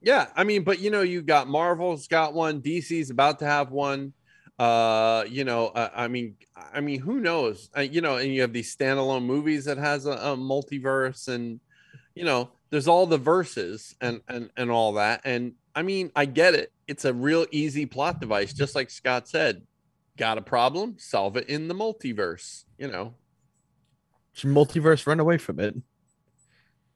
[0.00, 3.70] Yeah, I mean, but you know, you got Marvel's got one, DC's about to have
[3.70, 4.12] one.
[4.58, 7.70] Uh, you know, uh, I mean, I mean, who knows?
[7.76, 11.60] Uh, you know, and you have these standalone movies that has a, a multiverse, and
[12.14, 15.20] you know, there's all the verses and and and all that.
[15.24, 16.72] And I mean, I get it.
[16.88, 19.62] It's a real easy plot device, just like Scott said.
[20.18, 20.96] Got a problem?
[20.98, 22.64] Solve it in the multiverse.
[22.76, 23.14] You know,
[24.32, 25.76] Should multiverse run away from it.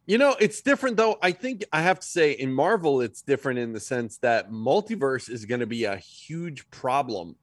[0.09, 1.19] You know, it's different though.
[1.21, 5.29] I think I have to say in Marvel, it's different in the sense that multiverse
[5.29, 7.35] is going to be a huge problem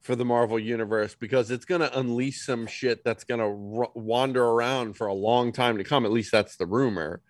[0.00, 3.90] for the Marvel universe because it's going to unleash some shit that's going to r-
[3.94, 6.04] wander around for a long time to come.
[6.04, 7.20] At least that's the rumor.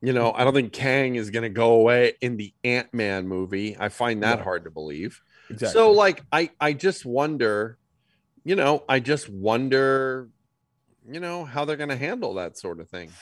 [0.00, 3.28] You know, I don't think Kang is going to go away in the Ant Man
[3.28, 3.76] movie.
[3.78, 4.44] I find that No.
[4.44, 5.20] hard to believe.
[5.50, 5.74] Exactly.
[5.74, 7.76] So, like, I I just wonder,
[8.42, 10.30] you know, I just wonder,
[11.06, 13.12] you know, how they're going to handle that sort of thing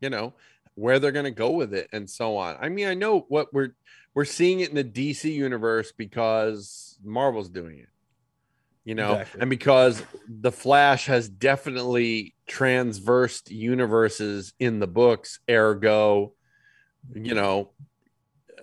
[0.00, 0.32] you know
[0.74, 3.52] where they're going to go with it and so on i mean i know what
[3.52, 3.74] we're
[4.14, 7.88] we're seeing it in the dc universe because marvel's doing it
[8.84, 9.40] you know Exactly.
[9.40, 16.32] and because the flash has definitely transversed universes in the books ergo
[17.14, 17.70] you know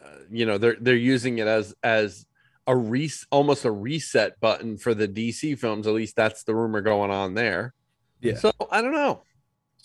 [0.03, 2.26] uh, you know they're they're using it as as
[2.68, 6.82] a re- almost a reset button for the dc films at least that's the rumor
[6.82, 7.74] going on there
[8.22, 8.36] Yeah.
[8.36, 9.22] so i don't know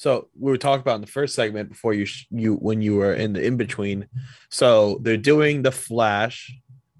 [0.01, 2.97] So we were talking about in the first segment before you sh- you when you
[2.97, 4.07] were in the in between.
[4.49, 6.51] So they're doing the Flash,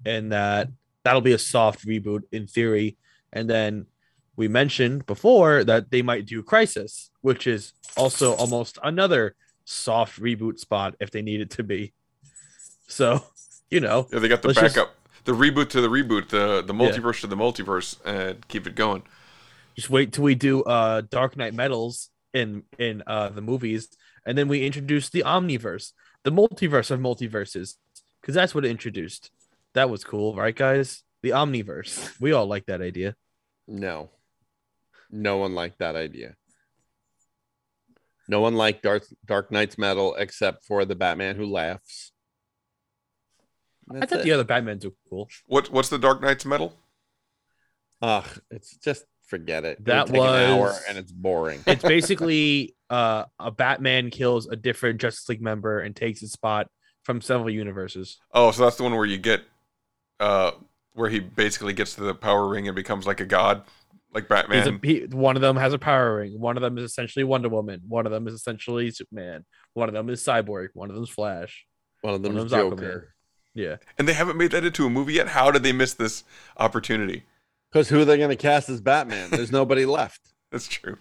[0.05, 0.67] and that
[1.03, 2.97] that'll be a soft reboot in theory.
[3.33, 3.87] And then
[4.35, 9.33] we mentioned before that they might do Crisis, which is also almost another
[9.65, 11.93] soft reboot spot if they need it to be.
[12.87, 13.23] So
[13.71, 16.61] you know, Yeah, they got the let's just- backup, the reboot to the reboot, the
[16.61, 19.01] the multiverse to the multiverse, and keep it going.
[19.75, 21.95] just wait till we do uh Dark Nights Metal
[22.33, 23.89] in in uh the movies,
[24.25, 25.91] and then we introduced the Omniverse,
[26.23, 27.75] the multiverse of multiverses,
[28.21, 29.31] because that's what it introduced.
[29.73, 31.03] That was cool, right, guys?
[31.23, 32.19] The Omniverse.
[32.19, 33.15] We all like that idea.
[33.67, 34.09] No.
[35.09, 36.35] No one liked that idea.
[38.27, 42.11] No one liked Dark Dark Nights metal except for the Batman who laughs.
[43.89, 44.23] I That's thought it.
[44.23, 45.27] the other Batmans were cool.
[45.47, 46.73] What what's the Dark Nights metal?
[48.01, 49.67] Ugh, it's just forget it.
[49.69, 50.21] It would That take an
[50.51, 51.63] hour was- and it's boring.
[51.65, 56.67] It's basically uh a Batman kills a different Justice League member and takes his spot
[57.03, 58.19] from several universes.
[58.33, 59.41] Oh, so that's the one where you get,
[60.19, 60.51] uh,
[60.93, 63.63] where he basically gets to the power ring and becomes like a god,
[64.13, 64.79] like Batman.
[64.83, 66.39] a, he, one of them has a power ring.
[66.39, 67.81] One of them is essentially Wonder Woman.
[67.87, 69.45] One of them is essentially Superman.
[69.73, 70.67] One of them is Cyborg.
[70.75, 71.65] One of them's Flash.
[72.01, 73.15] One of them is them's Joker.
[73.55, 73.77] Yeah.
[73.97, 75.29] and they haven't made that into a movie yet.
[75.29, 76.23] How did they miss this
[76.57, 77.23] opportunity?
[77.71, 79.29] Because who are they going to cast as Batman?
[79.29, 80.33] There's nobody left.
[80.51, 80.97] That's true.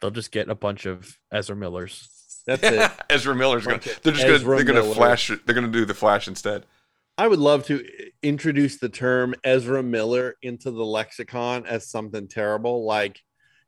[0.00, 2.08] They'll just get a bunch of Ezra Millers.
[2.46, 2.90] That's it.
[3.10, 3.80] Ezra Miller's gonna.
[4.02, 4.56] They're just gonna.
[4.56, 5.28] They're gonna flash.
[5.28, 6.64] They're gonna do the Flash instead.
[7.18, 7.84] I would love to
[8.22, 13.20] introduce the term Ezra Miller into the lexicon as something terrible, like,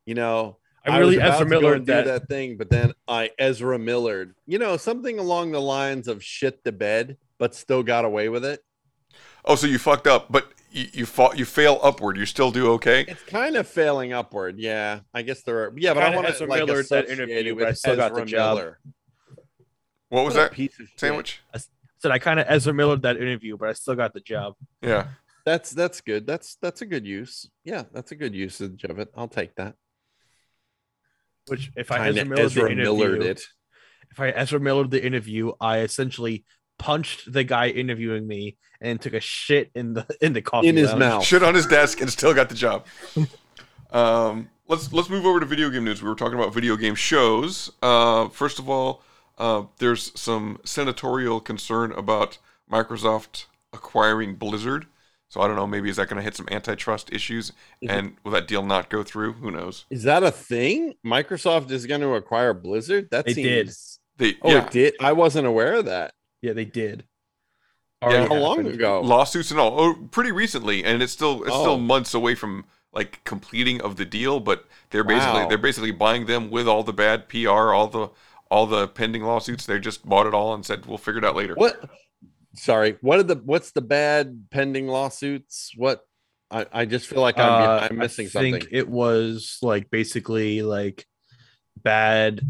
[0.06, 2.04] you know, I really was Ezra Miller and do that.
[2.04, 6.62] that thing, but then I Ezra Millered, you know, something along the lines of shit
[6.62, 8.60] the bed, but still got away with it.
[9.44, 12.16] Oh, so you fucked up, but you you, fa- you fail upward.
[12.16, 13.04] You still do okay.
[13.08, 14.58] It's kind of failing upward.
[14.58, 15.72] Yeah, I guess there are.
[15.76, 17.78] Yeah, but I Kinda want Ezra to like Millered that interview, it but I with
[17.78, 18.56] still got the job.
[18.58, 18.78] Miller.
[20.08, 21.00] What was What that piece of shit.
[21.00, 21.40] sandwich?
[21.54, 21.68] I s-
[21.98, 24.54] said I kind of Ezra Millered that interview, but I still got the job.
[24.82, 25.08] Yeah.
[25.46, 26.26] That's that's good.
[26.26, 27.48] That's that's a good use.
[27.64, 29.08] Yeah, that's a good usage of it.
[29.16, 29.74] I'll take that.
[31.46, 33.42] Which, if I Kinda Ezra Millered the Ezra interview, Millered it.
[34.10, 36.44] if I Ezra Millered the interview, I essentially
[36.80, 40.76] punched the guy interviewing me and took a shit in the in the coffee In
[40.76, 40.98] his lounge.
[40.98, 41.24] mouth.
[41.24, 42.86] Shit on his desk and still got the job.
[43.92, 46.02] um, let's let's move over to video game news.
[46.02, 47.70] We were talking about video game shows.
[47.82, 49.02] Uh, first of all,
[49.38, 52.38] uh, there's some senatorial concern about
[52.70, 54.86] Microsoft acquiring Blizzard.
[55.28, 55.66] So I don't know.
[55.66, 57.52] Maybe is that going to hit some antitrust issues?
[57.80, 59.34] Is and will that deal not go through?
[59.34, 59.84] Who knows?
[59.90, 60.94] Is that a thing?
[61.06, 63.08] Microsoft is going to acquire Blizzard?
[63.12, 63.70] That They did.
[64.16, 64.64] They Oh, yeah.
[64.64, 64.94] it did.
[65.00, 66.14] I wasn't aware of that.
[66.42, 67.04] Yeah, they did.
[68.02, 68.08] Yeah.
[68.08, 69.00] Already How long ago?
[69.02, 71.60] lawsuits and all oh, pretty recently and it's still it's Oh.
[71.62, 72.64] still months away from
[72.94, 75.48] like completing of the deal but they're basically Wow.
[75.48, 78.08] they're basically buying them with all the bad pr all the
[78.50, 81.36] all the pending lawsuits they just bought it all and said we'll figure it out
[81.36, 81.88] later What?
[82.54, 82.96] Sorry.
[83.00, 83.36] What are the?
[83.36, 85.70] What's the bad pending lawsuits?
[85.76, 86.00] What?
[86.50, 88.68] I, I just feel like I'm, Uh, I'm missing I think something.
[88.76, 91.06] it was like basically like
[91.80, 92.40] bad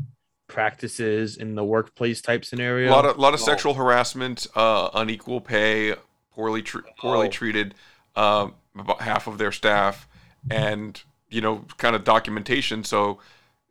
[0.51, 2.91] practices in the workplace type scenario.
[2.91, 3.45] a lot of lot of Oh.
[3.45, 5.95] sexual harassment uh unequal pay
[6.33, 7.31] poorly tr- poorly Oh.
[7.31, 7.75] treated
[8.17, 10.09] um about half of their staff
[10.51, 13.19] and you know kind of documentation so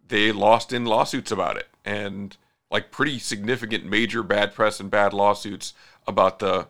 [0.07, 2.37] they lost in lawsuits about it and
[2.71, 5.73] like pretty significant major bad press and bad lawsuits
[6.07, 6.67] about the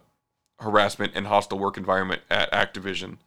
[0.59, 3.17] harassment and hostile work environment at Activision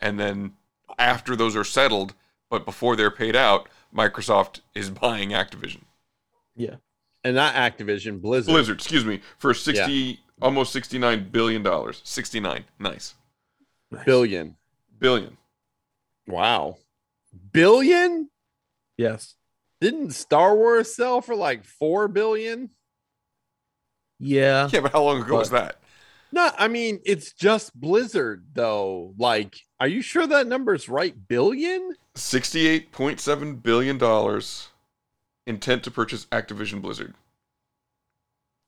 [0.00, 0.52] and then
[0.98, 2.14] after those are settled
[2.48, 5.82] but before they're paid out Microsoft is buying Activision
[6.56, 6.76] yeah.
[7.24, 8.52] and not Activision, Blizzard.
[8.52, 12.00] Blizzard, excuse me, for 60 almost 69 billion dollars.
[12.04, 12.64] 69.
[12.78, 13.14] Nice.
[14.04, 14.56] Billion.
[14.98, 15.36] Billion.
[16.26, 16.78] Wow.
[17.52, 18.30] Billion?
[18.96, 19.34] Yes.
[19.80, 22.70] Didn't Star Wars sell for like four billion?
[24.18, 24.68] Yeah.
[24.70, 25.76] Yeah, but how long ago was that?
[26.32, 29.14] No, I mean it's just Blizzard though.
[29.18, 31.14] Like, are you sure that number's right?
[31.28, 31.94] Billion?
[32.14, 34.68] 68.7 billion dollars
[35.46, 37.14] intent to purchase Activision Blizzard.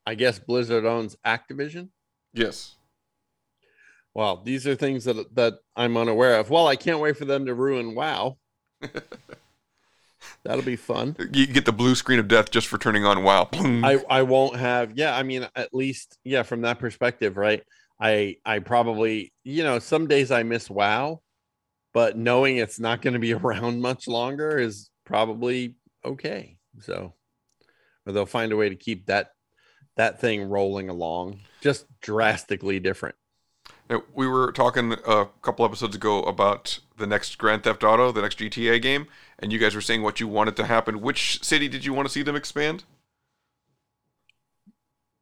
[0.05, 1.89] I guess Blizzard owns Activision.
[2.33, 2.75] Yes.
[4.13, 6.49] Wow, these are things that that I'm unaware of.
[6.49, 8.37] Well, I can't wait for them to ruin WoW.
[10.43, 11.15] That'll be fun.
[11.33, 13.49] You get the blue screen of death just for turning on WoW.
[13.53, 14.97] I I won't have.
[14.97, 17.63] Yeah, I mean, at least yeah, from that perspective, right?
[17.99, 21.21] I I probably you know some days I miss WoW,
[21.93, 25.75] but knowing it's not going to be around much longer is probably
[26.05, 26.57] okay.
[26.79, 27.13] So,
[28.05, 29.31] or they'll find a way to keep that
[29.95, 33.15] that thing rolling along, just drastically different.
[33.89, 38.21] Now, we were talking a couple episodes ago about the next Grand Theft Auto, the
[38.21, 39.07] next GTA game,
[39.39, 41.01] and you guys were saying what you wanted to happen.
[41.01, 42.85] Which city did you want to see them expand?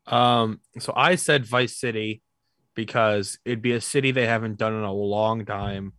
[0.07, 2.22] Um, so I said Vice City
[2.76, 5.94] because it'd be a city they haven't done in a long time,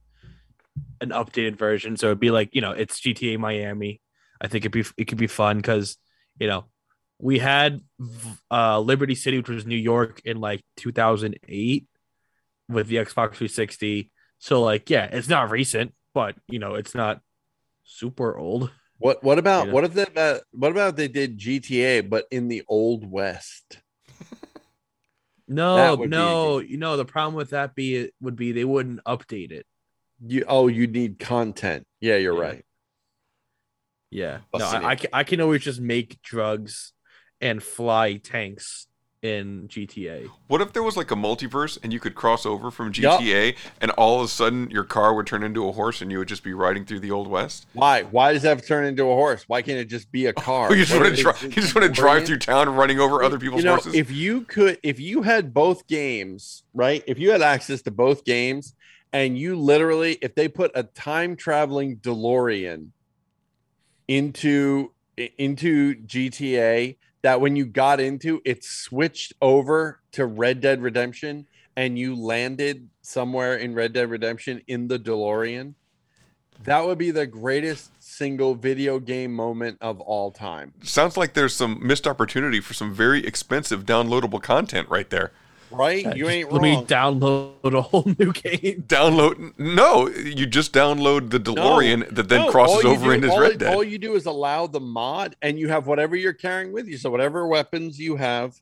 [1.00, 1.96] an updated version.
[1.96, 4.00] So it'd be like you know it's GTA Miami.
[4.42, 5.96] I think it'd be it could be fun because
[6.38, 6.66] you know
[7.18, 7.80] we had
[8.50, 11.86] uh Liberty City, which was New York in like 2008
[12.68, 14.10] with the Xbox 360.
[14.38, 17.20] So like yeah, it's not recent, but you know it's not
[17.84, 18.70] super old.
[18.98, 19.72] What what about Yeah.
[19.72, 23.78] what if that uh, what about they did GTA but in the old west?
[25.48, 29.66] No, no, you know the problem with that be would be they wouldn't update it.
[30.24, 31.86] You oh you need content.
[32.00, 32.64] Yeah, you're right.
[34.12, 34.38] Yeah.
[34.54, 36.92] No, I, I, can, I can always just make drugs
[37.40, 38.86] and fly tanks
[39.22, 40.28] in GTA.
[40.48, 43.20] What if there was like a multiverse and you could cross over from Yup.
[43.20, 46.18] GTA and all of a sudden your car would turn into a horse and you
[46.18, 47.66] would just be riding through the old west?
[47.72, 48.02] Why?
[48.02, 49.44] Why does that have to turn into a horse?
[49.46, 50.68] Why can't it just be a car?
[50.70, 51.42] Oh, you just want to it's drive.
[51.42, 53.94] You just want to drive through town running over other people's you know, horses.
[53.94, 57.02] if you could, if you had both games, right?
[57.06, 58.74] If you had access to both games,
[59.14, 62.88] and you literally, if they put a time traveling DeLorean
[64.08, 71.46] into into GTA, that when you got into it switched over to Red Dead Redemption,
[71.76, 75.74] and you landed somewhere in Red Dead Redemption in the DeLorean,
[76.64, 80.72] that would be the greatest single video game moment of all time.
[80.82, 85.32] Sounds like there's some missed opportunity for some very expensive downloadable content right there.
[85.72, 86.04] Right?
[86.04, 88.84] Yeah, you ain't let me download a whole new game.
[88.86, 89.52] Download?
[89.58, 93.58] No, you just download the DeLorean that then No, crosses over do- into all, Red
[93.58, 93.74] Dead.
[93.74, 96.98] All you do is allow the mod, and you have whatever you're carrying with you.
[96.98, 98.60] So whatever weapons you have,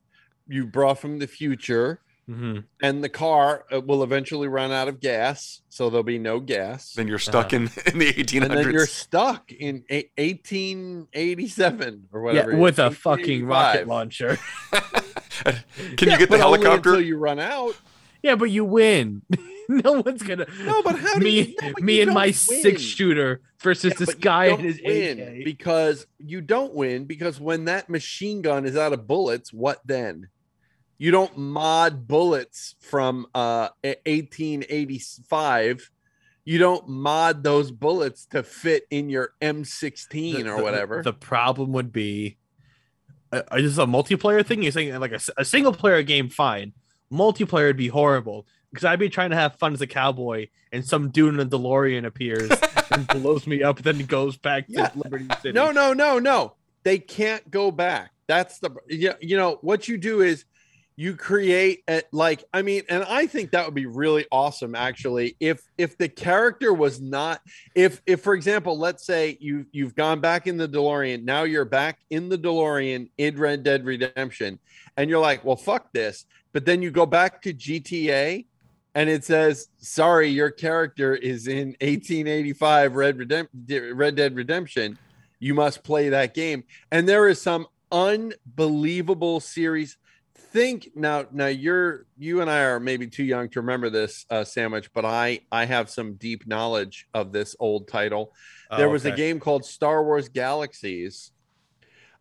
[0.49, 2.01] you brought from the future,
[2.31, 2.65] Mhm.
[2.81, 6.93] and the car uh, will eventually run out of gas, so there'll be no gas.
[6.93, 8.43] Then you're stuck in, in the 1800s.
[8.45, 12.53] and then you're stuck in eight- 1887 or whatever.
[12.53, 14.39] it is, with a fucking rocket launcher.
[14.73, 15.55] Can
[16.09, 16.91] Yeah, you get the helicopter?
[16.91, 17.75] until you run out?
[18.23, 19.23] Yeah, but you win.
[19.69, 20.47] no one's gonna.
[20.65, 21.31] No, but how do me?
[21.41, 24.81] you- no, but me you and my don't six shooter versus this guy and his
[24.85, 25.45] win AK.
[25.45, 30.29] because you don't win because when that machine gun is out of bullets, what then?
[31.03, 35.91] You don't mod bullets from uh 1885.
[36.45, 40.11] You don't mod those bullets to fit in your M16
[40.45, 41.03] The- or whatever.
[41.03, 42.37] The problem would be,
[43.33, 44.63] uh, is this a multiplayer thing?
[44.63, 46.73] You're saying like a single player game, fine.
[47.13, 50.85] Multiplayer would be horrible because I'd be trying to have fun as a cowboy, and
[50.85, 52.51] some dude in a DeLorean appears
[52.91, 54.91] and blows me up, then goes back to Yeah.
[54.95, 55.53] Liberty City.
[55.53, 56.55] No, no, no, no.
[56.83, 58.13] They can't go back.
[58.27, 60.45] That's the yeah, you know, what you do is
[61.01, 65.35] you create a, like I mean, and I think that would be really awesome actually
[65.41, 67.41] if if the character was not
[67.75, 71.65] if if for example, let's say you you've gone back in the DeLorean, now you're
[71.65, 74.59] back in the DeLorean in Red Dead Redemption
[74.99, 78.45] and you're like, "Well, fuck this." But then you go back to GTA
[78.95, 84.99] and it says, "Sorry, your character is in 1885 Red Redemp- Red Dead Redemption.
[85.39, 89.97] You must play that game." And there is some unbelievable series.
[90.51, 94.43] Think now, now you're you and I are maybe too young to remember this uh,
[94.43, 98.33] sandwich, but I I have some deep knowledge of this old title.
[98.71, 101.31] Oh, there was a game called Star Wars Galaxies,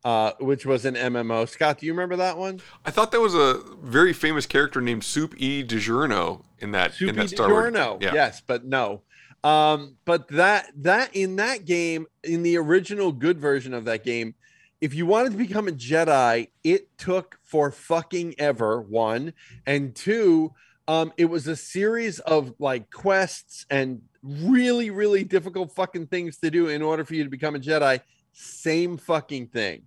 [0.03, 1.49] uh, which was an MMO.
[1.49, 2.61] Scott, do you remember that one?
[2.85, 6.97] I thought there was a very famous character named Soup E DiGiorno in that in
[6.97, 7.73] Soupy that Star Wars.
[7.75, 8.13] Yeah.
[8.13, 9.01] Yes, but no.
[9.43, 14.35] Um, but that that in that game, in the original good version of that game,
[14.81, 18.79] if you wanted to become a Jedi, it took for fucking ever.
[18.79, 19.33] One
[19.65, 20.53] and two,
[20.87, 26.51] um, it was a series of like quests and really, really difficult fucking things to
[26.51, 28.01] do in order for you to become a Jedi.
[28.33, 29.83] Same fucking thing.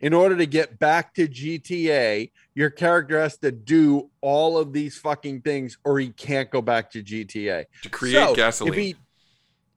[0.00, 4.98] In order to get back to GTA, your character has to do all of these
[4.98, 8.72] fucking things, or he can't go back to GTA To create gasoline.
[8.72, 8.96] If he,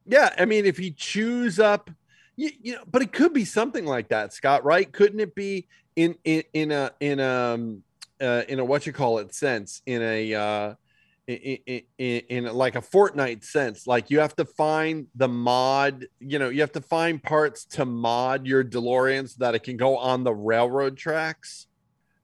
[0.07, 1.91] yeah, I mean, if he chews up,
[2.35, 4.65] you, you know, but it could be something like that, Scott.
[4.65, 4.91] Right?
[4.91, 7.83] Couldn't it be in in in a in um,
[8.21, 10.73] uh, in a what you call it sense in a uh,
[11.27, 13.87] in, in, in, in like a Fortnite sense?
[13.87, 16.07] Like you have to find the mod.
[16.19, 19.77] You know, you have to find parts to mod your DeLorean so that it can
[19.77, 21.67] go on the railroad tracks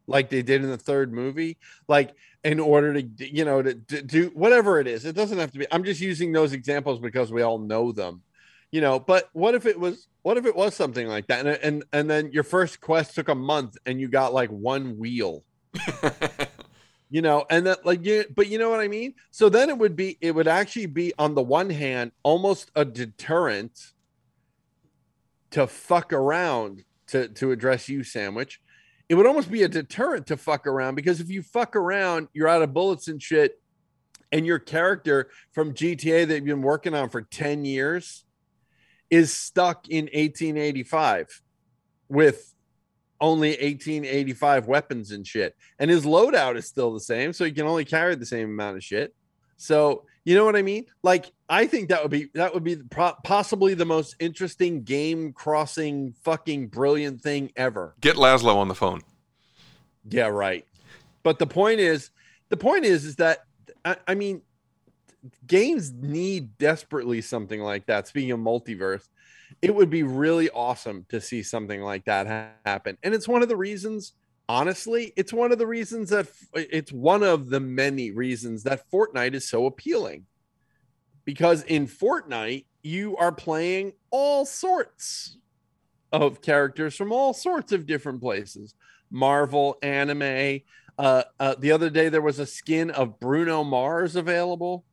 [0.07, 1.57] like they did in the third movie
[1.87, 5.51] like in order to you know to, to do whatever it is it doesn't have
[5.51, 8.21] to be i'm just using those examples because we all know them
[8.71, 11.45] you know but what if it was what if it was something like that?
[11.45, 14.97] And and, and then your first quest took a month and you got like one
[14.97, 15.43] wheel.
[17.13, 19.15] You know and that like you but you know what i mean?
[19.31, 22.85] So then it would be it would actually be on the one hand almost a
[22.85, 23.77] deterrent
[25.49, 28.61] to fuck around to to address you sandwich.
[29.09, 32.47] It would almost be a deterrent to fuck around because if you fuck around you're
[32.47, 33.59] out of bullets and shit
[34.31, 38.23] and your character from gta that you've been working on for 10 years
[39.11, 41.41] is stuck in 1885
[42.09, 42.55] with
[43.19, 45.55] only 1885 weapons and shit.
[45.77, 48.77] And his loadout is still the same so he can only carry the same amount
[48.77, 49.13] of shit.
[49.57, 50.85] So you know what i mean?
[51.03, 55.33] Like i think that would be that would be pro- possibly the most interesting game
[55.33, 57.95] crossing fucking brilliant thing ever.
[58.01, 59.01] Get Laszlo on the phone.
[60.09, 60.65] yeah right.
[61.23, 62.09] But the point is
[62.49, 63.39] the point is is that
[63.85, 64.41] i, I mean
[65.45, 68.07] games need desperately something like that.
[68.07, 69.07] Speaking of multiverse
[69.61, 72.97] it would be really awesome to see something like that ha- happen.
[73.03, 74.13] And it's one of the reasons
[74.49, 79.33] honestly it's one of the reasons that it's one of the many reasons that fortnite
[79.33, 80.25] is so appealing.
[81.25, 85.37] Because in fortnite you are playing all sorts
[86.11, 88.73] of characters from all sorts of different places.
[89.09, 90.61] Marvel anime
[90.97, 94.83] uh, uh the other day there was a skin of bruno mars available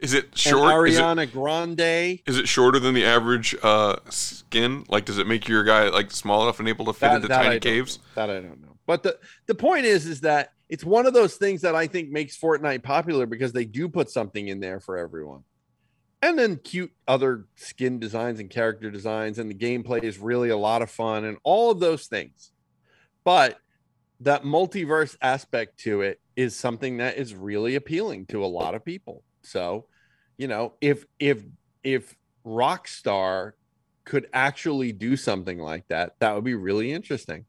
[0.00, 0.88] Is it and short?
[0.88, 4.84] Is it, ariana grande is it shorter than the average uh, skin?
[4.88, 7.42] Like, does it make your guy like small enough and able to fit into I
[7.42, 8.00] tiny caves?
[8.14, 8.76] That I don't know.
[8.86, 12.10] But the the point is, is that it's one of those things that I think
[12.10, 15.44] makes Fortnite popular because they do put something in there for everyone,
[16.20, 20.56] and then cute other skin designs and character designs, and the gameplay is really a
[20.56, 22.50] lot of fun, and all of those things.
[23.24, 23.58] But
[24.24, 28.84] that multiverse aspect to it is something that is really appealing to a lot of
[28.84, 29.22] people.
[29.42, 29.86] So,
[30.36, 31.44] you know, if if
[31.82, 32.14] if
[32.44, 33.52] Rockstar
[34.04, 37.44] could actually do something like that, that would be really interesting.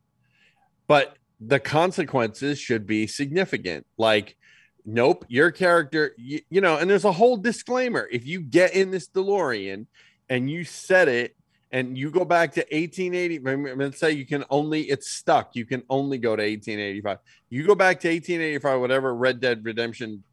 [0.88, 3.86] But the consequences should be significant.
[3.98, 4.38] Like,
[4.86, 8.08] nope, your character, you, you know, and there's a whole disclaimer.
[8.12, 9.88] If you get in this DeLorean
[10.30, 11.36] and you set it
[11.76, 15.84] and you go back to 1880, let's say you can only, it's stuck, you can
[15.90, 17.18] only go to 1885.
[17.50, 20.24] You go back to 1885, whatever Red Dead Redemption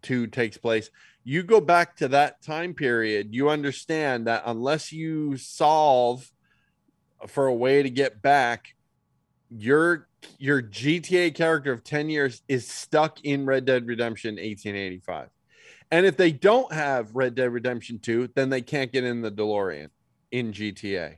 [0.00, 0.88] 2 takes place,
[1.22, 6.32] you go back to that time period, you understand that unless you solve
[7.26, 8.74] for a way to get back,
[9.50, 10.08] your
[10.38, 15.28] your GTA character of 10 years is stuck in Red Dead Redemption 1885.
[15.90, 19.30] And if they don't have Red Dead Redemption 2, then they can't get in the
[19.30, 19.90] DeLorean
[20.30, 21.16] in GTA.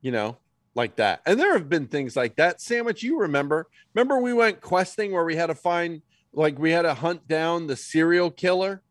[0.00, 0.36] You know,
[0.74, 1.20] like that.
[1.26, 2.60] And there have been things like that.
[2.60, 3.68] Sandwich, you remember?
[3.94, 7.66] Remember we went questing where we had to find like we had to hunt down
[7.66, 8.82] the serial killer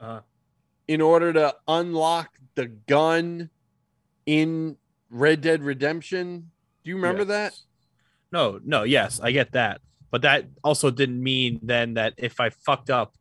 [0.00, 0.20] Uh,
[0.88, 3.50] in order to unlock the gun
[4.26, 4.76] in
[5.10, 6.50] Red Dead Redemption.
[6.84, 7.54] Do you remember that?
[8.32, 9.80] no, no, yes, I get that.
[10.10, 13.14] But that also didn't mean then that if I fucked up,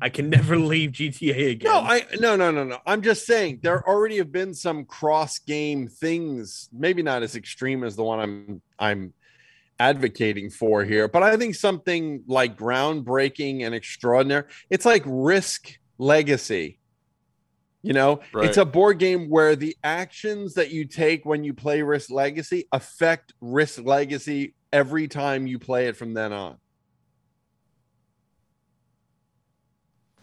[0.00, 1.70] I can never leave GTA again.
[1.72, 2.78] No, I no no no no.
[2.86, 7.84] I'm just saying there already have been some cross game things, maybe not as extreme
[7.84, 9.14] as the one I'm I'm
[9.78, 14.44] advocating for here, but I think something like groundbreaking and extraordinary.
[14.68, 16.78] It's like Risk Legacy.
[17.82, 18.44] You know, Right.
[18.46, 22.68] it's a board game where the actions that you take when you play Risk Legacy
[22.72, 26.58] affect Risk Legacy every time you play it from then on.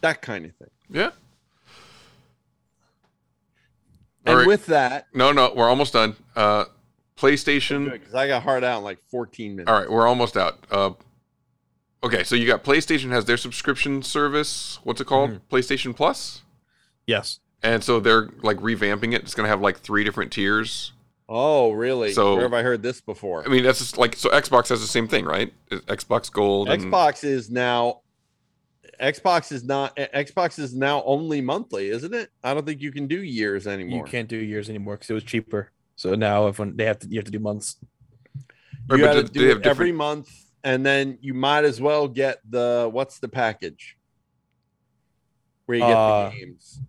[0.01, 0.69] That kind of thing.
[0.89, 1.11] Yeah.
[4.25, 4.47] And All right.
[4.47, 6.15] with that, No, no, we're almost done.
[6.35, 6.65] Uh,
[7.15, 7.91] PlayStation.
[7.91, 9.71] because I got hard out in like 14 minutes.
[9.71, 10.59] All right, we're almost out.
[10.69, 10.91] Uh,
[12.03, 14.79] okay, so you got PlayStation has their subscription service.
[14.83, 15.39] What's it called?
[15.49, 16.43] PlayStation Plus.
[17.05, 17.39] Yes.
[17.63, 19.21] And so they're like revamping it.
[19.23, 20.91] It's gonna have like three different tiers.
[21.29, 22.11] Oh, really?
[22.13, 23.43] So- Where have I heard this before?
[23.45, 24.29] I mean, that's just like so.
[24.29, 25.51] Xbox has the same thing, right?
[25.71, 26.69] Xbox Gold.
[26.69, 28.01] And, Xbox is now
[28.99, 32.29] Xbox is not Xbox is now only monthly, isn't it?
[32.43, 33.99] I don't think you can do years anymore.
[34.05, 35.71] You can't do years anymore because it was cheaper.
[35.95, 37.77] So now everyone they have to you have to do months.
[38.89, 40.29] Right, You but got to do- do do it have every different- month,
[40.63, 43.97] and then you might as well get the what's the package
[45.65, 46.79] where you get Uh, the games.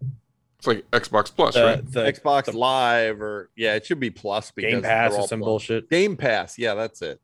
[0.59, 1.93] It's like Xbox Plus, The- right?
[1.93, 5.41] the- Xbox Live or yeah, it should be Plus because Game they're Pass or some
[5.41, 5.47] Plus.
[5.47, 5.91] bullshit.
[5.91, 7.21] Game Pass, yeah, that's it.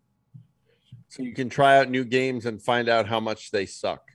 [1.09, 4.11] So you can try out new games and find out how much they suck.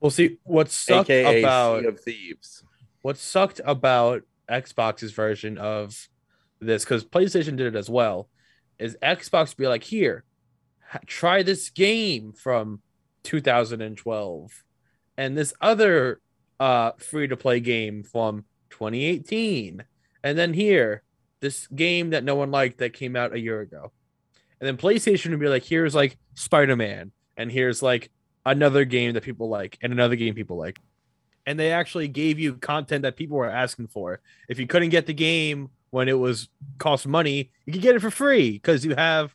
[0.00, 2.64] Well, see what sucked AKA about Sea of Thieves.
[3.02, 6.08] what sucked about Xbox's version of
[6.60, 8.28] this because PlayStation did it as well
[8.78, 10.24] is Xbox be like here
[11.06, 12.80] try this game from
[13.24, 14.64] 2012
[15.16, 16.20] and this other
[16.60, 19.84] uh free to play game from 2018
[20.24, 21.02] and then here
[21.40, 23.92] this game that no one liked that came out a year ago
[24.60, 28.10] and then PlayStation would be like here's like Spider-Man and here's like
[28.50, 30.78] another game that people like and another game people like
[31.46, 34.20] and they actually gave you content that people were asking for.
[34.50, 36.48] If you couldn't get the game when it was
[36.78, 39.34] cost money, you could get it for free because you have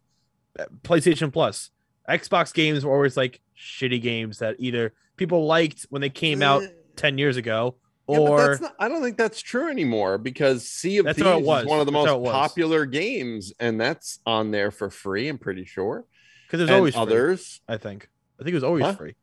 [0.59, 1.71] uh, PlayStation Plus.
[2.07, 6.63] Xbox games were always like shitty games that either people liked when they came out
[6.97, 7.75] 10 years ago
[8.07, 11.17] Yeah, but or that's not, I don't think that's true anymore because Sea of That's
[11.17, 11.63] Thieves was.
[11.63, 15.29] is one of the That's most popular games, and that's on there for free.
[15.29, 16.05] I'm pretty sure.
[16.45, 17.61] because there's And always free, others.
[17.67, 18.07] I think.
[18.39, 18.93] I think it was always Huh?
[18.95, 19.15] free.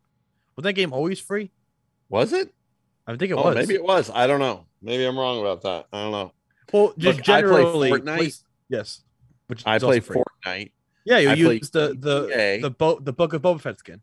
[0.56, 1.50] Was that game always free?
[2.08, 2.52] Was it?
[3.06, 3.54] I think it oh, was.
[3.54, 4.10] maybe it was.
[4.10, 4.66] I don't know.
[4.82, 5.86] Maybe I'm wrong about that.
[5.92, 6.32] I don't know.
[6.72, 8.16] Well, just Look, I play generally, Fortnite.
[8.18, 8.32] play-
[8.68, 9.02] yes.
[9.48, 10.00] Which I play.
[10.00, 10.72] Fortnite.
[11.04, 12.62] Yeah, you I use the the GTA.
[12.62, 14.00] the bo- the book of Boba Fett skin.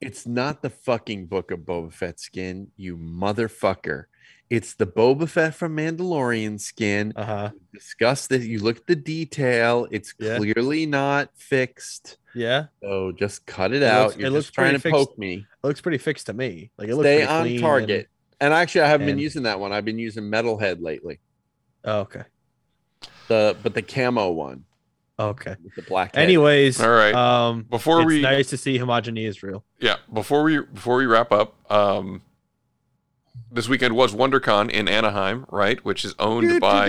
[0.00, 4.04] It's not the fucking book of Boba Fett skin, you motherfucker.
[4.50, 7.12] It's the Boba Fett from Mandalorian skin.
[7.14, 7.50] Uh huh.
[7.74, 8.44] Discuss this.
[8.46, 9.86] You look at the detail.
[9.90, 10.38] It's Yeah.
[10.38, 12.16] clearly not fixed.
[12.34, 12.66] Yeah.
[12.82, 14.06] So just cut it, It out.
[14.08, 14.94] looks- You're it looks just trying to fixed.
[14.94, 15.34] poke me.
[15.62, 16.70] It looks pretty fixed to me.
[16.78, 18.08] Like it looks Stay on clean target.
[18.40, 19.72] And, actually, I haven't been using that one.
[19.72, 21.18] I've been using Metalhead lately.
[21.84, 22.22] Oh, okay.
[23.26, 24.64] The but the camo one
[25.18, 25.56] Okay.
[25.62, 26.14] with the black.
[26.14, 26.22] head.
[26.22, 27.14] Anyways, All right.
[27.14, 29.64] Um, Before it's we- nice to see homogeny real.
[29.80, 29.96] Yeah.
[30.12, 32.22] Before we before we wrap up, um,
[33.50, 35.82] this weekend was WonderCon in Anaheim, right?
[35.84, 36.88] Which is owned by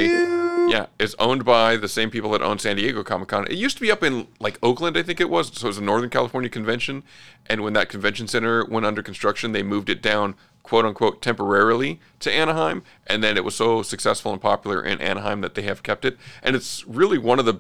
[0.70, 3.48] yeah, it's owned by the same people that own San Diego Comic Con.
[3.48, 5.48] It used to be up in like Oakland, I think it was.
[5.54, 7.04] So it was a Northern California convention,
[7.48, 12.00] and when that convention center went under construction, they moved it down quote unquote temporarily
[12.20, 15.82] to Anaheim, and then it was so successful and popular in Anaheim that they have
[15.82, 17.56] kept it, and it's really one of the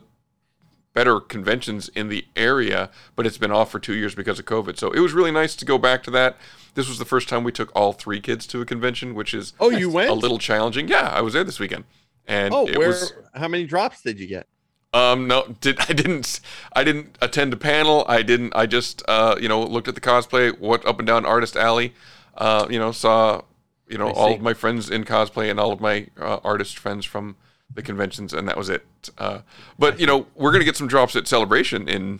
[0.99, 4.77] better conventions in the area, but it's been off for two years because of COVID.
[4.77, 6.35] So it was really nice to go back to that.
[6.73, 9.53] This was the first time we took all three kids to a convention, which is
[9.61, 10.09] Oh, you went?
[10.09, 10.89] a little challenging.
[10.89, 11.85] Yeah, I was there this weekend,
[12.27, 12.89] and Oh, it where?
[12.89, 14.45] was How many drops did you get?
[14.93, 16.41] Um, no, did I didn't
[16.73, 18.03] I didn't attend a panel.
[18.09, 18.51] I didn't.
[18.53, 21.93] I just uh, you know looked at the cosplay, what up and down Artist Alley.
[22.35, 23.41] Uh, you know, saw
[23.87, 27.05] you know all of my friends in cosplay and all of my uh, artist friends
[27.05, 27.37] from
[27.73, 28.85] the conventions, and that was it.
[29.17, 29.39] Uh,
[29.77, 32.19] but you know, we're gonna get some drops at Celebration in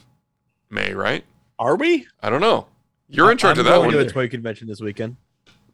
[0.70, 1.24] May, right?
[1.58, 2.08] Are we?
[2.22, 2.68] I don't know.
[3.10, 3.94] You're in charge I'm of that going one.
[3.94, 5.18] to a toy convention this weekend.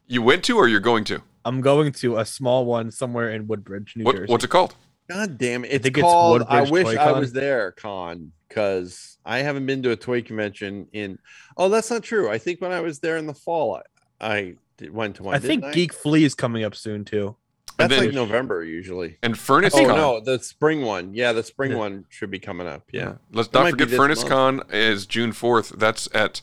[0.08, 1.22] You went to, or you're going to?
[1.44, 4.32] I'm going to a small one somewhere in Woodbridge, New What, Jersey.
[4.32, 4.76] what's it called?
[5.10, 5.72] God damn it!
[5.72, 6.44] It's think it's called.
[6.48, 7.20] I Woodbridge wish Toy I Con.
[7.20, 11.20] was there, Con, because I haven't been to a toy convention in.
[11.58, 12.30] Oh, that's not true.
[12.30, 13.76] I think when I was there in the fall,
[14.20, 15.36] I, I did, went to one.
[15.36, 17.36] I think didn't Geek Flea is coming up soon too.
[17.78, 19.18] That's then- like November usually.
[19.22, 19.96] And Furnace Oh Con.
[19.98, 21.14] no, the spring one.
[21.14, 21.78] Yeah, the spring Yeah.
[21.78, 22.84] one should be coming up.
[22.92, 23.16] Yeah.
[23.32, 24.30] Let's That not forget Furnace month.
[24.30, 25.70] Con is June fourth.
[25.78, 26.42] That's at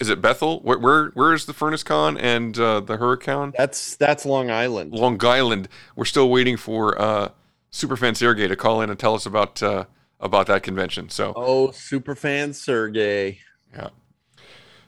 [0.00, 0.60] is it Bethel?
[0.60, 3.52] Where where, where is the Furnace Con and uh, the Hurricane?
[3.56, 4.92] That's that's Long Island.
[4.92, 5.68] Long Island.
[5.96, 7.28] We're still waiting for uh,
[7.72, 9.84] Superfan Sergey to call in and tell us about uh,
[10.20, 11.08] about that convention.
[11.08, 13.38] So Oh, Superfan Sergey.
[13.74, 13.88] yeah.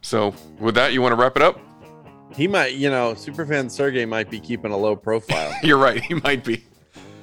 [0.02, 1.58] So with that, you want to wrap it up?
[2.34, 6.02] He might, you know, superfan Sergey might be keeping a low profile You're right.
[6.02, 6.64] He might be.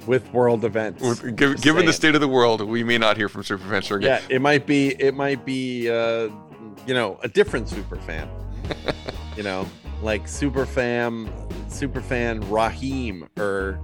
[0.06, 1.02] with world events.
[1.02, 4.06] With- given the state of the world, we may not hear from Superfan Sergey.
[4.06, 4.88] Yeah, it might be.
[5.00, 5.90] It might be.
[5.90, 6.28] Uh,
[6.86, 8.28] you know, a different superfan.
[9.36, 9.68] you know,
[10.02, 13.78] like superfan, superfan super fan Raheem, or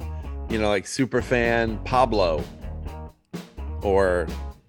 [0.49, 2.43] you know, like superfan Pablo,
[3.83, 4.27] or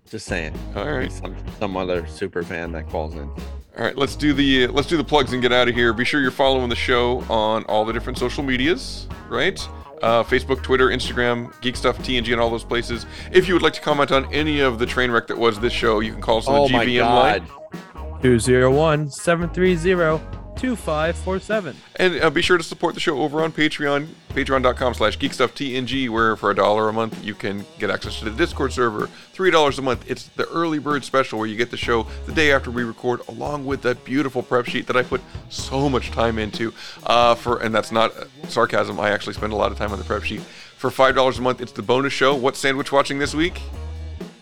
[0.10, 0.58] just saying.
[0.76, 1.12] All right.
[1.12, 3.32] Some some other super fan that calls in.
[3.78, 5.92] All right, let's do the let's do the plugs and get out of here.
[5.92, 9.60] Be sure you're following the show on all the different social medias, right?
[10.02, 13.06] Uh, Facebook, Twitter, Instagram, Geek Stuff, TNG, and all those places.
[13.32, 15.74] If you would like to comment on any of the train wreck that was this
[15.74, 17.42] show, you can call us on Oh the my GVM god!
[17.42, 18.22] line.
[18.22, 21.76] 201 730 2547.
[21.98, 26.36] And uh, be sure to support the show over on Patreon, patreon.com slash geekstufftng, where
[26.36, 29.10] for a dollar a month you can get access to the Discord server.
[29.34, 32.52] $3 a month, it's the early bird special where you get the show the day
[32.52, 36.40] after we record, along with that beautiful prep sheet that I put so much time
[36.40, 36.74] into.
[37.06, 39.98] Uh, for And that's not uh, sarcasm, I actually spend a lot of time on
[39.98, 40.42] the prep sheet.
[40.42, 42.36] For $5 a month, it's the bonus show.
[42.36, 43.62] What's Sandwich watching this week?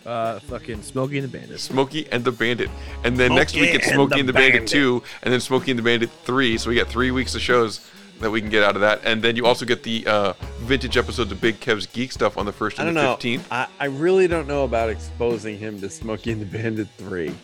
[0.04, 1.60] Uh, fucking Smokey and the Bandit.
[1.60, 2.70] Smokey and the Bandit.
[3.04, 4.68] And then next week it's and Smokey the and the Bandit, Bandit.
[4.68, 6.58] 2, and then Smokey and the Bandit 3.
[6.58, 7.90] So we got three weeks of shows
[8.20, 9.00] that we can get out of that.
[9.04, 12.44] And then you also get the uh, vintage episodes of Big Kev's Geek Stuff on
[12.46, 13.16] the 1st I and don't the know.
[13.38, 13.44] 15th.
[13.50, 17.34] I, I really don't know about exposing him to Smokey and the Bandit three.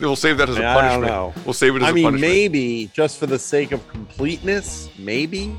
[0.00, 1.12] We'll save that as a I don't punishment.
[1.12, 1.34] know.
[1.44, 2.32] We'll save it as I a mean, punishment.
[2.32, 5.54] maybe just for the sake of completeness, maybe.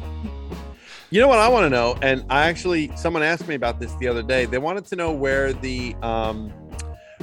[1.10, 3.94] You know what I want to know, and I actually someone asked me about this
[3.96, 4.46] the other day.
[4.46, 6.50] They wanted to know where the um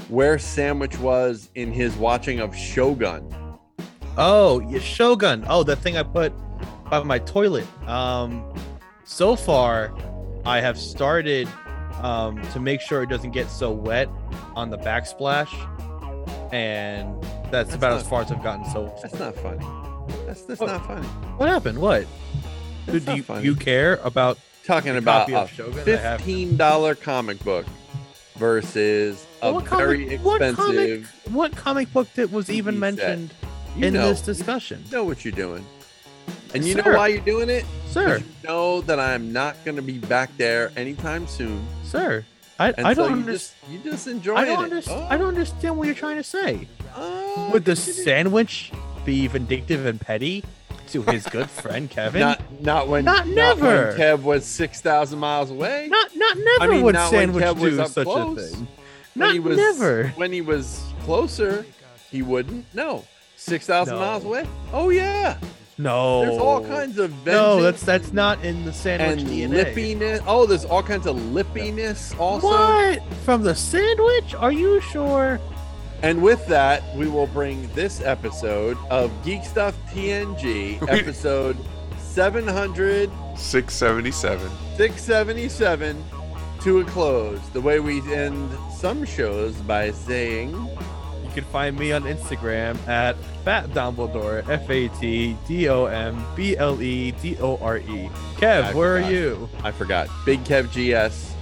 [0.09, 3.31] where Sandwich was in his watching of Shogun.
[4.17, 5.45] Oh, yeah, Shogun.
[5.49, 6.33] Oh, the thing I put
[6.91, 7.67] by my toilet.
[7.89, 8.45] Um,
[9.05, 9.93] so far,
[10.45, 11.49] I have started
[12.01, 14.09] um, to make sure it doesn't get so wet
[14.55, 15.51] on the backsplash,
[16.53, 17.21] and
[17.51, 18.87] that's, That's about as far as I've gotten so.
[18.89, 18.99] far.
[19.03, 19.67] That's not funny.
[20.27, 20.67] That's that's What?
[20.69, 21.07] not funny.
[21.39, 21.79] What happened?
[21.79, 22.07] What?
[22.87, 26.19] That's Do you, you care about Talking about a of Shogun I have?
[26.21, 27.67] fifteen dollar comic book
[28.37, 30.79] versus a what very comic, what comic?
[30.79, 31.35] expensive.
[31.35, 33.33] What comic book that was even mentioned
[33.77, 34.09] You in know.
[34.09, 34.85] this discussion?
[34.91, 35.65] know what you're doing.
[36.55, 36.83] And you Sir.
[36.93, 38.19] know why you're doing it, Sir.
[38.19, 41.67] You know that I'm not going to be back there anytime soon.
[41.85, 42.25] Sir,
[42.59, 43.73] I, I so don't you understand.
[43.85, 44.73] you just enjoy I don't.
[44.89, 46.69] Oh, I don't understand what you're trying to say.
[46.97, 48.73] oh, Would the sandwich
[49.05, 50.43] be vindictive and petty
[50.89, 52.21] to his good friend Kevin?
[52.21, 53.95] not not when Not when never.
[53.97, 55.89] Kev was six thousand miles away.
[55.91, 58.39] not, not never I mean, would not when sandwich Kev do up such close.
[58.53, 58.69] a thing.
[59.15, 60.09] when Not he was never.
[60.17, 61.65] when he was closer,
[62.11, 62.65] he wouldn't.
[62.75, 63.05] No,
[63.37, 64.01] six thousand No.
[64.01, 64.47] miles away.
[64.73, 65.39] Oh yeah,
[65.79, 69.65] No, there's all kinds of No, that's that's not in the sandwich and DNA.
[69.75, 70.23] lippiness.
[70.27, 72.47] Oh, there's all kinds of lippiness also.
[72.49, 74.35] What from the sandwich?
[74.35, 75.41] Are you sure?
[76.05, 81.57] And with that, we will bring this episode of Geek Stuff TNG, episode
[81.99, 84.51] 700, 677.
[84.77, 86.05] 677,
[86.61, 87.41] to a close.
[87.55, 93.17] The way we end some shows by saying, You can find me on Instagram at
[93.43, 98.11] Fat Dumbledore, F A T D O M B L E D O R E.
[98.37, 99.09] Kev, I where forgot.
[99.09, 99.49] are you?
[99.63, 101.33] I forgot, Big Kev GS,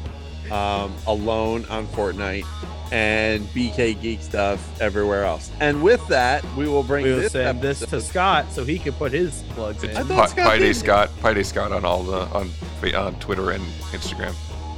[0.53, 2.47] um, alone on Fortnite,
[2.93, 5.51] and BK Geek Stuff everywhere else.
[5.61, 8.93] And with that, we will bring We'll this send this to Scott so he can
[8.93, 9.97] put his plugs in.
[9.97, 10.73] I thought Pi, Scott Pi Day.
[10.75, 12.51] Scott, Pi Day Scott on all the on
[12.95, 14.35] on Twitter and Instagram.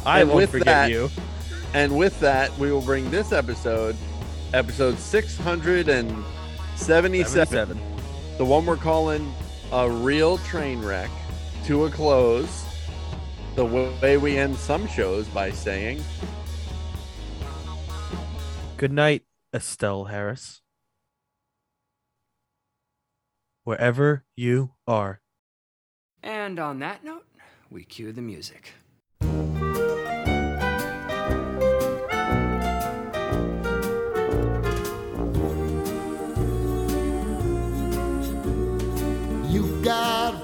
[0.07, 1.11] I And won't with forget that- you.
[1.75, 3.97] And with that, we will bring this episode,
[4.53, 7.81] episode 677,
[8.39, 9.33] the one we're calling
[9.73, 11.11] a real train wreck,
[11.67, 12.63] to a close.
[13.57, 16.03] The way we end some shows by saying,
[18.85, 19.23] Good night,
[19.55, 20.61] Estelle Harris.
[23.63, 25.23] Wherever you are.
[26.23, 27.25] And on that note,
[27.71, 28.75] we cue the music.
[39.51, 40.44] You've got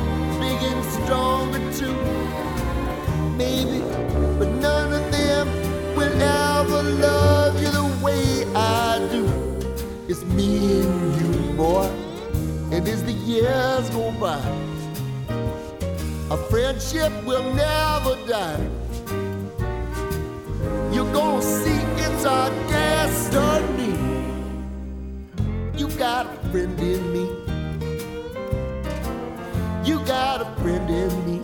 [0.41, 1.95] big stronger too.
[3.37, 3.79] Maybe,
[4.39, 5.47] but none of them
[5.95, 9.23] will ever love you the way I do.
[10.07, 11.89] It's me and you, boy,
[12.71, 14.41] and as the years go by,
[16.31, 18.67] a friendship will never die.
[20.91, 23.93] You're gonna see it's our destiny.
[25.77, 27.40] You got a friend in me.
[29.83, 31.41] You got a friend in me.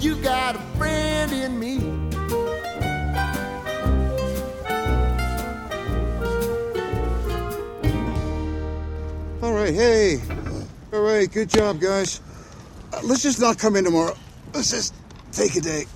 [0.00, 1.76] You got a friend in me.
[9.42, 10.20] All right, hey.
[10.92, 12.20] All right, good job, guys.
[12.92, 14.16] Uh, let's just not come in tomorrow.
[14.52, 14.92] Let's just
[15.30, 15.86] take a day.